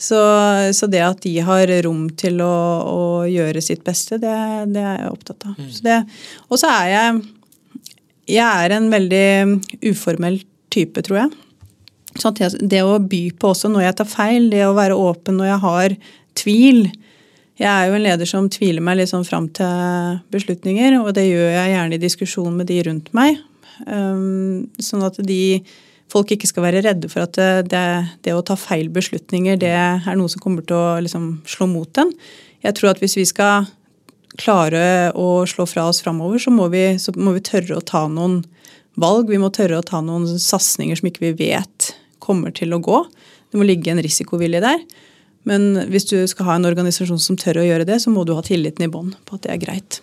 Så, 0.02 0.18
så, 0.74 0.88
det 0.90 1.02
at 1.06 1.20
de 1.22 1.36
har 1.46 1.70
rom 1.86 2.08
til 2.18 2.42
å, 2.42 2.56
å 2.90 3.02
gjøre 3.30 3.62
sitt 3.62 3.84
beste, 3.86 4.18
det, 4.22 4.34
det, 4.74 4.82
er 4.82 5.04
jeg 5.04 5.12
opptatt 5.14 5.46
av. 5.52 5.60
Mm. 5.60 5.70
Så 5.76 6.00
og 6.48 6.62
så 6.62 6.72
er 6.80 6.88
jeg 6.96 7.22
Jeg 8.32 8.64
er 8.64 8.74
en 8.78 8.88
veldig 8.90 9.28
uformell 9.92 10.40
type, 10.72 11.04
tror 11.04 11.18
jeg. 11.20 11.32
Så 12.20 12.32
det 12.34 12.82
å 12.84 12.98
by 13.00 13.22
på 13.40 13.52
også 13.52 13.70
når 13.72 13.86
jeg 13.86 13.98
tar 14.00 14.10
feil, 14.10 14.50
det 14.52 14.66
å 14.66 14.76
være 14.78 14.98
åpen 14.98 15.38
når 15.40 15.52
jeg 15.52 15.62
har 15.66 15.96
tvil 16.40 16.82
Jeg 17.60 17.70
er 17.70 17.88
jo 17.88 17.96
en 17.96 18.04
leder 18.04 18.30
som 18.30 18.50
tviler 18.50 18.82
meg 18.84 18.98
litt 19.00 19.12
sånn 19.12 19.28
fram 19.28 19.48
til 19.54 20.18
beslutninger, 20.34 20.98
og 21.02 21.14
det 21.14 21.28
gjør 21.28 21.52
jeg 21.60 21.74
gjerne 21.76 21.98
i 21.98 22.02
diskusjon 22.02 22.56
med 22.58 22.72
de 22.72 22.80
rundt 22.88 23.12
meg. 23.14 23.38
Um, 23.88 24.70
sånn 24.82 25.06
at 25.08 25.20
de 25.26 25.62
folk 26.12 26.32
ikke 26.34 26.50
skal 26.50 26.66
være 26.66 26.84
redde 26.86 27.10
for 27.12 27.24
at 27.24 27.38
det, 27.72 27.84
det, 28.26 28.34
å 28.36 28.44
ta 28.46 28.58
feil 28.60 28.90
beslutninger, 28.94 29.60
det 29.62 29.72
er 29.72 30.18
noe 30.20 30.32
som 30.32 30.44
kommer 30.44 30.66
til 30.68 30.76
å 30.76 31.00
liksom 31.04 31.38
slå 31.48 31.70
mot 31.72 31.92
den. 31.96 32.12
Jeg 32.66 32.76
tror 32.78 32.92
at 32.92 33.02
hvis 33.02 33.18
vi 33.18 33.28
skal 33.30 33.70
klare 34.40 35.12
å 35.18 35.44
slå 35.50 35.66
fra 35.68 35.88
oss 35.90 36.02
framover, 36.04 36.40
så 36.40 36.54
må, 36.54 36.68
vi, 36.72 36.84
så 37.00 37.14
må 37.18 37.34
vi 37.36 37.44
tørre 37.46 37.78
å 37.78 37.86
ta 37.86 38.06
noen 38.12 38.42
valg. 39.00 39.32
Vi 39.32 39.40
må 39.42 39.52
tørre 39.54 39.80
å 39.80 39.88
ta 39.88 40.02
noen 40.04 40.28
satsinger 40.40 41.00
som 41.00 41.10
ikke 41.10 41.26
vi 41.30 41.34
vet 41.48 41.94
kommer 42.24 42.54
til 42.56 42.76
å 42.76 42.82
gå. 42.84 43.02
Det 43.52 43.60
må 43.60 43.68
ligge 43.68 43.92
en 43.92 44.04
risikovilje 44.04 44.64
der. 44.64 44.84
Men 45.48 45.88
hvis 45.90 46.08
du 46.12 46.20
skal 46.30 46.48
ha 46.48 46.60
en 46.60 46.70
organisasjon 46.70 47.20
som 47.22 47.40
tør 47.40 47.64
å 47.64 47.68
gjøre 47.68 47.88
det, 47.90 47.98
så 48.04 48.14
må 48.14 48.24
du 48.28 48.36
ha 48.38 48.46
tilliten 48.46 48.86
i 48.86 48.92
bånn 48.92 49.14
på 49.26 49.38
at 49.38 49.48
det 49.48 49.56
er 49.56 49.64
greit. 49.64 50.02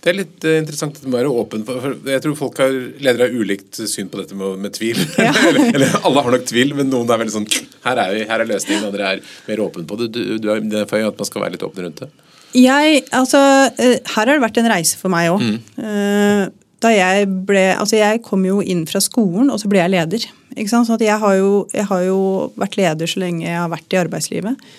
Det 0.00 0.12
er 0.12 0.16
litt 0.16 0.46
uh, 0.46 0.56
interessant 0.58 0.96
at 0.96 1.04
du 1.04 1.10
må 1.10 1.18
være 1.18 1.32
åpen 1.42 1.64
for, 1.66 1.80
for 1.82 2.10
Jeg 2.12 2.24
tror 2.24 2.38
folk 2.38 2.60
har 2.62 2.72
ledere 2.72 3.28
har 3.28 3.36
ulikt 3.36 3.80
syn 3.90 4.10
på 4.12 4.20
dette 4.20 4.36
med, 4.38 4.58
med 4.64 4.74
tvil. 4.76 5.00
Ja. 5.20 5.32
eller, 5.48 5.70
eller, 5.74 5.98
alle 6.06 6.24
har 6.26 6.36
nok 6.36 6.48
tvil, 6.48 6.74
men 6.78 6.90
noen 6.92 7.10
er 7.10 7.20
veldig 7.22 7.36
sånn 7.36 7.48
Her 7.84 8.02
er, 8.06 8.16
vi, 8.16 8.24
her 8.30 8.44
er 8.44 8.50
løsningen, 8.50 8.88
andre 8.88 9.12
er 9.14 9.22
mer 9.48 9.64
åpne 9.66 9.86
på 9.88 10.00
det. 10.00 10.10
Du, 10.16 10.20
du 10.40 10.50
er 10.52 10.62
den 10.64 10.76
at 10.80 11.20
man 11.20 11.28
skal 11.28 11.44
være 11.44 11.56
litt 11.56 11.66
åpen 11.66 11.86
rundt 11.86 12.04
det. 12.04 12.10
Jeg, 12.56 13.04
altså, 13.14 13.40
eh, 13.78 13.98
Her 14.10 14.24
har 14.24 14.32
det 14.34 14.42
vært 14.42 14.58
en 14.62 14.70
reise 14.72 14.98
for 14.98 15.12
meg 15.12 15.30
òg. 15.30 15.44
Mm. 15.44 16.50
Da 16.80 16.90
jeg 16.90 17.26
ble 17.46 17.62
Altså, 17.76 17.98
jeg 18.00 18.22
kom 18.26 18.42
jo 18.48 18.58
inn 18.64 18.86
fra 18.90 19.02
skolen, 19.04 19.52
og 19.52 19.60
så 19.62 19.70
ble 19.70 19.82
jeg 19.82 19.94
leder. 19.94 20.24
Ikke 20.56 20.72
sant? 20.72 20.88
Så 20.88 20.98
jeg 20.98 21.18
har, 21.22 21.34
jo, 21.38 21.66
jeg 21.76 21.86
har 21.86 22.06
jo 22.06 22.20
vært 22.58 22.78
leder 22.80 23.10
så 23.10 23.22
lenge 23.22 23.44
jeg 23.46 23.58
har 23.58 23.70
vært 23.70 23.94
i 23.94 24.00
arbeidslivet. 24.00 24.72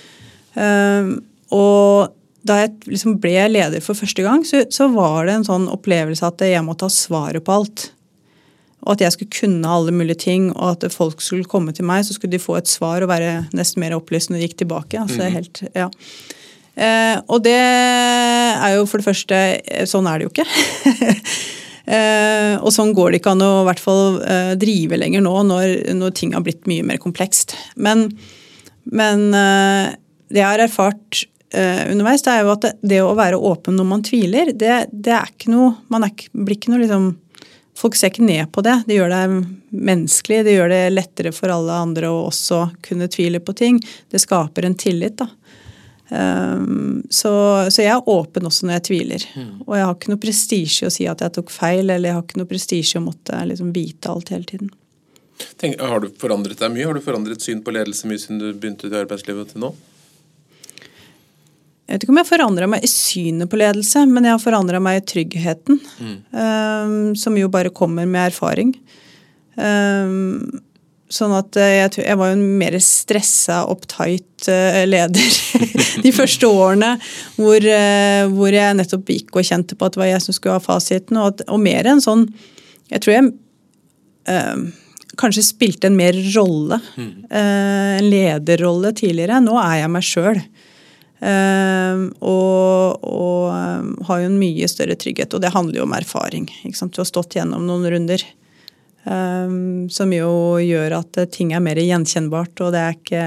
Og 1.56 2.18
da 2.48 2.58
jeg 2.64 2.90
liksom 2.90 3.18
ble 3.22 3.36
leder 3.52 3.84
for 3.86 3.98
første 3.98 4.24
gang, 4.26 4.46
så, 4.48 4.64
så, 4.74 4.88
var 4.94 5.28
det 5.28 5.38
en 5.38 5.48
sånn 5.48 5.68
opplevelse 5.72 6.26
at 6.26 6.42
jeg 6.46 6.66
måtte 6.66 6.88
ha 6.88 6.94
svaret 6.94 7.46
på 7.46 7.54
alt. 7.60 7.92
Og 8.82 8.96
at 8.96 9.04
jeg 9.06 9.14
skulle 9.14 9.36
kunne 9.36 9.74
alle 9.78 9.94
mulige 9.94 10.24
ting, 10.26 10.50
og 10.56 10.74
at 10.74 10.96
folk 10.96 11.22
skulle 11.22 11.50
komme 11.50 11.74
til 11.78 11.86
meg, 11.86 12.06
så 12.06 12.18
skulle 12.18 12.34
de 12.34 12.42
få 12.42 12.58
et 12.58 12.70
svar 12.70 13.06
og 13.06 13.12
være 13.12 13.46
nesten 13.58 13.84
mer 13.84 13.94
opplyst 13.98 14.32
når 14.32 14.42
de 14.42 14.48
gikk 14.48 14.62
tilbake. 14.64 14.98
Altså, 14.98 15.22
mm. 15.22 15.36
helt, 15.38 15.64
ja. 15.78 15.88
eh, 16.82 17.18
og 17.28 17.44
det 17.46 17.58
er 17.62 18.78
jo 18.80 18.88
for 18.90 19.02
det 19.02 19.10
første 19.12 19.42
Sånn 19.90 20.10
er 20.10 20.18
det 20.18 20.26
jo 20.26 20.34
ikke. 20.34 20.48
eh, 21.98 22.56
og 22.58 22.74
sånn 22.74 22.96
går 22.98 23.14
det 23.14 23.22
ikke 23.22 23.36
an 23.36 23.46
å 23.46 23.54
hvert 23.70 23.84
fall 23.84 24.18
eh, 24.26 24.54
drive 24.58 24.98
lenger 24.98 25.28
nå 25.28 25.36
når, 25.46 25.76
når, 26.02 26.18
ting 26.18 26.34
har 26.34 26.42
blitt 26.48 26.66
mye 26.72 26.88
mer 26.90 26.98
komplekst. 27.04 27.54
Men, 27.78 28.08
men 28.90 29.30
eh, 29.30 29.94
det 30.34 30.42
jeg 30.42 30.48
har 30.48 30.66
erfart 30.66 31.28
uh, 31.56 31.84
underveis, 31.92 32.24
det 32.26 32.36
er 32.36 32.46
jo 32.46 32.54
at 32.54 32.66
det, 32.66 32.72
det, 32.94 33.02
å 33.04 33.18
være 33.18 33.40
åpen 33.52 33.78
når 33.80 33.90
man 33.90 34.06
tviler, 34.06 34.54
det, 34.54 34.86
det 34.92 35.16
er 35.18 35.34
ikke 35.34 35.52
noe 35.54 35.74
Man 35.92 36.06
er, 36.08 36.16
blir 36.32 36.60
ikke 36.60 36.74
noe 36.74 36.84
liksom 36.86 37.12
Folk 37.82 37.96
ser 37.98 38.12
ikke 38.12 38.26
ned 38.28 38.50
på 38.54 38.62
det. 38.62 38.76
Det 38.86 38.98
gjør 38.98 39.10
deg 39.10 39.32
menneskelig. 39.74 40.42
Det 40.46 40.54
gjør 40.54 40.70
det 40.70 40.82
lettere 40.92 41.32
for 41.34 41.50
alle 41.50 41.78
andre 41.82 42.12
å 42.12 42.28
også 42.28 42.60
kunne 42.84 43.08
tvile 43.10 43.40
på 43.42 43.56
ting. 43.58 43.80
Det 44.12 44.20
skaper 44.22 44.68
en 44.68 44.76
tillit, 44.78 45.16
da. 45.18 45.30
Um, 46.12 47.02
så, 47.10 47.32
så, 47.72 47.82
jeg 47.82 47.94
er 47.94 48.10
åpen 48.12 48.46
også 48.46 48.68
når 48.68 48.76
jeg 48.76 48.86
tviler. 48.90 49.26
Mm. 49.34 49.54
Og 49.64 49.74
jeg 49.78 49.88
har 49.88 49.96
ikke 49.96 50.12
noe 50.12 50.22
prestisje 50.28 50.90
å 50.90 50.94
si 50.94 51.08
at 51.08 51.24
jeg 51.24 51.34
tok 51.40 51.54
feil, 51.56 51.88
eller 51.88 52.12
jeg 52.12 52.18
har 52.18 52.26
ikke 52.28 52.42
noe 52.44 52.52
prestisje 52.52 53.00
å 53.00 53.06
måtte 53.06 53.40
liksom 53.48 53.72
vite 53.74 54.12
alt 54.12 54.34
hele 54.36 54.50
tiden. 54.52 54.74
Tenk, 55.58 55.80
har 55.80 56.04
du 56.04 56.12
forandret 56.22 56.60
deg 56.60 56.74
mye? 56.76 56.86
Har 56.86 57.00
du 57.00 57.02
forandret 57.06 57.42
syn 57.42 57.64
på 57.66 57.74
ledelse 57.74 58.10
mye 58.10 58.22
siden 58.22 58.44
du 58.44 58.52
begynte 58.52 58.92
i 58.92 59.00
arbeidslivet 59.00 59.56
til 59.56 59.64
nå? 59.64 59.72
Jeg 61.92 61.98
vet 61.98 62.04
ikke 62.06 62.14
om 62.14 62.20
jeg 62.22 62.24
har 62.24 62.32
forandra 62.32 62.68
meg 62.72 62.84
i 62.88 62.88
synet 62.88 63.50
på 63.52 63.58
ledelse, 63.60 64.06
men 64.08 64.24
jeg 64.24 64.32
har 64.32 64.40
forandra 64.40 64.80
meg 64.80 65.02
i 65.02 65.08
tryggheten. 65.12 65.80
Mm. 66.00 66.14
Um, 66.32 66.94
som 67.20 67.36
jo 67.36 67.50
bare 67.52 67.74
kommer 67.76 68.08
med 68.08 68.30
erfaring. 68.30 68.70
Um, 69.60 70.62
sånn 71.12 71.36
at 71.36 71.60
eh, 71.60 71.74
jeg, 71.82 72.06
jeg, 72.06 72.16
var 72.16 72.32
jo 72.32 72.38
en 72.38 72.46
mer 72.62 72.78
stressa, 72.80 73.66
opptight 73.68 74.48
uh, 74.48 74.80
leder 74.88 75.36
de 76.06 76.16
første 76.16 76.48
årene. 76.48 76.94
Hvor, 77.36 77.60
uh, 77.60 78.24
hvor, 78.38 78.56
jeg 78.56 78.80
nettopp 78.80 79.12
gikk 79.12 79.36
og 79.36 79.52
kjente 79.52 79.76
på 79.76 79.92
at 79.92 80.00
det 80.00 80.04
var 80.06 80.14
jeg 80.14 80.24
som 80.30 80.40
skulle 80.40 80.56
ha 80.62 80.64
fasiten. 80.64 81.20
Og, 81.20 81.34
at, 81.34 81.44
og 81.52 81.60
mer 81.60 81.92
enn 81.92 82.00
sånn 82.00 82.24
Jeg 82.88 83.04
tror 83.04 83.18
jeg 83.18 83.34
uh, 84.32 84.64
kanskje 85.20 85.44
spilte 85.52 85.92
en 85.92 86.00
mer 86.00 86.16
rolle. 86.38 86.80
Mm. 86.96 87.14
en 87.36 88.06
lederrolle 88.08 88.96
tidligere. 88.96 89.44
Nå 89.44 89.60
er 89.60 89.82
jeg 89.84 89.92
meg 90.00 90.08
sjøl. 90.08 90.46
Uh, 91.22 92.10
og, 92.26 93.04
og 93.06 93.52
um, 93.54 93.92
har 94.08 94.24
jo 94.24 94.30
en 94.32 94.40
mye 94.42 94.70
større 94.72 94.98
trygghet. 94.98 95.34
Og 95.38 95.44
det 95.44 95.54
handler 95.54 95.82
jo 95.82 95.88
om 95.88 95.98
erfaring. 95.98 96.48
Ikke 96.66 96.80
sant? 96.80 96.96
Du 96.96 97.04
har 97.04 97.10
stått 97.10 97.38
gjennom 97.38 97.68
noen 97.68 97.86
runder. 97.94 98.26
Um, 99.04 99.90
som 99.90 100.12
jo 100.14 100.32
gjør 100.62 101.00
at 101.00 101.24
ting 101.34 101.56
er 101.58 101.64
mer 101.64 101.80
gjenkjennbart, 101.82 102.54
og 102.62 102.76
det 102.76 102.82
er, 102.82 102.98
ikke, 103.00 103.24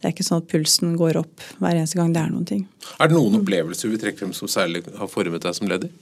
det 0.00 0.08
er 0.08 0.14
ikke 0.14 0.26
sånn 0.26 0.40
at 0.42 0.48
pulsen 0.50 0.96
går 0.98 1.20
opp 1.20 1.44
hver 1.60 1.76
eneste 1.76 2.00
gang 2.00 2.10
det 2.14 2.24
er 2.24 2.32
noen 2.32 2.48
ting. 2.48 2.64
Er 2.98 3.10
det 3.10 3.14
noen 3.14 3.38
opplevelser 3.38 3.92
vi 3.92 4.00
trekker 4.02 4.24
frem 4.24 4.34
som 4.34 4.50
særlig 4.50 4.82
har 4.98 5.10
formet 5.12 5.46
deg 5.46 5.54
som 5.54 5.70
leder? 5.70 5.92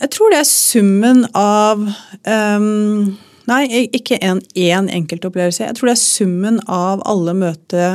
Jeg 0.00 0.10
tror 0.16 0.32
det 0.32 0.40
er 0.40 0.48
summen 0.48 1.26
av 1.36 1.84
um, 2.24 3.12
Nei, 3.50 3.64
ikke 3.90 4.20
én 4.22 4.40
en 4.54 4.88
enkeltopplevelse. 4.92 5.64
Jeg 5.66 5.78
tror 5.78 5.90
det 5.90 5.96
er 5.96 6.02
summen 6.02 6.60
av 6.70 7.02
alle 7.08 7.34
møte, 7.34 7.86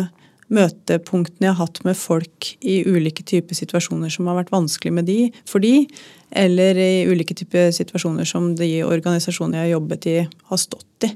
møtepunktene 0.54 1.50
jeg 1.50 1.56
har 1.56 1.68
hatt 1.68 1.82
med 1.84 1.98
folk 2.00 2.50
i 2.64 2.80
ulike 2.88 3.24
typer 3.28 3.58
situasjoner 3.58 4.12
som 4.12 4.30
har 4.30 4.38
vært 4.40 4.54
vanskelig 4.54 4.94
med 4.96 5.08
de, 5.10 5.18
for 5.48 5.64
de, 5.64 5.88
eller 6.36 6.80
i 6.80 7.08
ulike 7.08 7.36
typer 7.36 7.72
situasjoner 7.76 8.28
som 8.28 8.54
de 8.60 8.70
organisasjonene 8.88 9.60
jeg 9.60 9.68
har 9.68 9.76
jobbet 9.76 10.08
i, 10.12 10.18
har 10.52 10.62
stått 10.62 11.08
i. 11.08 11.12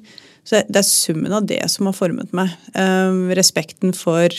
Så 0.47 0.63
det 0.67 0.81
er 0.81 0.87
summen 0.87 1.35
av 1.35 1.45
det 1.47 1.61
som 1.71 1.87
har 1.87 1.95
formet 1.95 2.31
meg. 2.35 2.53
Um, 2.75 3.29
respekten 3.37 3.93
for 3.95 4.33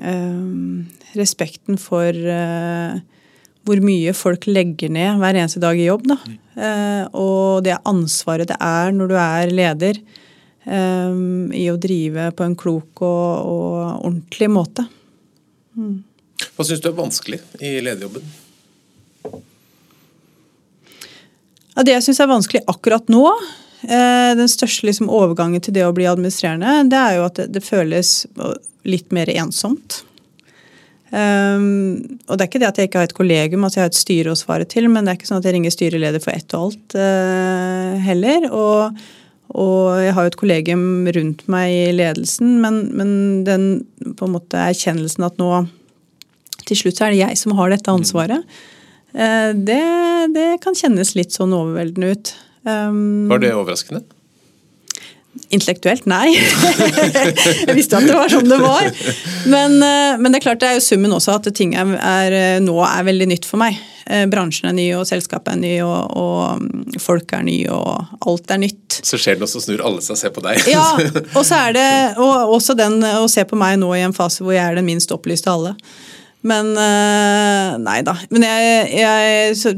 um, 0.00 0.86
Respekten 1.16 1.78
for 1.80 2.12
uh, 2.12 2.98
hvor 3.66 3.82
mye 3.82 4.14
folk 4.16 4.46
legger 4.48 4.92
ned 4.92 5.18
hver 5.20 5.38
eneste 5.40 5.62
dag 5.62 5.78
i 5.78 5.88
jobb. 5.88 6.06
Da. 6.12 6.16
Eh, 6.56 7.02
og 7.18 7.64
det 7.66 7.80
ansvaret 7.88 8.48
det 8.48 8.58
er 8.62 8.94
når 8.94 9.10
du 9.10 9.16
er 9.20 9.54
leder 9.54 9.98
eh, 9.98 11.18
i 11.58 11.66
å 11.72 11.78
drive 11.80 12.30
på 12.36 12.46
en 12.46 12.56
klok 12.58 13.02
og, 13.02 13.50
og 13.50 14.06
ordentlig 14.06 14.50
måte. 14.52 14.86
Mm. 15.76 16.00
Hva 16.56 16.66
syns 16.68 16.82
du 16.84 16.90
er 16.90 16.96
vanskelig 16.96 17.42
i 17.64 17.76
lederjobben? 17.84 18.34
Ja, 21.76 21.84
det 21.84 21.92
jeg 21.92 22.06
syns 22.06 22.22
er 22.24 22.30
vanskelig 22.30 22.62
akkurat 22.72 23.10
nå, 23.12 23.24
eh, 23.84 24.32
den 24.38 24.48
største 24.48 24.88
liksom, 24.88 25.10
overgangen 25.12 25.60
til 25.64 25.76
det 25.76 25.84
å 25.84 25.92
bli 25.96 26.08
administrerende, 26.08 26.86
det 26.88 27.00
er 27.02 27.18
jo 27.18 27.26
at 27.28 27.40
det, 27.42 27.50
det 27.58 27.64
føles 27.66 28.22
litt 28.86 29.12
mer 29.12 29.28
ensomt. 29.34 30.04
Um, 31.06 32.18
og 32.26 32.34
det 32.34 32.42
er 32.42 32.48
ikke 32.48 32.58
det 32.58 32.68
at 32.68 32.78
jeg 32.80 32.88
ikke 32.88 32.98
har 32.98 33.06
et 33.06 33.14
kollegium, 33.14 33.64
at 33.66 33.76
jeg 33.76 33.84
har 33.84 33.92
et 33.92 33.98
styre 33.98 34.32
å 34.32 34.38
svare 34.38 34.66
til, 34.66 34.88
men 34.90 35.06
det 35.06 35.12
er 35.12 35.18
ikke 35.20 35.28
sånn 35.28 35.38
at 35.38 35.46
jeg 35.46 35.54
ringer 35.54 35.74
styreleder 35.74 36.22
for 36.22 36.34
ett 36.34 36.56
og 36.56 36.66
alt 36.66 36.96
uh, 36.98 37.92
heller. 38.02 38.48
Og, 38.50 39.04
og, 39.54 39.78
jeg 40.02 40.16
har 40.16 40.26
jo 40.26 40.32
et 40.32 40.40
kollegium 40.40 40.86
rundt 41.14 41.44
meg 41.52 41.74
i 41.74 41.84
ledelsen, 41.94 42.56
men, 42.64 42.80
men, 42.98 43.12
den 43.46 43.68
på 44.18 44.26
en 44.26 44.34
måte 44.34 44.64
erkjennelsen 44.66 45.28
at 45.28 45.38
nå 45.42 45.52
til 46.66 46.80
slutt 46.80 46.98
så 46.98 47.06
er 47.06 47.14
det 47.14 47.22
jeg 47.22 47.38
som 47.38 47.54
har 47.54 47.70
dette 47.70 47.92
ansvaret, 47.92 48.58
uh, 49.14 49.50
det, 49.54 49.82
det, 50.34 50.50
kan 50.64 50.74
kjennes 50.74 51.14
litt 51.14 51.36
sånn 51.38 51.54
overveldende 51.54 52.16
ut. 52.16 52.34
Um, 52.66 53.30
Var 53.30 53.46
det 53.46 53.54
overraskende? 53.54 54.02
Intellektuelt, 55.54 56.08
nei. 56.10 56.32
jeg 57.68 57.74
visste 57.76 58.00
at 58.00 58.06
det 58.08 58.14
var 58.16 58.30
sånn 58.32 58.48
det 58.50 58.56
var. 58.58 58.88
Men, 59.46 59.76
eh, 59.78 60.16
men, 60.18 60.32
det 60.32 60.40
er 60.40 60.44
klart 60.48 60.62
det 60.62 60.70
er 60.72 60.78
jo 60.80 60.86
summen 60.88 61.14
også 61.14 61.36
at 61.38 61.46
ting 61.54 61.76
er, 61.78 61.92
er, 62.00 62.34
eh, 62.34 62.56
nå 62.64 62.74
er 62.82 63.06
veldig 63.06 63.28
nytt 63.30 63.46
for 63.46 63.62
meg. 63.62 63.78
Eh, 64.10 64.24
bransjen 64.30 64.72
er 64.72 64.74
ny, 64.74 64.88
og 64.98 65.06
selskapet 65.06 65.54
er 65.54 65.60
ny, 65.62 65.72
og, 65.86 66.16
og 66.18 66.64
mm, 66.64 66.98
folk 67.02 67.30
er 67.38 67.46
ny, 67.46 67.60
og 67.70 68.26
alt 68.26 68.50
er 68.50 68.62
nytt. 68.64 68.98
Så 69.06 69.20
skjer 69.22 69.38
det 69.38 69.44
noe, 69.44 69.52
så 69.54 69.62
snur 69.62 69.84
alle 69.86 70.02
seg 70.02 70.16
og 70.16 70.22
ser 70.24 70.34
på 70.34 70.42
deg. 70.48 70.66
ja, 70.72 70.84
og 71.38 71.42
så 71.46 71.62
er 71.68 71.78
det 71.78 71.88
og 72.16 72.56
også 72.58 72.74
den 72.78 72.98
å 73.14 73.26
se 73.30 73.46
på 73.46 73.58
meg 73.60 73.78
nå 73.82 73.94
i 73.94 74.02
en 74.06 74.16
fase 74.16 74.42
hvor 74.42 74.56
jeg 74.56 74.64
er 74.66 74.80
den 74.80 74.88
minst 74.88 75.14
opplyste 75.14 75.52
av 75.52 75.60
alle. 75.60 75.76
Men 76.46 76.74
nei 77.82 78.00
da. 78.06 78.12
Men 78.30 78.44
jeg, 78.46 78.82
jeg 79.00 79.54
så, 79.58 79.72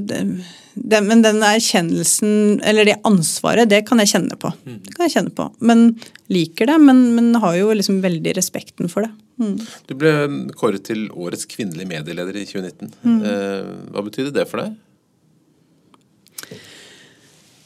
det, 0.84 1.00
men 1.04 1.22
den 1.24 1.42
erkjennelsen, 1.44 2.60
eller 2.66 2.88
det 2.88 2.98
ansvaret, 3.08 3.68
det 3.70 3.84
kan 3.88 4.00
jeg 4.02 4.12
kjenne 4.12 4.38
på. 4.40 4.50
Mm. 4.64 4.80
Det 4.84 4.94
kan 4.94 5.06
jeg 5.06 5.14
kjenne 5.16 5.34
på. 5.34 5.48
Men 5.58 5.86
liker 6.32 6.70
det, 6.70 6.78
men, 6.82 7.02
men 7.16 7.32
har 7.42 7.56
jo 7.58 7.72
liksom 7.74 8.00
veldig 8.04 8.34
respekten 8.38 8.90
for 8.92 9.06
det. 9.06 9.12
Mm. 9.38 9.56
Du 9.88 9.94
ble 9.98 10.12
kåret 10.58 10.86
til 10.88 11.06
årets 11.14 11.46
kvinnelige 11.50 11.90
medieleder 11.90 12.36
i 12.40 12.46
2019. 12.48 12.92
Mm. 13.02 13.18
Eh, 13.22 13.70
hva 13.94 14.04
betydde 14.06 14.34
det 14.36 14.46
for 14.50 14.64
deg? 14.64 14.76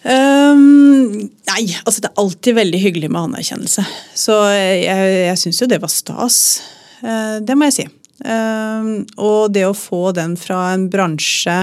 Um, 0.03 1.29
nei, 1.46 1.62
altså 1.87 2.03
det 2.03 2.09
er 2.11 2.18
alltid 2.18 2.57
veldig 2.59 2.79
hyggelig 2.83 3.11
med 3.12 3.29
anerkjennelse. 3.29 3.85
Så 4.18 4.37
jeg, 4.51 5.11
jeg 5.29 5.40
syns 5.44 5.62
jo 5.62 5.70
det 5.70 5.83
var 5.83 5.92
stas. 5.92 6.38
Uh, 7.05 7.38
det 7.44 7.57
må 7.57 7.70
jeg 7.70 7.79
si. 7.79 7.88
Um, 8.22 9.03
og 9.18 9.51
det 9.55 9.64
å 9.66 9.75
få 9.75 10.11
den 10.14 10.37
fra 10.38 10.72
en 10.75 10.88
bransje 10.90 11.57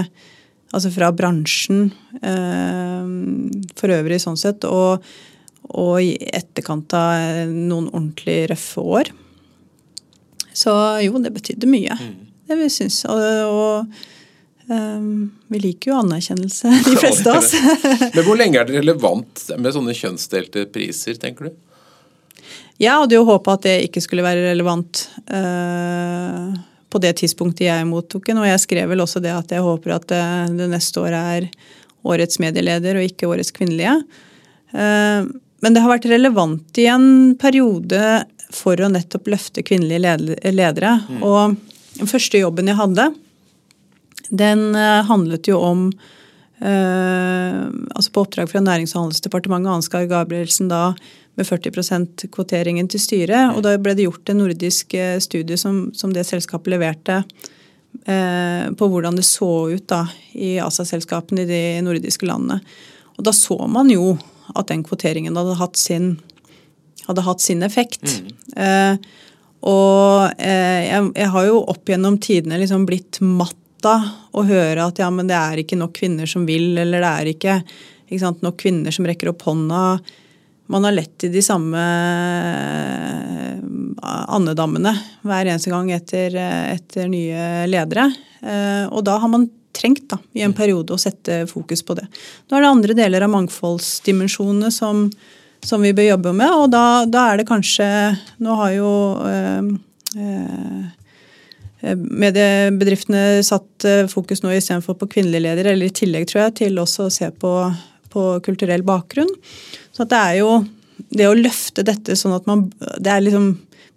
Altså 0.70 0.92
fra 0.94 1.10
bransjen 1.16 1.88
eh, 2.22 3.10
for 3.80 3.94
øvrig, 3.96 4.20
sånn 4.22 4.38
sett. 4.38 4.68
Og, 4.70 5.06
og, 5.70 5.96
i 6.04 6.14
etterkant 6.30 6.94
av 6.98 7.50
noen 7.50 7.90
ordentlig 7.90 8.44
røffe 8.52 8.86
år. 9.00 9.12
Så 10.54 10.74
jo, 11.06 11.22
det 11.24 11.34
betydde 11.34 11.70
mye. 11.70 11.98
Mm. 11.98 12.16
Det 12.50 12.58
vi 12.60 12.70
syns. 12.74 13.02
Og, 13.10 13.24
og 13.50 14.70
um, 14.70 15.30
vi 15.50 15.64
liker 15.64 15.94
jo 15.94 16.00
anerkjennelse, 16.04 16.74
de 16.90 16.96
fleste 17.00 17.34
av 17.34 17.42
oss. 17.42 17.54
Men 18.14 18.26
hvor 18.28 18.38
lenge 18.38 18.62
er 18.62 18.70
det 18.70 18.78
relevant 18.82 19.46
med 19.58 19.74
sånne 19.74 19.98
kjønnsdelte 19.98 20.68
priser, 20.74 21.18
tenker 21.22 21.50
du? 21.50 21.58
Jeg 22.80 22.96
hadde 22.96 23.18
jo 23.18 23.26
håpa 23.28 23.58
at 23.58 23.66
det 23.66 23.78
ikke 23.90 24.02
skulle 24.06 24.24
være 24.24 24.46
relevant. 24.54 25.08
Uh, 25.28 26.54
på 26.90 27.02
det 27.04 27.14
tidspunktet 27.22 27.68
jeg 27.68 27.88
mottok 27.90 28.26
den. 28.30 28.42
Og 28.42 28.50
jeg 28.50 28.64
skrev 28.64 28.90
vel 28.92 29.04
også 29.04 29.22
det 29.24 29.34
at 29.36 29.54
jeg 29.54 29.66
håper 29.66 29.96
at 29.98 30.08
det, 30.12 30.24
det 30.60 30.70
neste 30.72 31.04
år 31.04 31.16
er 31.18 31.50
årets 32.08 32.40
medieleder 32.42 33.00
og 33.00 33.06
ikke 33.06 33.30
årets 33.30 33.54
kvinnelige. 33.56 33.96
Eh, 34.74 35.30
men 35.60 35.76
det 35.76 35.84
har 35.84 35.92
vært 35.92 36.10
relevant 36.10 36.80
i 36.80 36.88
en 36.90 37.10
periode 37.40 38.04
for 38.56 38.80
å 38.80 38.90
nettopp 38.92 39.28
løfte 39.30 39.64
kvinnelige 39.66 40.16
ledere. 40.50 40.96
Mm. 41.10 41.24
Og 41.26 42.00
den 42.00 42.10
første 42.10 42.42
jobben 42.42 42.72
jeg 42.72 42.80
hadde, 42.80 43.10
den 44.30 44.70
eh, 44.78 45.02
handlet 45.10 45.50
jo 45.50 45.60
om 45.62 45.90
eh, 46.62 47.64
altså 47.96 48.12
På 48.14 48.26
oppdrag 48.26 48.50
fra 48.52 48.62
Nærings- 48.64 48.96
og 48.96 49.06
handelsdepartementet 49.06 49.74
Ansgar 49.74 50.08
Gabrielsen 50.10 50.70
da 50.72 50.94
med 51.40 51.48
40% 51.48 52.28
kvoteringen 52.34 52.90
til 52.92 53.02
styret. 53.02 53.56
Og 53.56 53.64
da 53.64 53.78
ble 53.80 53.96
det 53.96 54.08
gjort 54.08 54.32
en 54.32 54.42
nordisk 54.44 54.94
eh, 54.98 55.18
studie 55.24 55.58
som, 55.60 55.88
som 55.96 56.14
det 56.16 56.28
selskapet 56.28 56.74
leverte 56.76 57.22
eh, 58.06 58.68
på 58.76 58.90
hvordan 58.92 59.20
det 59.20 59.28
så 59.28 59.70
ut 59.72 59.88
da 59.90 60.06
i 60.34 60.58
ASA-selskapene 60.64 61.46
i 61.46 61.50
de 61.50 61.62
nordiske 61.86 62.28
landene. 62.28 62.60
Og 63.18 63.26
da 63.28 63.34
så 63.36 63.58
man 63.68 63.92
jo 63.92 64.14
at 64.56 64.70
den 64.72 64.84
kvoteringen 64.84 65.38
hadde 65.38 65.58
hatt 65.60 65.80
sin, 65.80 66.14
hadde 67.08 67.26
hatt 67.26 67.44
sin 67.44 67.64
effekt. 67.66 68.04
Mm. 68.04 68.30
Eh, 68.64 69.10
og 69.70 70.40
eh, 70.40 70.86
jeg, 70.88 71.10
jeg, 71.20 71.32
har 71.34 71.48
jo 71.50 71.64
opp 71.68 71.90
gjennom 71.92 72.18
tidene 72.24 72.62
liksom 72.62 72.86
blitt 72.88 73.20
matta 73.80 74.12
å 74.36 74.44
høre 74.44 74.84
at 74.84 75.00
ja, 75.00 75.10
men 75.10 75.28
det 75.28 75.36
er 75.38 75.62
ikke 75.62 75.78
nok 75.80 75.96
kvinner 75.96 76.28
som 76.28 76.46
vil, 76.46 76.78
eller 76.78 77.00
det 77.00 77.10
er 77.10 77.30
ikke, 77.32 77.60
ikke 78.10 78.24
sant, 78.24 78.42
nok 78.44 78.58
kvinner 78.60 78.92
som 78.92 79.06
rekker 79.08 79.32
opp 79.32 79.42
hånda. 79.48 80.00
Man 80.70 80.84
har 80.86 80.94
lett 80.94 81.24
i 81.24 81.30
de 81.32 81.42
samme 81.42 81.80
eh, 82.44 83.56
andedammene 84.04 84.94
hver 85.24 85.48
eneste 85.48 85.72
gang 85.72 85.90
etter, 85.92 86.36
etter 86.76 87.08
nye 87.10 87.66
ledere. 87.70 88.10
Eh, 88.44 88.86
og 88.92 89.04
da 89.08 89.18
har 89.18 89.32
man 89.32 89.48
trengt 89.72 90.10
da, 90.12 90.20
i 90.36 90.44
en 90.44 90.54
periode 90.54 90.94
å 90.94 91.00
sette 91.00 91.46
fokus 91.50 91.84
på 91.86 91.96
det. 91.98 92.06
Nå 92.50 92.58
er 92.58 92.66
det 92.66 92.74
andre 92.74 93.00
deler 93.00 93.26
av 93.26 93.34
mangfoldsdimensjonene 93.34 94.72
som, 94.74 95.08
som 95.64 95.82
vi 95.82 95.96
bør 95.96 96.12
jobbe 96.12 96.36
med, 96.36 96.52
og 96.52 96.70
da, 96.74 96.86
da, 97.08 97.30
er 97.32 97.42
det 97.42 97.50
kanskje 97.50 97.88
Nå 98.44 98.56
har 98.60 98.74
jo 98.76 98.94
øh, 99.24 99.70
øh, 100.20 100.88
mediebedriftene 101.82 103.40
satt 103.46 103.86
fokus 104.12 104.44
nå 104.44 104.52
istedenfor 104.52 104.98
på 105.00 105.08
kvinnelige 105.16 105.46
ledere, 105.46 105.72
eller 105.74 105.88
i 105.88 105.96
tillegg, 105.96 106.26
tror 106.28 106.42
jeg, 106.44 106.56
til 106.60 106.82
også 106.82 107.06
å 107.08 107.14
se 107.14 107.30
på, 107.32 107.54
på 108.12 108.26
kulturell 108.44 108.84
bakgrunn. 108.88 109.32
Så 109.96 110.08
det 110.10 110.20
er 110.20 110.36
jo 110.42 110.52
det 111.16 111.30
å 111.30 111.38
løfte 111.38 111.86
dette 111.88 112.18
sånn 112.20 112.36
at 112.36 112.48
man 112.50 112.68
Det 112.76 113.12
er 113.12 113.24
liksom 113.24 113.54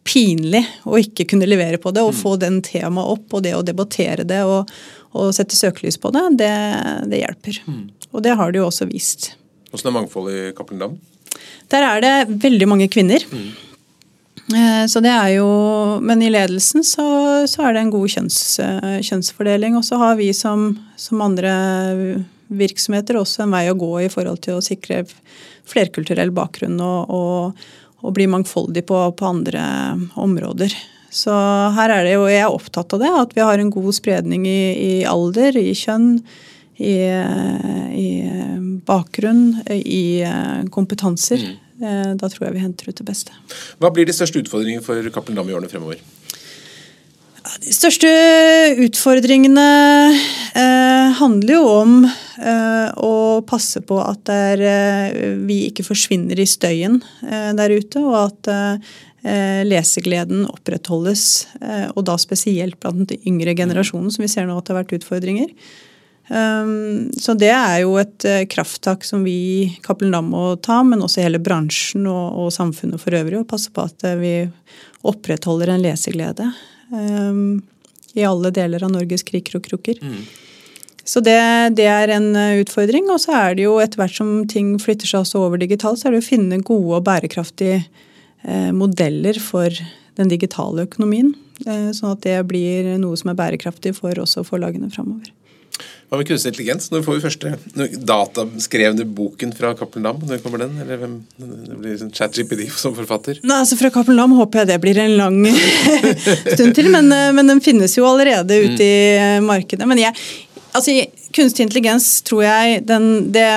pinlig 0.06 0.62
å 0.88 0.98
ikke 0.98 1.26
kunne 1.30 1.46
levere 1.46 1.78
på 1.78 1.92
det 1.94 2.02
og 2.02 2.10
mm. 2.14 2.18
få 2.18 2.34
den 2.42 2.58
temaet 2.66 3.12
opp 3.14 3.36
og 3.36 3.44
det 3.44 3.52
å 3.54 3.62
debattere 3.66 4.24
det 4.26 4.40
og, 4.48 4.70
og 5.14 5.30
sette 5.36 5.54
søkelys 5.54 5.98
på 6.02 6.10
det, 6.14 6.24
det, 6.40 6.54
det 7.10 7.20
hjelper. 7.20 7.60
Mm. 7.68 7.84
Og 8.10 8.24
det 8.24 8.34
har 8.38 8.50
det 8.50 8.58
jo 8.58 8.66
også 8.66 8.88
vist. 8.90 9.32
Hvordan 9.70 9.92
er 9.92 9.96
mangfoldet 10.00 10.38
i 10.40 10.54
Cappelen 10.56 10.82
Dam? 10.82 10.96
Der 11.70 11.86
er 11.86 12.02
det 12.02 12.14
veldig 12.42 12.68
mange 12.68 12.90
kvinner. 12.92 13.22
Mm. 13.30 13.52
Eh, 14.54 14.86
så 14.86 15.00
det 15.00 15.12
er 15.12 15.34
jo, 15.36 15.48
Men 16.02 16.22
i 16.22 16.30
ledelsen 16.32 16.84
så, 16.84 17.06
så 17.48 17.66
er 17.66 17.74
det 17.74 17.84
en 17.84 17.92
god 17.94 18.08
kjønns, 18.14 18.38
eh, 18.62 19.00
kjønnsfordeling. 19.04 19.76
Og 19.78 19.84
så 19.86 19.98
har 20.00 20.16
vi 20.20 20.32
som, 20.36 20.72
som, 20.96 21.22
andre 21.24 21.52
virksomheter 22.52 23.16
også 23.16 23.44
en 23.44 23.54
vei 23.54 23.66
å 23.70 23.78
gå 23.78 23.92
i 24.04 24.10
forhold 24.12 24.42
til 24.44 24.58
å 24.58 24.64
sikre 24.64 25.04
flerkulturell 25.68 26.32
bakgrunn 26.34 26.76
og, 26.84 27.08
og, 27.08 27.62
og 28.02 28.16
bli 28.16 28.26
mangfoldig 28.28 28.82
på, 28.84 28.98
på 29.16 29.28
andre 29.28 29.62
områder. 30.20 30.74
Så 31.12 31.32
her 31.76 31.92
er 31.92 32.06
det 32.06 32.14
jo, 32.16 32.26
jeg 32.28 32.44
er 32.44 32.52
opptatt 32.52 32.92
av 32.96 33.00
det, 33.00 33.12
at 33.22 33.34
vi 33.36 33.44
har 33.44 33.60
en 33.60 33.72
god 33.72 33.92
spredning 33.96 34.46
i, 34.48 34.60
i 34.72 34.92
alder, 35.08 35.56
i 35.60 35.72
kjønn, 35.76 36.14
i, 36.80 36.94
i, 37.96 38.08
bakgrunn, 38.88 39.44
i 39.70 40.24
kompetanser. 40.72 41.44
Mm. 41.44 41.58
Eh, 41.82 42.14
da 42.14 42.30
tror 42.30 42.48
jeg 42.48 42.56
vi 42.56 42.64
henter 42.64 42.90
ut 42.90 42.98
det 42.98 43.06
beste. 43.06 43.34
Hva 43.82 43.90
blir 43.94 44.06
de 44.06 44.14
største 44.14 44.42
utfordringene 44.42 44.84
for 44.84 45.02
Cappelen 45.14 45.40
Dam 45.40 45.50
i 45.50 45.56
årene 45.56 45.70
fremover? 45.72 46.02
De 47.62 47.72
største 47.74 48.08
utfordringene 48.84 49.66
eh, 50.54 51.08
handler 51.18 51.56
jo 51.56 51.62
om 51.72 51.96
eh, 52.06 52.88
å 53.02 53.42
passe 53.46 53.82
på 53.82 53.98
at 53.98 54.22
der, 54.30 54.62
eh, 54.62 55.16
vi 55.42 55.64
ikke 55.72 55.86
forsvinner 55.86 56.38
i 56.38 56.46
støyen 56.46 57.00
eh, 57.26 57.50
der 57.58 57.74
ute, 57.74 57.98
og 57.98 58.14
at 58.20 58.52
eh, 58.52 58.92
lesegleden 59.66 60.46
opprettholdes. 60.50 61.24
og 61.94 62.00
da 62.08 62.16
spesielt 62.18 62.80
blant 62.82 63.06
den 63.12 63.22
yngre 63.22 63.54
generasjonen, 63.54 64.10
som 64.10 64.24
vi 64.24 64.30
ser 64.30 64.48
nå 64.48 64.56
at 64.58 64.66
det 64.66 64.74
har 64.74 64.80
vært 64.80 64.96
utfordringer. 64.96 65.52
Um, 66.28 67.10
så 67.18 67.34
det 67.36 67.50
er 67.52 67.80
jo 67.82 67.96
et 68.00 68.24
krafttak 68.52 69.02
som 69.04 69.24
vi 69.26 69.32
i 69.32 69.64
Cappelen 69.84 70.14
Dam 70.14 70.30
må 70.32 70.44
ta, 70.62 70.78
men 70.86 71.02
også 71.02 71.24
hele 71.24 71.42
bransjen 71.42 72.06
og, 72.06 72.38
og 72.44 72.52
samfunnet 72.54 73.02
for 73.02 73.18
øvrig, 73.18 73.40
og 73.40 73.50
passe 73.50 73.72
på 73.74 73.84
at 73.84 74.06
vi 74.20 74.36
opprettholder 75.08 75.74
en 75.74 75.82
leseglede. 75.82 76.46
Um, 76.94 77.60
I 78.14 78.24
alle 78.28 78.52
deler 78.54 78.84
av 78.86 78.94
Norges 78.94 79.26
kriker 79.26 79.58
og 79.58 79.66
krukker. 79.66 79.98
Mm. 80.02 80.22
Så 81.04 81.20
det, 81.20 81.38
det, 81.76 81.86
er 81.90 82.12
en 82.14 82.30
eh, 82.36 82.60
utfordring. 82.62 83.10
Og 83.10 83.20
så 83.24 83.34
er 83.36 83.58
det 83.58 83.66
jo 83.66 83.78
etter 83.82 84.02
hvert 84.02 84.16
som 84.16 84.32
ting 84.50 84.76
flytter 84.82 85.10
seg 85.10 85.24
også 85.24 85.44
over 85.46 85.60
digitalt, 85.60 86.00
så 86.00 86.08
er 86.08 86.16
det 86.16 86.22
å 86.22 86.28
finne 86.28 86.62
gode 86.62 87.00
og 87.00 87.06
bærekraftige 87.08 87.80
eh, 87.82 88.70
modeller 88.76 89.38
for 89.42 89.74
den 90.20 90.30
digitale 90.30 90.86
økonomien. 90.86 91.32
Eh, 91.66 91.90
sånn 91.96 92.14
at 92.14 92.22
det 92.26 92.38
blir 92.50 92.94
noe 93.02 93.18
som 93.18 93.32
er 93.32 93.38
bærekraftig 93.40 93.96
for 93.98 94.22
også 94.22 94.46
forlagene 94.46 94.92
framover. 94.94 95.32
Hva 96.12 96.18
med 96.20 96.28
kunstig 96.28 96.50
intelligens? 96.50 96.90
Når 96.92 97.06
får 97.06 97.14
vi 97.16 97.20
første 97.24 97.50
dataskrevne 98.04 99.06
boken 99.16 99.54
fra 99.56 99.70
Cappelen 99.72 100.04
Dam? 100.04 100.18
Når 100.28 100.42
kommer 100.44 100.60
den? 100.60 100.74
Eller 100.82 100.98
hvem 101.00 101.14
det 101.40 101.76
blir 101.80 101.94
sånn 101.96 102.10
ChatGPD 102.12 102.66
som 102.68 102.92
forfatter? 102.92 103.40
Nei, 103.40 103.62
altså 103.62 103.78
Fra 103.80 103.88
Cappelen 103.94 104.20
Dam 104.20 104.34
håper 104.36 104.60
jeg 104.60 104.68
det 104.68 104.76
blir 104.82 105.00
en 105.00 105.16
lang 105.16 105.38
stund 106.52 106.76
til, 106.76 106.90
men, 106.92 107.08
eh, 107.16 107.30
men, 107.32 107.48
den 107.48 107.64
finnes 107.64 107.96
jo 107.96 108.04
allerede 108.04 108.60
ute 108.60 108.76
mm. 108.76 108.84
i 108.84 108.92
eh, 109.14 109.38
markedet. 109.46 109.88
Men 109.88 110.02
jeg, 110.02 110.12
altså 110.76 110.98
kunstig 111.32 111.64
intelligens 111.64 112.12
tror 112.28 112.44
jeg 112.44 112.84
den, 112.92 113.08
det, 113.32 113.48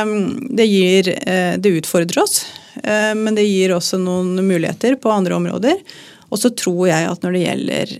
det, 0.55 0.71
gir 0.71 1.11
eh, 1.11 1.57
Det 1.59 1.75
utfordrer 1.81 2.23
oss, 2.23 2.45
men 2.79 3.35
det 3.35 3.43
gir 3.49 3.75
også 3.75 3.99
noen 3.99 4.39
muligheter 4.47 4.95
på 4.95 5.11
andre 5.11 5.35
områder. 5.35 5.83
Og 6.31 6.39
så 6.39 6.55
tror 6.55 6.85
jeg 6.87 7.11
at 7.11 7.23
når 7.23 7.35
det 7.35 7.43
gjelder 7.49 7.93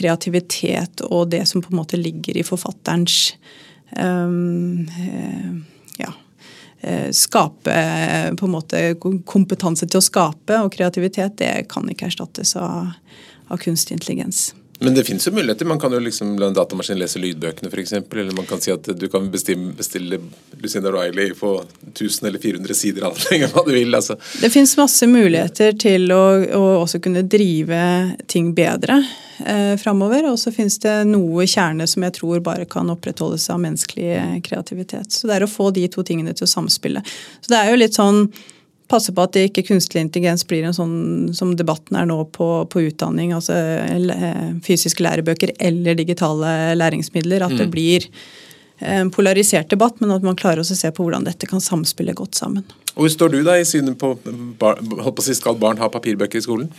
kreativitet 0.00 1.04
og 1.06 1.30
det 1.34 1.44
som 1.48 1.62
på 1.62 1.72
en 1.72 1.80
måte 1.82 2.00
ligger 2.00 2.40
i 2.40 2.46
forfatterens 2.46 3.34
um, 3.96 4.88
ja, 6.00 6.12
eh, 6.80 7.10
skape 7.12 7.76
på 8.36 8.48
en 8.48 8.54
måte 8.54 8.82
kompetanse 9.28 9.88
til 9.88 10.00
å 10.00 10.04
skape 10.04 10.62
og 10.64 10.72
kreativitet, 10.74 11.36
det 11.40 11.68
kan 11.72 11.88
ikke 11.90 12.08
erstattes 12.10 12.56
av, 12.58 12.94
av 13.48 13.62
kunstig 13.62 13.98
intelligens. 13.98 14.50
Men 14.82 14.94
det 14.94 15.04
finnes 15.04 15.26
jo 15.26 15.32
muligheter. 15.32 15.66
Man 15.68 15.80
kan 15.80 15.92
jo 15.92 15.98
liksom 16.00 16.38
la 16.38 16.46
en 16.48 16.54
datamaskin 16.56 16.96
lese 16.98 17.20
lydbøkene 17.20 17.68
f.eks. 17.68 17.92
Eller 17.92 18.32
man 18.32 18.46
kan 18.48 18.62
si 18.64 18.72
at 18.72 18.86
du 18.96 19.08
kan 19.12 19.26
bestille, 19.30 19.74
bestille 19.76 20.16
Lucinda 20.56 20.88
Riley 20.94 21.34
på 21.36 21.50
1000 21.92 22.28
eller 22.28 22.40
400 22.40 22.76
sider 22.78 23.04
alt 23.04 23.26
lenger 23.30 23.52
hva 23.52 23.64
du 23.66 23.74
vil. 23.74 23.94
Altså. 23.94 24.16
Det 24.40 24.48
finnes 24.54 24.72
masse 24.80 25.08
muligheter 25.10 25.76
til 25.76 26.08
å, 26.16 26.22
å 26.56 26.62
også 26.78 27.02
kunne 27.04 27.26
drive 27.28 27.80
ting 28.32 28.54
bedre 28.56 29.02
eh, 29.44 29.74
framover. 29.82 30.30
Og 30.30 30.38
så 30.40 30.52
finnes 30.54 30.78
det 30.80 30.94
noe 31.10 31.44
kjerne 31.44 31.84
som 31.84 32.06
jeg 32.08 32.16
tror 32.16 32.40
bare 32.46 32.64
kan 32.64 32.88
opprettholdes 32.94 33.50
av 33.52 33.60
menneskelig 33.60 34.40
kreativitet. 34.48 35.12
Så 35.12 35.28
det 35.28 35.36
er 35.36 35.44
å 35.44 35.50
få 35.58 35.68
de 35.76 35.84
to 35.92 36.06
tingene 36.08 36.32
til 36.32 36.48
å 36.48 36.54
samspille. 36.54 37.04
Så 37.44 37.52
det 37.52 37.60
er 37.60 37.74
jo 37.74 37.82
litt 37.84 38.00
sånn 38.00 38.30
passe 38.90 39.14
på 39.14 39.24
at 39.24 39.36
det 39.36 39.46
ikke 39.48 39.66
kunstig 39.70 40.02
intelligens 40.02 40.44
blir 40.48 40.66
en 40.66 40.76
sånn 40.76 40.94
som 41.36 41.54
debatten 41.58 41.98
er 41.98 42.08
nå 42.10 42.18
på, 42.34 42.48
på 42.70 42.84
utdanning, 42.88 43.32
altså 43.36 43.56
eh, 43.56 44.54
fysiske 44.66 45.04
lærebøker 45.06 45.54
eller 45.58 45.98
digitale 45.98 46.74
læringsmidler. 46.78 47.46
At 47.46 47.54
mm. 47.54 47.60
det 47.62 47.68
blir 47.72 48.08
en 48.80 49.10
polarisert 49.12 49.70
debatt, 49.70 50.00
men 50.00 50.14
at 50.14 50.24
man 50.24 50.38
klarer 50.38 50.62
også 50.62 50.76
å 50.76 50.80
se 50.82 50.90
på 50.96 51.04
hvordan 51.04 51.26
dette 51.28 51.48
kan 51.48 51.62
samspille 51.62 52.16
godt 52.16 52.38
sammen. 52.40 52.64
Hvor 52.94 53.10
står 53.12 53.34
du 53.34 53.42
da 53.46 53.58
i 53.60 53.66
synet 53.68 53.98
på, 54.00 54.14
bar, 54.60 54.80
på 54.80 55.26
skal 55.30 55.58
barn 55.60 55.80
ha 55.80 55.90
papirbøker 55.92 56.40
i 56.40 56.44
skolen? 56.44 56.70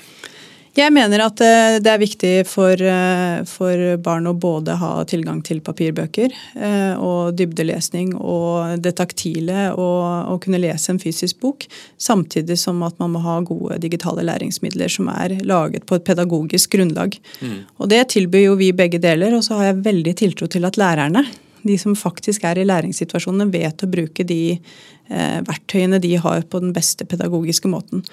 Jeg 0.72 0.94
mener 0.96 1.20
at 1.26 1.42
eh, 1.44 1.78
det 1.84 1.90
er 1.92 2.00
viktig 2.00 2.32
for, 2.48 2.80
eh, 2.80 3.42
for, 3.50 3.82
barn 4.04 4.30
å 4.30 4.34
både 4.40 4.78
ha 4.80 4.92
tilgang 5.10 5.42
til 5.44 5.60
papirbøker 5.64 6.32
eh, 6.32 6.94
og 6.96 7.36
dybdelesning 7.36 8.14
og 8.16 8.80
det 8.80 8.94
taktile 9.02 9.68
og, 9.74 10.32
å 10.32 10.40
kunne 10.44 10.62
lese 10.64 10.94
en 10.94 11.02
fysisk 11.02 11.42
bok, 11.44 11.68
samtidig 12.00 12.56
som 12.62 12.80
at 12.88 12.96
man 13.04 13.12
må 13.18 13.24
ha 13.26 13.42
gode 13.44 13.82
digitale 13.84 14.24
læringsmidler 14.30 14.96
som 14.96 15.12
er 15.12 15.42
laget 15.44 15.88
på 15.90 16.00
et 16.00 16.08
pedagogisk 16.08 16.78
grunnlag. 16.78 17.20
Mm. 17.44 17.60
Og 17.76 17.92
Det 17.92 18.06
tilbyr 18.16 18.48
jo 18.48 18.58
vi 18.62 18.72
begge 18.72 19.02
deler, 19.04 19.36
og 19.36 19.44
så 19.44 19.60
har 19.60 19.74
jeg 19.74 19.86
veldig 19.92 20.18
tiltro 20.24 20.48
til 20.48 20.72
at 20.72 20.80
lærerne 20.80 21.28
de 21.68 21.78
som 21.78 21.94
faktisk 21.98 22.46
er 22.48 22.58
i 22.58 22.66
læringssituasjonene, 22.66 23.52
vet 23.54 23.84
å 23.84 23.90
bruke 23.92 24.26
de 24.26 24.42
eh, 24.56 25.40
verktøyene 25.46 26.00
de 26.02 26.16
har 26.24 26.46
på 26.50 26.62
den 26.64 26.74
beste 26.74 27.06
pedagogiske 27.06 27.70
måten. 27.70 28.06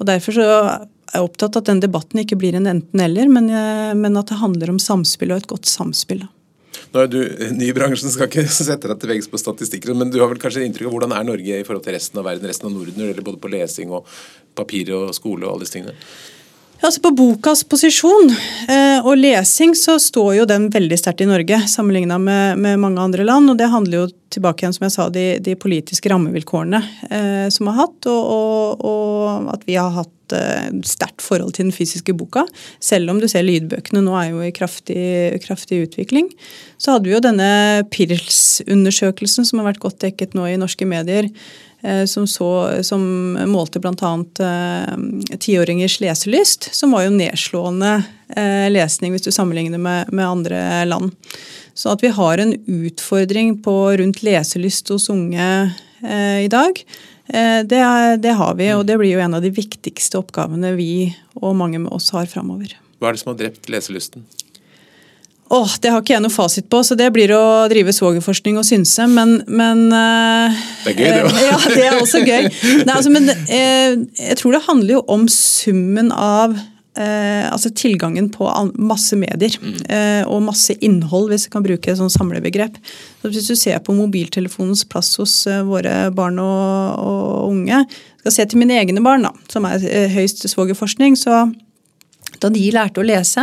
Og 0.00 0.08
Derfor 0.08 0.34
så 0.34 0.48
er 1.14 1.24
opptatt 1.24 1.56
av 1.56 1.64
at 1.64 1.70
den 1.70 1.82
debatten 1.84 2.22
ikke 2.22 2.38
blir 2.40 2.56
en 2.58 2.68
enten-eller, 2.70 3.28
men, 3.32 3.50
eh, 3.50 3.92
men, 3.94 4.16
at 4.16 4.32
det 4.32 4.40
handler 4.40 4.72
om 4.72 4.80
samspill 4.82 5.34
og 5.34 5.42
et 5.42 5.50
godt 5.50 5.70
samspill. 5.70 6.24
Nå 6.92 7.02
er 7.02 7.10
du 7.10 7.18
ny 7.56 7.70
i 7.70 7.76
bransjen, 7.76 8.12
skal 8.12 8.30
ikke 8.30 8.46
sette 8.52 8.90
deg 8.90 9.00
til 9.00 9.12
veggs 9.14 9.30
på 9.30 9.40
statistikker, 9.40 9.94
men 9.96 10.12
du 10.12 10.20
har 10.22 10.32
vel 10.32 10.40
kanskje 10.42 10.64
inntrykk 10.66 10.90
av 10.90 10.96
hvordan 10.96 11.16
er 11.16 11.28
Norge 11.28 11.60
i 11.60 11.66
forhold 11.66 11.84
til 11.86 11.96
resten 11.96 12.22
av 12.22 12.28
verden, 12.28 12.48
resten 12.50 12.70
av 12.70 12.74
Norden, 12.76 12.96
når 12.96 13.04
det 13.04 13.12
gjelder 13.14 13.28
både 13.30 13.42
på 13.42 13.52
lesing 13.52 13.92
og 13.94 14.16
papir 14.56 14.90
og 14.96 15.12
skole 15.16 15.46
og 15.46 15.54
alle 15.54 15.66
disse 15.66 15.78
tingene? 15.78 15.96
Ja, 16.76 16.90
altså 16.90 17.00
På 17.00 17.10
bokas 17.16 17.62
posisjon 17.64 18.28
eh, 18.68 18.98
og 19.00 19.16
lesing 19.16 19.72
så 19.78 19.96
står 20.02 20.34
jo 20.36 20.44
den 20.48 20.68
veldig 20.72 20.98
sterkt 21.00 21.22
i 21.24 21.28
Norge 21.28 21.62
sammenligna 21.72 22.18
med, 22.20 22.60
med, 22.60 22.76
mange 22.82 23.00
andre 23.00 23.24
land. 23.24 23.48
og 23.50 23.56
Det 23.56 23.70
handler 23.72 24.02
jo 24.02 24.10
tilbake 24.34 24.64
igjen 24.64 24.76
som 24.76 24.84
jeg 24.84 24.92
sa, 24.92 25.06
de, 25.08 25.24
de 25.40 25.54
politiske 25.56 26.12
rammevilkårene 26.12 26.82
eh, 27.08 27.46
som 27.54 27.70
har 27.72 27.80
hatt, 27.80 28.10
og, 28.12 28.20
og, 28.28 28.84
og, 28.84 29.48
at 29.54 29.64
vi 29.64 29.78
har 29.80 29.94
hatt 29.96 30.12
eh, 30.34 30.70
sterkt 30.86 31.22
forhold 31.24 31.54
til 31.56 31.68
den 31.68 31.76
fysiske 31.76 32.14
boka. 32.16 32.46
Selv 32.82 33.12
om 33.12 33.20
du 33.22 33.28
ser 33.30 33.46
lydbøkene 33.46 34.02
nå 34.04 34.16
er 34.18 34.32
jo 34.32 34.42
i 34.46 34.54
kraftig, 34.56 35.38
kraftig 35.44 35.84
utvikling. 35.86 36.32
Så 36.80 36.96
hadde 36.96 37.10
vi 37.10 37.14
jo 37.14 37.22
denne 37.24 37.84
PIRLS-undersøkelsen 37.92 39.46
som 39.46 39.62
har 39.62 39.72
vært 39.72 39.84
godt 39.84 40.02
dekket 40.04 40.36
nå 40.36 40.48
i 40.50 40.58
norske 40.60 40.88
medier 40.88 41.30
Eh, 41.86 42.04
som, 42.04 42.26
så, 42.26 42.82
som 42.82 43.02
målte 43.46 43.80
bl.a. 43.80 44.12
Eh, 44.40 45.36
tiåringers 45.38 46.00
leselyst, 46.00 46.70
som 46.74 46.94
var 46.96 47.04
jo 47.06 47.14
nedslående 47.14 47.92
eh, 48.34 48.66
lesning 48.72 49.14
hvis 49.14 49.26
du 49.26 49.32
sammenligner 49.34 49.78
med, 49.78 50.12
med 50.12 50.26
andre 50.26 50.60
land. 50.88 51.12
Så 51.76 51.92
at 51.92 52.02
vi 52.02 52.14
har 52.16 52.40
en 52.40 52.54
utfordring 52.64 53.58
på 53.62 53.76
rundt 54.00 54.22
leselyst 54.24 54.88
hos 54.94 55.10
unge 55.12 55.50
eh, 56.02 56.40
i 56.46 56.50
dag, 56.52 56.80
eh, 56.80 57.15
det, 57.26 57.82
det, 58.22 58.32
har 58.38 58.54
vi. 58.58 58.70
Og 58.76 58.84
det 58.86 58.96
blir 59.00 59.16
jo 59.16 59.22
en 59.24 59.34
av 59.38 59.42
de 59.42 59.50
viktigste 59.50 60.20
oppgavene 60.20 60.72
vi 60.78 61.10
og 61.40 61.56
mange 61.58 61.80
med 61.82 61.92
oss 61.92 62.12
har 62.14 62.28
framover. 62.30 62.76
Hva 63.00 63.10
er 63.10 63.16
det 63.16 63.22
som 63.24 63.32
har 63.32 63.40
drept 63.40 63.70
leselysten? 63.72 64.24
Åh, 65.48 65.74
Det 65.80 65.90
har 65.92 66.02
ikke 66.02 66.16
jeg 66.16 66.22
noe 66.24 66.34
fasit 66.34 66.66
på, 66.70 66.80
så 66.82 66.96
det 66.98 67.06
blir 67.14 67.30
å 67.36 67.66
drive 67.70 67.92
svogerforskning 67.94 68.56
og 68.58 68.66
synse. 68.66 69.06
Men, 69.06 69.38
men 69.46 69.84
uh, 69.94 70.56
Det 70.82 70.94
er 70.94 70.98
gøy, 70.98 71.10
det 71.12 71.20
òg. 71.28 71.36
ja, 71.44 71.58
det 71.70 71.84
er 71.84 71.98
også 72.00 72.22
gøy. 72.26 72.48
Nei, 72.86 72.96
altså, 72.96 73.12
men 73.14 73.30
uh, 73.30 74.06
jeg 74.18 74.38
tror 74.40 74.56
det 74.56 74.64
handler 74.66 74.96
jo 74.96 75.04
om 75.14 75.28
summen 75.30 76.10
av 76.10 76.56
uh, 76.96 77.46
altså 77.52 77.70
tilgangen 77.76 78.30
på 78.34 78.48
masse 78.78 79.16
medier 79.18 79.56
mm. 79.60 79.76
og 80.32 80.44
masse 80.46 80.74
innhold, 80.84 81.28
hvis 81.30 81.46
jeg 81.46 81.54
kan 81.54 81.64
bruke 81.66 81.92
et 81.92 82.00
sånn 82.00 82.12
samlebegrep. 82.12 82.78
Så 83.22 83.30
hvis 83.32 83.50
du 83.50 83.56
ser 83.58 83.78
på 83.84 83.94
mobiltelefonens 83.96 84.84
plass 84.88 85.14
hos 85.20 85.34
våre 85.68 86.08
barn 86.16 86.40
og, 86.42 86.98
og 87.02 87.52
unge, 87.52 87.84
skal 88.22 88.34
se 88.34 88.48
til 88.50 88.62
mine 88.62 88.78
egne 88.80 89.04
barn, 89.04 89.28
da, 89.28 89.32
som 89.52 89.68
er 89.68 89.84
høyst 90.14 90.44
svogerforskning, 90.50 91.18
så 91.18 91.46
da 92.42 92.50
de 92.52 92.62
lærte 92.74 93.00
å 93.00 93.06
lese, 93.06 93.42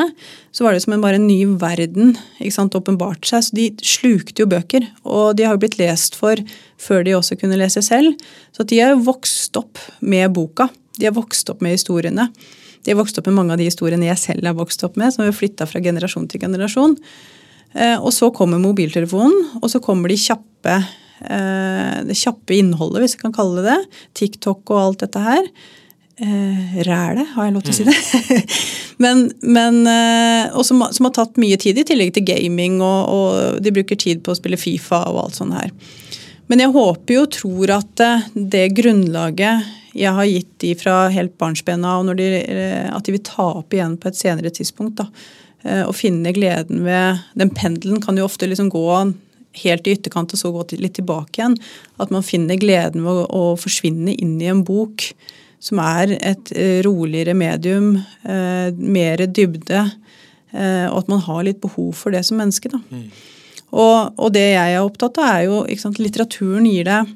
så 0.53 0.65
var 0.65 0.75
det 0.75 0.83
som 0.83 0.93
en 0.95 1.03
bare 1.03 1.17
en 1.17 1.25
ny 1.25 1.39
verden 1.59 2.13
ikke 2.37 2.55
sant, 2.55 2.75
åpenbart 2.77 3.25
seg. 3.25 3.45
Så 3.45 3.57
de 3.57 3.67
slukte 3.85 4.43
jo 4.43 4.49
bøker, 4.51 4.85
og 5.07 5.37
de 5.37 5.47
har 5.47 5.55
jo 5.55 5.63
blitt 5.63 5.79
lest 5.81 6.17
for 6.19 6.39
før 6.81 7.05
de 7.07 7.15
også 7.17 7.37
kunne 7.39 7.57
lese 7.59 7.83
selv. 7.85 8.19
Så 8.55 8.65
de 8.69 8.81
har 8.83 8.93
jo 8.93 9.05
vokst 9.07 9.57
opp 9.59 9.81
med 10.01 10.33
boka. 10.35 10.69
De 10.99 11.09
har 11.09 11.15
vokst 11.15 11.49
opp 11.49 11.63
med 11.65 11.77
historiene. 11.77 12.29
De 12.83 12.91
har 12.91 12.99
vokst 12.99 13.19
opp 13.19 13.29
med 13.29 13.37
mange 13.39 13.55
av 13.55 13.61
de 13.61 13.69
historiene 13.69 14.09
jeg 14.09 14.21
selv 14.21 14.49
har 14.49 14.57
vokst 14.57 14.83
opp 14.85 14.99
med, 14.99 15.13
som 15.13 15.23
har 15.25 15.35
flytta 15.35 15.67
fra 15.69 15.81
generasjon 15.83 16.27
til 16.31 16.43
generasjon. 16.43 16.97
Eh, 17.73 17.95
og 17.97 18.11
så 18.13 18.29
kommer 18.35 18.61
mobiltelefonen, 18.61 19.59
og 19.61 19.71
så 19.71 19.81
kommer 19.83 20.11
de 20.11 20.19
kjappe 20.19 20.75
eh, 20.75 22.01
det 22.07 22.17
kjappe 22.19 22.57
innholdet, 22.57 23.03
hvis 23.03 23.15
jeg 23.17 23.23
kan 23.23 23.35
kalle 23.35 23.63
det 23.63 23.71
det. 23.71 24.03
TikTok 24.19 24.73
og 24.73 24.81
alt 24.81 25.05
dette 25.05 25.23
her 25.23 25.41
eh, 26.21 26.79
rælet, 26.87 27.33
har 27.33 27.47
jeg 27.47 27.55
lov 27.55 27.65
til 27.65 27.73
å 27.73 27.77
si 27.79 27.87
det? 27.87 28.41
men, 29.03 29.25
men 29.41 29.83
eh, 29.89 30.51
og 30.53 30.65
som, 30.67 30.83
som, 30.93 31.07
har 31.07 31.15
tatt 31.15 31.39
mye 31.41 31.57
tid, 31.61 31.79
i 31.79 31.87
tillegg 31.87 32.13
til 32.17 32.27
gaming, 32.27 32.81
og, 32.83 33.13
og, 33.13 33.61
de 33.63 33.73
bruker 33.73 33.99
tid 33.99 34.23
på 34.25 34.33
å 34.33 34.39
spille 34.39 34.59
Fifa 34.59 35.05
og 35.11 35.23
alt 35.25 35.39
sånt 35.39 35.57
her. 35.57 35.71
Men 36.51 36.59
jeg 36.59 36.75
håper 36.75 37.15
jo 37.15 37.23
og 37.23 37.31
tror 37.33 37.71
at 37.79 38.03
det 38.35 38.67
grunnlaget 38.75 39.71
jeg 39.93 40.13
har 40.17 40.25
gitt 40.25 40.53
de 40.63 40.73
fra 40.77 40.95
helt 41.13 41.35
barnsben 41.37 41.85
av, 41.85 42.09
de, 42.17 42.29
eh, 42.41 42.89
at 42.89 43.05
de 43.05 43.15
vil 43.15 43.23
ta 43.25 43.49
opp 43.59 43.73
igjen 43.73 43.97
på 43.97 44.09
et 44.09 44.17
senere 44.17 44.49
tidspunkt. 44.53 44.95
da, 44.97 45.07
eh, 45.63 45.83
Og 45.83 45.95
finne 45.95 46.33
gleden 46.33 46.83
ved 46.83 47.21
Den 47.35 47.49
pendelen 47.49 48.01
kan 48.01 48.17
jo 48.17 48.25
ofte 48.25 48.47
liksom 48.47 48.69
gå 48.69 49.15
helt 49.53 49.87
i 49.87 49.93
ytterkant 49.93 50.33
og 50.33 50.39
så 50.39 50.51
gå 50.51 50.79
litt 50.79 50.95
tilbake 50.95 51.37
igjen. 51.37 51.57
At 51.99 52.09
man 52.09 52.23
finner 52.23 52.57
gleden 52.57 53.03
ved 53.03 53.13
å, 53.13 53.27
å 53.29 53.57
forsvinne 53.59 54.15
inn 54.17 54.41
i 54.41 54.49
en 54.49 54.63
bok 54.63 55.13
som 55.63 55.79
er 55.79 56.17
et 56.19 56.51
eh, 56.57 56.81
roligere 56.83 57.33
medium, 57.33 57.95
eh, 58.23 58.73
mer 58.75 59.17
dybde, 59.17 59.91
eh, 60.51 60.87
og 60.89 61.03
at 61.03 61.07
man 61.07 61.23
har 61.23 61.43
litt 61.43 61.61
behov 61.61 61.93
for 61.95 62.11
det 62.11 62.25
som 62.25 62.37
menneske. 62.41 62.71
Da. 62.73 62.81
Mm. 62.91 63.05
Og, 63.71 64.13
og, 64.17 64.33
det 64.35 64.49
jeg 64.53 64.73
er 64.73 64.83
opptatt 64.83 65.17
av, 65.21 65.29
er 65.37 65.45
jo 65.47 65.61
ikke 65.63 65.85
sant, 65.85 66.01
Litteraturen 66.03 66.67
gir 66.67 66.89
deg 66.89 67.13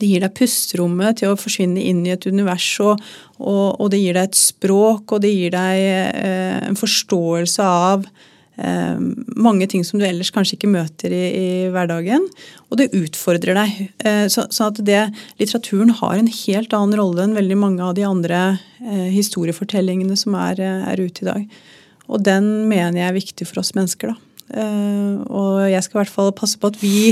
det 0.00 0.08
gir 0.10 0.24
deg 0.24 0.34
pusterommet 0.38 1.20
til 1.20 1.32
å 1.32 1.38
forsvinne 1.38 1.82
inn 1.90 2.04
i 2.06 2.14
et 2.14 2.26
univers, 2.28 2.70
og, 2.84 3.04
og, 3.38 3.78
og 3.78 3.92
det 3.92 4.02
gir 4.02 4.18
deg 4.18 4.30
et 4.30 4.40
språk, 4.40 5.12
og 5.12 5.22
det 5.24 5.34
gir 5.34 5.54
deg 5.54 5.84
eh, 5.84 6.58
en 6.68 6.78
forståelse 6.78 7.68
av 7.68 8.08
Eh, 8.58 8.98
mange 9.38 9.68
ting 9.70 9.84
som 9.86 10.00
du 10.00 10.04
ellers 10.06 10.32
kanskje 10.34 10.56
ikke 10.56 10.70
møter 10.72 11.12
i, 11.14 11.24
i 11.30 11.48
hverdagen. 11.70 12.24
Og 12.68 12.80
det 12.80 12.90
utfordrer 12.96 13.54
deg. 13.54 13.82
Eh, 14.02 14.24
så, 14.32 14.48
så, 14.50 14.72
at 14.72 14.80
det, 14.84 15.04
litteraturen 15.38 15.94
har 16.00 16.18
en 16.18 16.30
helt 16.40 16.74
annen 16.74 16.98
rolle 16.98 17.24
enn 17.24 17.36
veldig 17.38 17.58
mange 17.60 17.84
av 17.86 17.94
de 17.98 18.06
andre 18.08 18.40
eh, 18.82 19.10
historiefortellingene 19.14 20.18
som 20.18 20.34
er, 20.38 20.62
er, 20.64 20.98
ute 20.98 21.22
i 21.22 21.28
dag. 21.30 21.60
Og 22.08 22.24
den 22.26 22.48
mener 22.70 22.98
jeg 22.98 23.12
er 23.12 23.20
viktig 23.20 23.46
for 23.46 23.62
oss 23.62 23.76
mennesker. 23.78 24.14
da. 24.14 24.24
Uh, 24.48 25.20
og 25.28 25.56
jeg 25.68 25.84
skal 25.84 25.98
i 25.98 26.00
hvert 26.00 26.12
fall 26.14 26.30
passe 26.32 26.56
på 26.56 26.70
at 26.70 26.78
vi 26.80 27.10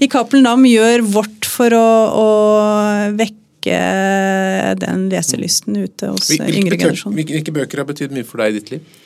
i 0.00 0.06
Cappelen 0.08 0.46
Dam 0.46 0.62
gjør 0.64 1.02
vårt 1.04 1.37
for 1.58 1.74
å, 1.74 1.88
å 2.14 2.28
vekke 3.18 3.82
den 4.78 5.08
leselysten 5.12 5.76
ute 5.82 6.12
hos 6.12 6.30
hvilke, 6.30 6.54
yngre 6.54 6.78
generasjoner. 6.78 7.28
Hvilke 7.28 7.54
bøker 7.54 7.82
har 7.82 7.88
betydd 7.88 8.14
mye 8.14 8.26
for 8.26 8.42
deg 8.42 8.54
i 8.54 8.60
ditt 8.60 8.74
liv? 8.76 8.96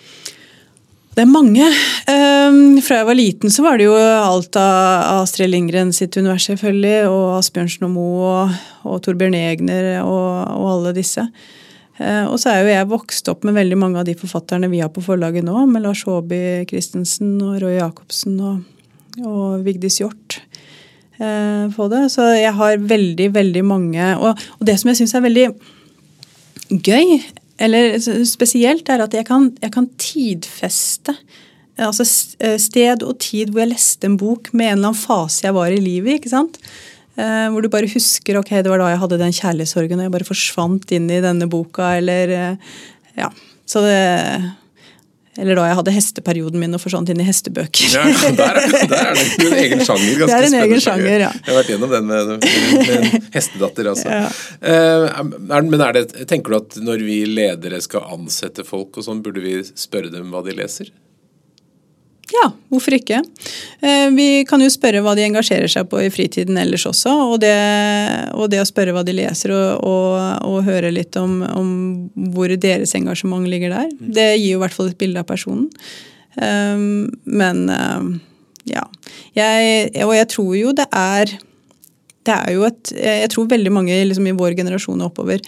Det 1.13 1.27
er 1.27 1.29
mange. 1.29 1.67
Um, 2.09 2.79
fra 2.81 3.03
jeg 3.03 3.09
var 3.09 3.17
liten 3.19 3.53
så 3.53 3.65
var 3.67 3.77
det 3.77 3.85
jo 3.85 3.97
alt 3.97 4.57
av 4.57 5.21
Astrid 5.21 5.51
Lindgren 5.53 5.91
sitt 5.93 6.17
univers, 6.17 6.47
selvfølgelig, 6.49 7.11
og 7.11 7.35
Asbjørnsen 7.37 7.85
og 7.85 7.93
Moe 7.93 8.31
og, 8.31 8.55
og 8.89 9.03
Torbjørn 9.05 9.37
Egner 9.37 9.91
og, 10.01 10.31
og 10.57 10.71
alle 10.71 10.95
disse. 10.97 11.27
Uh, 12.01 12.31
og 12.31 12.39
så 12.41 12.55
er 12.55 12.63
jo 12.63 12.73
jeg 12.73 12.89
vokst 12.95 13.29
opp 13.29 13.45
med 13.45 13.59
veldig 13.59 13.77
mange 13.77 14.01
av 14.01 14.09
de 14.09 14.17
forfatterne 14.17 14.71
vi 14.73 14.81
har 14.81 14.89
på 14.95 15.05
forlaget 15.05 15.45
nå, 15.45 15.67
med 15.69 15.85
Lars 15.85 16.07
Håby 16.09 16.65
Christensen 16.71 17.37
og 17.45 17.61
Roy 17.61 17.77
Jacobsen 17.77 18.41
og, 18.41 18.65
og 19.21 19.61
Vigdis 19.69 20.01
Hjorth 20.01 20.41
på 21.77 21.87
det. 21.93 22.07
Så 22.13 22.27
jeg 22.35 22.53
har 22.57 22.81
veldig, 22.81 23.29
veldig 23.35 23.63
mange 23.65 24.09
Og, 24.17 24.41
og 24.59 24.67
det 24.67 24.75
som 24.81 24.91
jeg 24.91 24.99
syns 25.01 25.15
er 25.15 25.25
veldig 25.25 25.47
gøy, 26.83 27.19
eller 27.63 27.99
spesielt, 28.27 28.89
er 28.91 29.05
at 29.05 29.15
jeg 29.15 29.27
kan, 29.29 29.51
jeg 29.63 29.73
kan 29.75 29.89
tidfeste 30.01 31.15
altså 31.81 32.05
eh, 32.45 32.59
sted 32.61 33.05
og 33.07 33.19
tid 33.23 33.53
hvor 33.53 33.65
jeg 33.65 33.73
leste 33.73 34.09
en 34.09 34.19
bok 34.21 34.51
med 34.53 34.69
en 34.69 34.79
eller 34.79 34.91
annen 34.93 34.99
fase 34.99 35.47
jeg 35.47 35.57
var 35.57 35.73
i 35.73 35.81
livet. 35.83 36.19
ikke 36.19 36.33
sant? 36.33 36.59
Eh, 37.17 37.47
hvor 37.53 37.65
du 37.65 37.71
bare 37.73 37.91
husker 37.91 38.39
ok, 38.41 38.55
det 38.65 38.73
var 38.73 38.83
da 38.83 38.91
jeg 38.93 39.03
hadde 39.03 39.21
den 39.21 39.37
kjærlighetssorgen 39.37 40.01
og 40.01 40.07
jeg 40.07 40.15
bare 40.15 40.29
forsvant 40.29 40.95
inn 40.97 41.11
i 41.13 41.23
denne 41.25 41.49
boka. 41.51 41.95
eller 42.01 42.35
eh, 42.37 42.75
ja, 43.19 43.31
så 43.69 43.85
det 43.85 44.01
eller 45.41 45.57
da 45.57 45.65
jeg 45.71 45.77
hadde 45.79 45.93
hesteperioden 45.95 46.61
min 46.61 46.77
og 46.77 46.83
forsvant 46.83 47.09
inn 47.13 47.21
i 47.23 47.25
hestebøker. 47.25 47.95
Ja, 47.95 48.03
Der 48.37 48.59
er, 48.61 48.75
der 48.91 49.07
er 49.13 49.17
det 49.17 49.47
en 49.47 49.55
egen 49.63 49.85
sjanger. 49.89 50.27
det 50.27 50.35
er 50.37 50.47
en 50.49 50.57
egen 50.61 50.83
sjanger, 50.85 51.25
ja. 51.25 51.31
Jeg 51.33 51.49
har 51.49 51.57
vært 51.57 51.71
gjennom 51.73 51.95
den 51.95 52.11
med, 52.11 52.33
med, 52.35 52.91
med 52.91 53.31
hestedatter. 53.33 53.89
altså. 53.95 54.13
Ja. 54.13 54.27
Uh, 54.61 55.63
men 55.65 55.81
er 55.81 55.97
det, 55.97 56.05
tenker 56.29 56.53
du 56.53 56.59
at 56.61 56.77
når 56.85 57.07
vi 57.07 57.23
ledere 57.31 57.81
skal 57.85 58.05
ansette 58.13 58.67
folk, 58.69 59.01
og 59.01 59.09
sånn, 59.09 59.25
burde 59.25 59.41
vi 59.45 59.57
spørre 59.73 60.13
dem 60.13 60.29
hva 60.35 60.45
de 60.45 60.57
leser? 60.59 60.93
Ja, 62.31 62.47
hvorfor 62.71 62.95
ikke. 62.97 63.19
Eh, 63.83 64.07
vi 64.15 64.27
kan 64.49 64.63
jo 64.63 64.71
spørre 64.73 65.03
hva 65.05 65.15
de 65.19 65.25
engasjerer 65.27 65.69
seg 65.71 65.89
på 65.91 66.01
i 66.01 66.11
fritiden 66.13 66.57
ellers 66.61 66.87
også. 66.89 67.13
Og 67.33 67.41
det, 67.43 67.53
og 68.39 68.49
det 68.53 68.63
å 68.63 68.69
spørre 68.69 68.95
hva 68.95 69.03
de 69.05 69.17
leser 69.17 69.53
og, 69.53 69.83
og, 69.83 70.15
og 70.49 70.63
høre 70.69 70.93
litt 70.95 71.19
om, 71.21 71.41
om, 71.51 71.73
hvor 72.33 72.53
deres 72.55 72.95
engasjement 72.99 73.49
ligger 73.51 73.75
der, 73.75 73.91
mm. 73.91 74.13
det 74.17 74.29
gir 74.39 74.55
jo 74.55 74.61
i 74.61 74.63
hvert 74.63 74.77
fall 74.79 74.93
et 74.93 75.01
bilde 75.01 75.21
av 75.21 75.29
personen. 75.29 75.69
Um, 76.39 77.11
men 77.29 77.67
um, 77.69 78.15
ja. 78.71 78.87
Jeg, 79.37 79.91
og 80.07 80.15
jeg 80.17 80.31
tror 80.33 80.55
jo 80.57 80.73
det 80.77 80.87
er 80.95 81.35
det 82.23 82.35
er 82.37 82.53
jo 82.55 82.63
et 82.69 82.93
Jeg 82.95 83.31
tror 83.33 83.49
veldig 83.51 83.73
mange 83.75 83.97
liksom, 84.07 84.29
i 84.31 84.37
vår 84.39 84.55
generasjon 84.55 85.01
og 85.03 85.11
oppover 85.11 85.43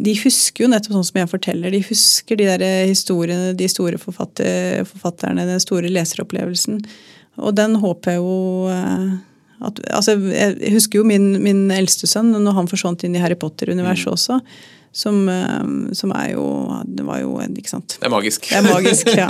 de 0.00 0.14
husker 0.16 0.64
jo 0.64 0.70
nettopp 0.72 0.94
sånn 0.96 1.08
som 1.10 1.18
jeg 1.20 1.30
forteller. 1.30 1.74
De 1.74 1.82
husker 1.84 2.38
de 2.40 2.46
der 2.48 2.64
historiene, 2.88 3.52
de 3.56 3.68
store 3.68 3.98
forfatter, 4.00 4.86
forfatterne, 4.88 5.44
den 5.48 5.60
store 5.62 5.90
leseropplevelsen. 5.92 6.80
Og 7.42 7.56
den 7.56 7.76
håper 7.80 8.14
jeg 8.14 8.22
jo 8.22 8.70
eh, 8.72 9.12
at, 9.62 9.78
altså, 9.94 10.16
Jeg 10.32 10.72
husker 10.74 11.00
jo 11.00 11.06
min, 11.06 11.36
min 11.44 11.66
eldste 11.72 12.08
sønn 12.10 12.32
når 12.32 12.56
han 12.56 12.70
forsvant 12.70 13.04
inn 13.06 13.16
i 13.16 13.22
Harry 13.22 13.36
Potter-universet 13.38 14.08
mm. 14.08 14.14
også. 14.16 14.40
Som, 14.92 15.28
eh, 15.28 15.92
som, 15.96 16.12
er 16.12 16.34
jo 16.34 16.44
Det 16.84 17.04
var 17.06 17.22
jo 17.22 17.38
Ikke 17.40 17.70
sant. 17.70 17.96
Det 17.96 18.04
er 18.04 18.12
magisk. 18.12 18.48
Det 18.50 18.58
er 18.58 18.66
magisk, 18.66 19.08
ja. 19.16 19.28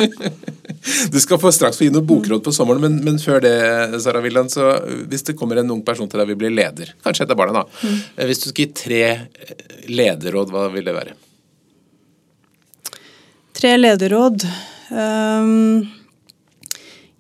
Du 1.15 1.21
skal 1.23 1.39
få 1.39 1.53
straks 1.55 1.79
få 1.79 1.87
gi 1.87 1.93
noe 1.95 2.03
bokråd 2.03 2.43
på 2.43 2.51
sommeren, 2.55 2.83
men, 2.83 2.97
men 3.07 3.21
før 3.23 3.39
det, 3.45 3.55
Sara 4.03 4.19
Villand, 4.25 4.51
så 4.51 4.73
hvis 5.07 5.23
det 5.29 5.37
kommer 5.39 5.61
en 5.61 5.71
ung 5.71 5.85
person 5.87 6.11
til 6.11 6.19
deg 6.19 6.33
vil 6.33 6.41
bli 6.41 6.51
leder, 6.51 6.91
kanskje 7.07 7.29
etter 7.29 7.39
barna, 7.39 7.63
da. 7.63 7.87
Mm. 7.87 8.01
Hvis 8.27 8.43
du 8.43 8.49
skulle 8.49 8.67
gi 8.67 8.81
tre 8.83 9.05
lederråd, 9.87 10.51
hva 10.51 10.67
vil 10.75 10.91
det 10.91 10.97
være? 10.97 11.15
Tre 13.63 13.77
lederråd. 13.79 14.43
Um, 14.91 15.87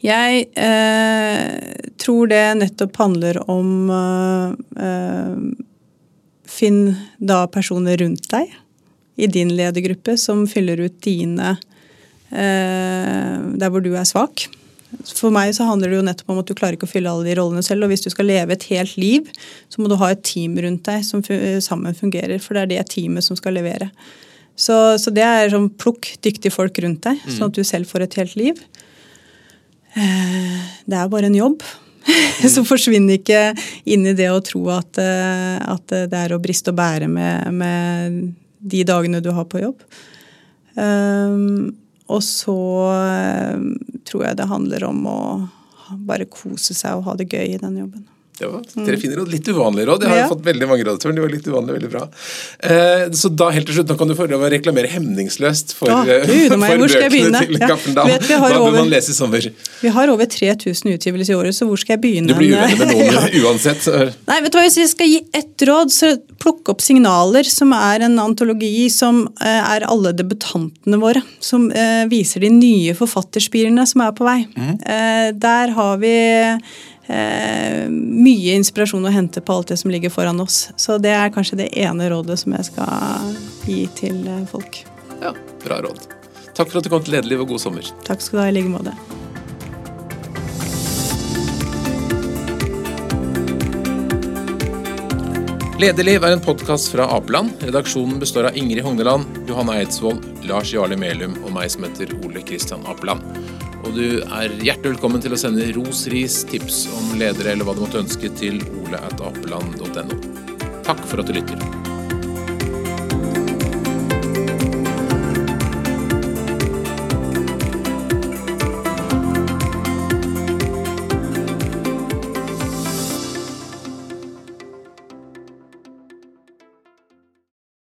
jeg 0.03 0.47
uh, 0.59 1.91
tror 2.03 2.33
det 2.33 2.45
nettopp 2.59 2.99
handler 2.99 3.39
om 3.47 3.91
uh, 3.95 4.51
uh, 4.75 5.37
Finn 6.53 6.95
da 7.19 7.45
personer 7.51 8.01
rundt 8.03 8.29
deg 8.33 8.51
i 9.17 9.29
din 9.29 9.53
ledergruppe 9.57 10.17
som 10.21 10.47
fyller 10.49 10.81
ut 10.85 10.99
dine 11.05 11.57
der 12.33 13.69
hvor 13.69 13.83
du 13.85 13.91
er 13.93 14.07
svak. 14.09 14.47
For 15.09 15.33
meg 15.33 15.53
så 15.57 15.67
handler 15.69 15.91
det 15.91 15.99
jo 15.99 16.05
nettopp 16.07 16.33
om 16.33 16.41
at 16.43 16.49
du 16.49 16.55
klarer 16.57 16.77
ikke 16.77 16.89
å 16.89 16.91
fylle 16.91 17.11
alle 17.13 17.27
de 17.27 17.37
rollene 17.39 17.65
selv. 17.65 17.87
Og 17.87 17.93
hvis 17.93 18.05
du 18.05 18.11
skal 18.13 18.29
leve 18.29 18.57
et 18.57 18.67
helt 18.71 18.97
liv, 19.01 19.29
så 19.73 19.81
må 19.81 19.89
du 19.89 19.97
ha 20.01 20.11
et 20.13 20.23
team 20.27 20.57
rundt 20.61 20.85
deg 20.89 21.05
som 21.07 21.25
sammen 21.65 21.97
fungerer. 21.97 22.41
For 22.43 22.57
det 22.57 22.65
er 22.65 22.73
det 22.75 22.91
teamet 22.93 23.27
som 23.27 23.39
skal 23.39 23.57
levere. 23.57 23.89
Så, 24.57 24.77
så 25.01 25.13
det 25.15 25.25
er 25.25 25.53
sånn 25.53 25.71
plukk 25.81 26.11
dyktige 26.25 26.53
folk 26.53 26.77
rundt 26.85 27.05
deg, 27.07 27.21
sånn 27.25 27.49
at 27.49 27.57
du 27.57 27.65
selv 27.65 27.89
får 27.89 28.05
et 28.05 28.19
helt 28.21 28.37
liv. 28.37 28.61
Eh, 29.97 30.59
det 30.89 30.99
er 30.99 31.09
bare 31.13 31.31
en 31.31 31.39
jobb. 31.41 31.65
Så 32.53 32.65
forsvinner 32.67 33.19
ikke 33.19 33.53
inn 33.85 34.07
i 34.09 34.17
det 34.19 34.29
å 34.33 34.43
tro 34.45 34.65
at, 34.75 34.99
eh, 35.01 35.59
at 35.63 35.95
det 36.11 36.19
er 36.19 36.35
å 36.35 36.41
briste 36.43 36.73
og 36.73 36.79
bære 36.81 37.09
med, 37.11 37.53
med, 37.55 38.23
de 38.63 38.85
dagene 38.87 39.23
du 39.23 39.33
har 39.35 39.49
på 39.51 39.59
jobb. 39.59 39.81
Um, 40.79 41.73
og 42.07 42.21
så 42.23 42.55
um, 42.95 43.73
tror 44.07 44.29
jeg 44.29 44.39
det 44.39 44.47
handler 44.49 44.87
om 44.87 45.01
å 45.11 45.21
bare 46.07 46.29
kose 46.31 46.77
seg 46.77 46.99
og 46.99 47.09
ha 47.09 47.17
det 47.19 47.27
gøy 47.33 47.57
i 47.57 47.61
den 47.61 47.81
jobben. 47.83 48.05
Det 48.39 48.49
var 48.49 48.63
tre 48.87 48.97
fine 48.97 49.17
råd. 49.19 49.29
Litt 49.29 49.49
uvanlige 49.53 49.87
råd. 49.91 50.05
Jeg 50.07 50.11
har 50.11 50.21
ja. 50.23 50.29
fått 50.31 50.45
veldig 50.47 50.69
mange 50.71 50.87
råd, 50.89 51.05
men 51.05 51.19
de 51.19 51.25
var 51.25 51.33
litt 51.35 51.49
uvanlige, 51.49 51.75
veldig 51.77 51.91
bra. 51.93 52.03
Eh, 52.65 53.03
så 53.19 53.29
da 53.29 53.51
helt 53.53 53.69
til 53.69 53.77
slutt, 53.77 53.91
nå 53.93 53.97
kan 54.01 54.09
du 54.09 54.15
få 54.17 54.27
lov 54.31 54.47
å 54.47 54.49
reklamere 54.53 54.89
hemningsløst 54.89 55.75
for, 55.77 55.93
Åh, 55.93 56.09
du, 56.09 56.33
for 56.49 56.63
bøkene 56.65 57.43
til 57.45 57.61
Cappelen 57.61 58.01
ja. 58.09 58.17
Hva 58.41 58.51
bør 58.57 58.79
man 58.79 58.89
lese 58.91 59.13
i 59.13 59.17
sommer? 59.17 59.49
Vi 59.83 59.93
har 59.93 60.13
over 60.13 60.31
3000 60.33 60.95
utgivelser 60.95 61.35
i 61.35 61.39
året, 61.39 61.59
så 61.59 61.69
hvor 61.69 61.81
skal 61.81 61.99
jeg 61.99 62.03
begynne? 62.07 62.33
Du 62.33 62.39
blir 62.39 62.57
uvenner 62.57 62.81
med 62.81 62.93
noen 62.97 63.19
ja. 63.21 63.45
uansett. 63.45 63.87
Nei, 64.27 64.41
vet 64.47 64.55
du 64.55 64.59
hva, 64.59 64.65
Hvis 64.65 64.81
jeg 64.81 64.93
skal 64.95 65.13
gi 65.13 65.21
ett 65.43 65.67
råd, 65.69 65.93
så 65.93 66.15
plukk 66.43 66.73
opp 66.73 66.83
Signaler, 66.83 67.47
som 67.47 67.75
er 67.77 68.07
en 68.09 68.17
antologi 68.23 68.89
som 68.93 69.27
eh, 69.45 69.61
er 69.77 69.87
alle 69.87 70.15
debutantene 70.17 70.99
våre. 71.03 71.23
Som 71.45 71.69
eh, 71.71 72.07
viser 72.11 72.47
de 72.47 72.51
nye 72.57 72.97
forfatterspirene 72.97 73.85
som 73.89 74.07
er 74.07 74.17
på 74.17 74.27
vei. 74.27 74.41
Mm. 74.57 74.73
Eh, 74.81 75.29
der 75.37 75.77
har 75.77 76.01
vi 76.03 76.17
eh, 77.07 77.89
mye 77.91 78.57
inspirasjon 78.59 79.07
å 79.07 79.15
hente 79.15 79.43
på 79.43 79.57
alt 79.57 79.73
det 79.73 79.79
som 79.83 79.93
ligger 79.93 80.13
foran 80.13 80.41
oss. 80.45 80.69
Så 80.77 80.99
det 81.03 81.15
er 81.17 81.33
kanskje 81.35 81.63
det 81.65 81.71
ene 81.79 82.11
rådet 82.13 82.39
som 82.43 82.55
jeg 82.57 82.71
skal 82.71 83.33
gi 83.67 83.87
til 83.99 84.23
eh, 84.27 84.45
folk. 84.51 84.85
Ja, 85.23 85.35
bra 85.65 85.83
råd. 85.87 86.07
Takk 86.53 86.69
for 86.69 86.83
at 86.83 86.87
du 86.87 86.93
kom 86.93 87.03
til 87.05 87.17
Lederliv, 87.17 87.47
og 87.47 87.55
god 87.55 87.65
sommer. 87.65 87.93
Takk 88.07 88.21
skal 88.21 88.39
du 88.39 88.45
ha, 88.45 88.49
i 88.51 88.57
like 88.59 88.73
måte. 88.73 88.97
Lederliv 95.83 96.23
er 96.23 96.37
en 96.37 96.41
podkast 96.45 96.93
fra 96.93 97.09
Apeland. 97.11 97.51
Redaksjonen 97.59 98.21
består 98.23 98.47
av 98.47 98.57
Ingrid 98.57 98.85
Hogneland, 98.85 99.25
Johanne 99.49 99.81
Eidsvoll, 99.81 100.21
Lars 100.47 100.71
Jarle 100.71 100.95
Melum 100.95 101.35
og 101.43 101.51
meg 101.57 101.73
som 101.75 101.83
heter 101.83 102.13
Ole 102.23 102.45
Kristian 102.47 102.85
Apeland. 102.87 103.25
Og 103.83 103.97
du 103.97 104.23
er 104.23 104.57
hjertelig 104.63 104.95
velkommen 104.95 105.23
til 105.23 105.35
å 105.35 105.41
sende 105.41 105.67
ros, 105.77 106.07
ris, 106.13 106.43
tips 106.49 106.85
om 106.95 107.15
ledere 107.21 107.55
eller 107.55 107.67
hva 107.67 107.77
du 107.77 107.83
måtte 107.85 108.03
ønske 108.03 108.31
til 108.39 108.63
ole.apeland.no. 108.85 110.21
Takk 110.87 111.07
for 111.09 111.23
at 111.23 111.31
du 111.31 111.41
lytter. 111.41 111.82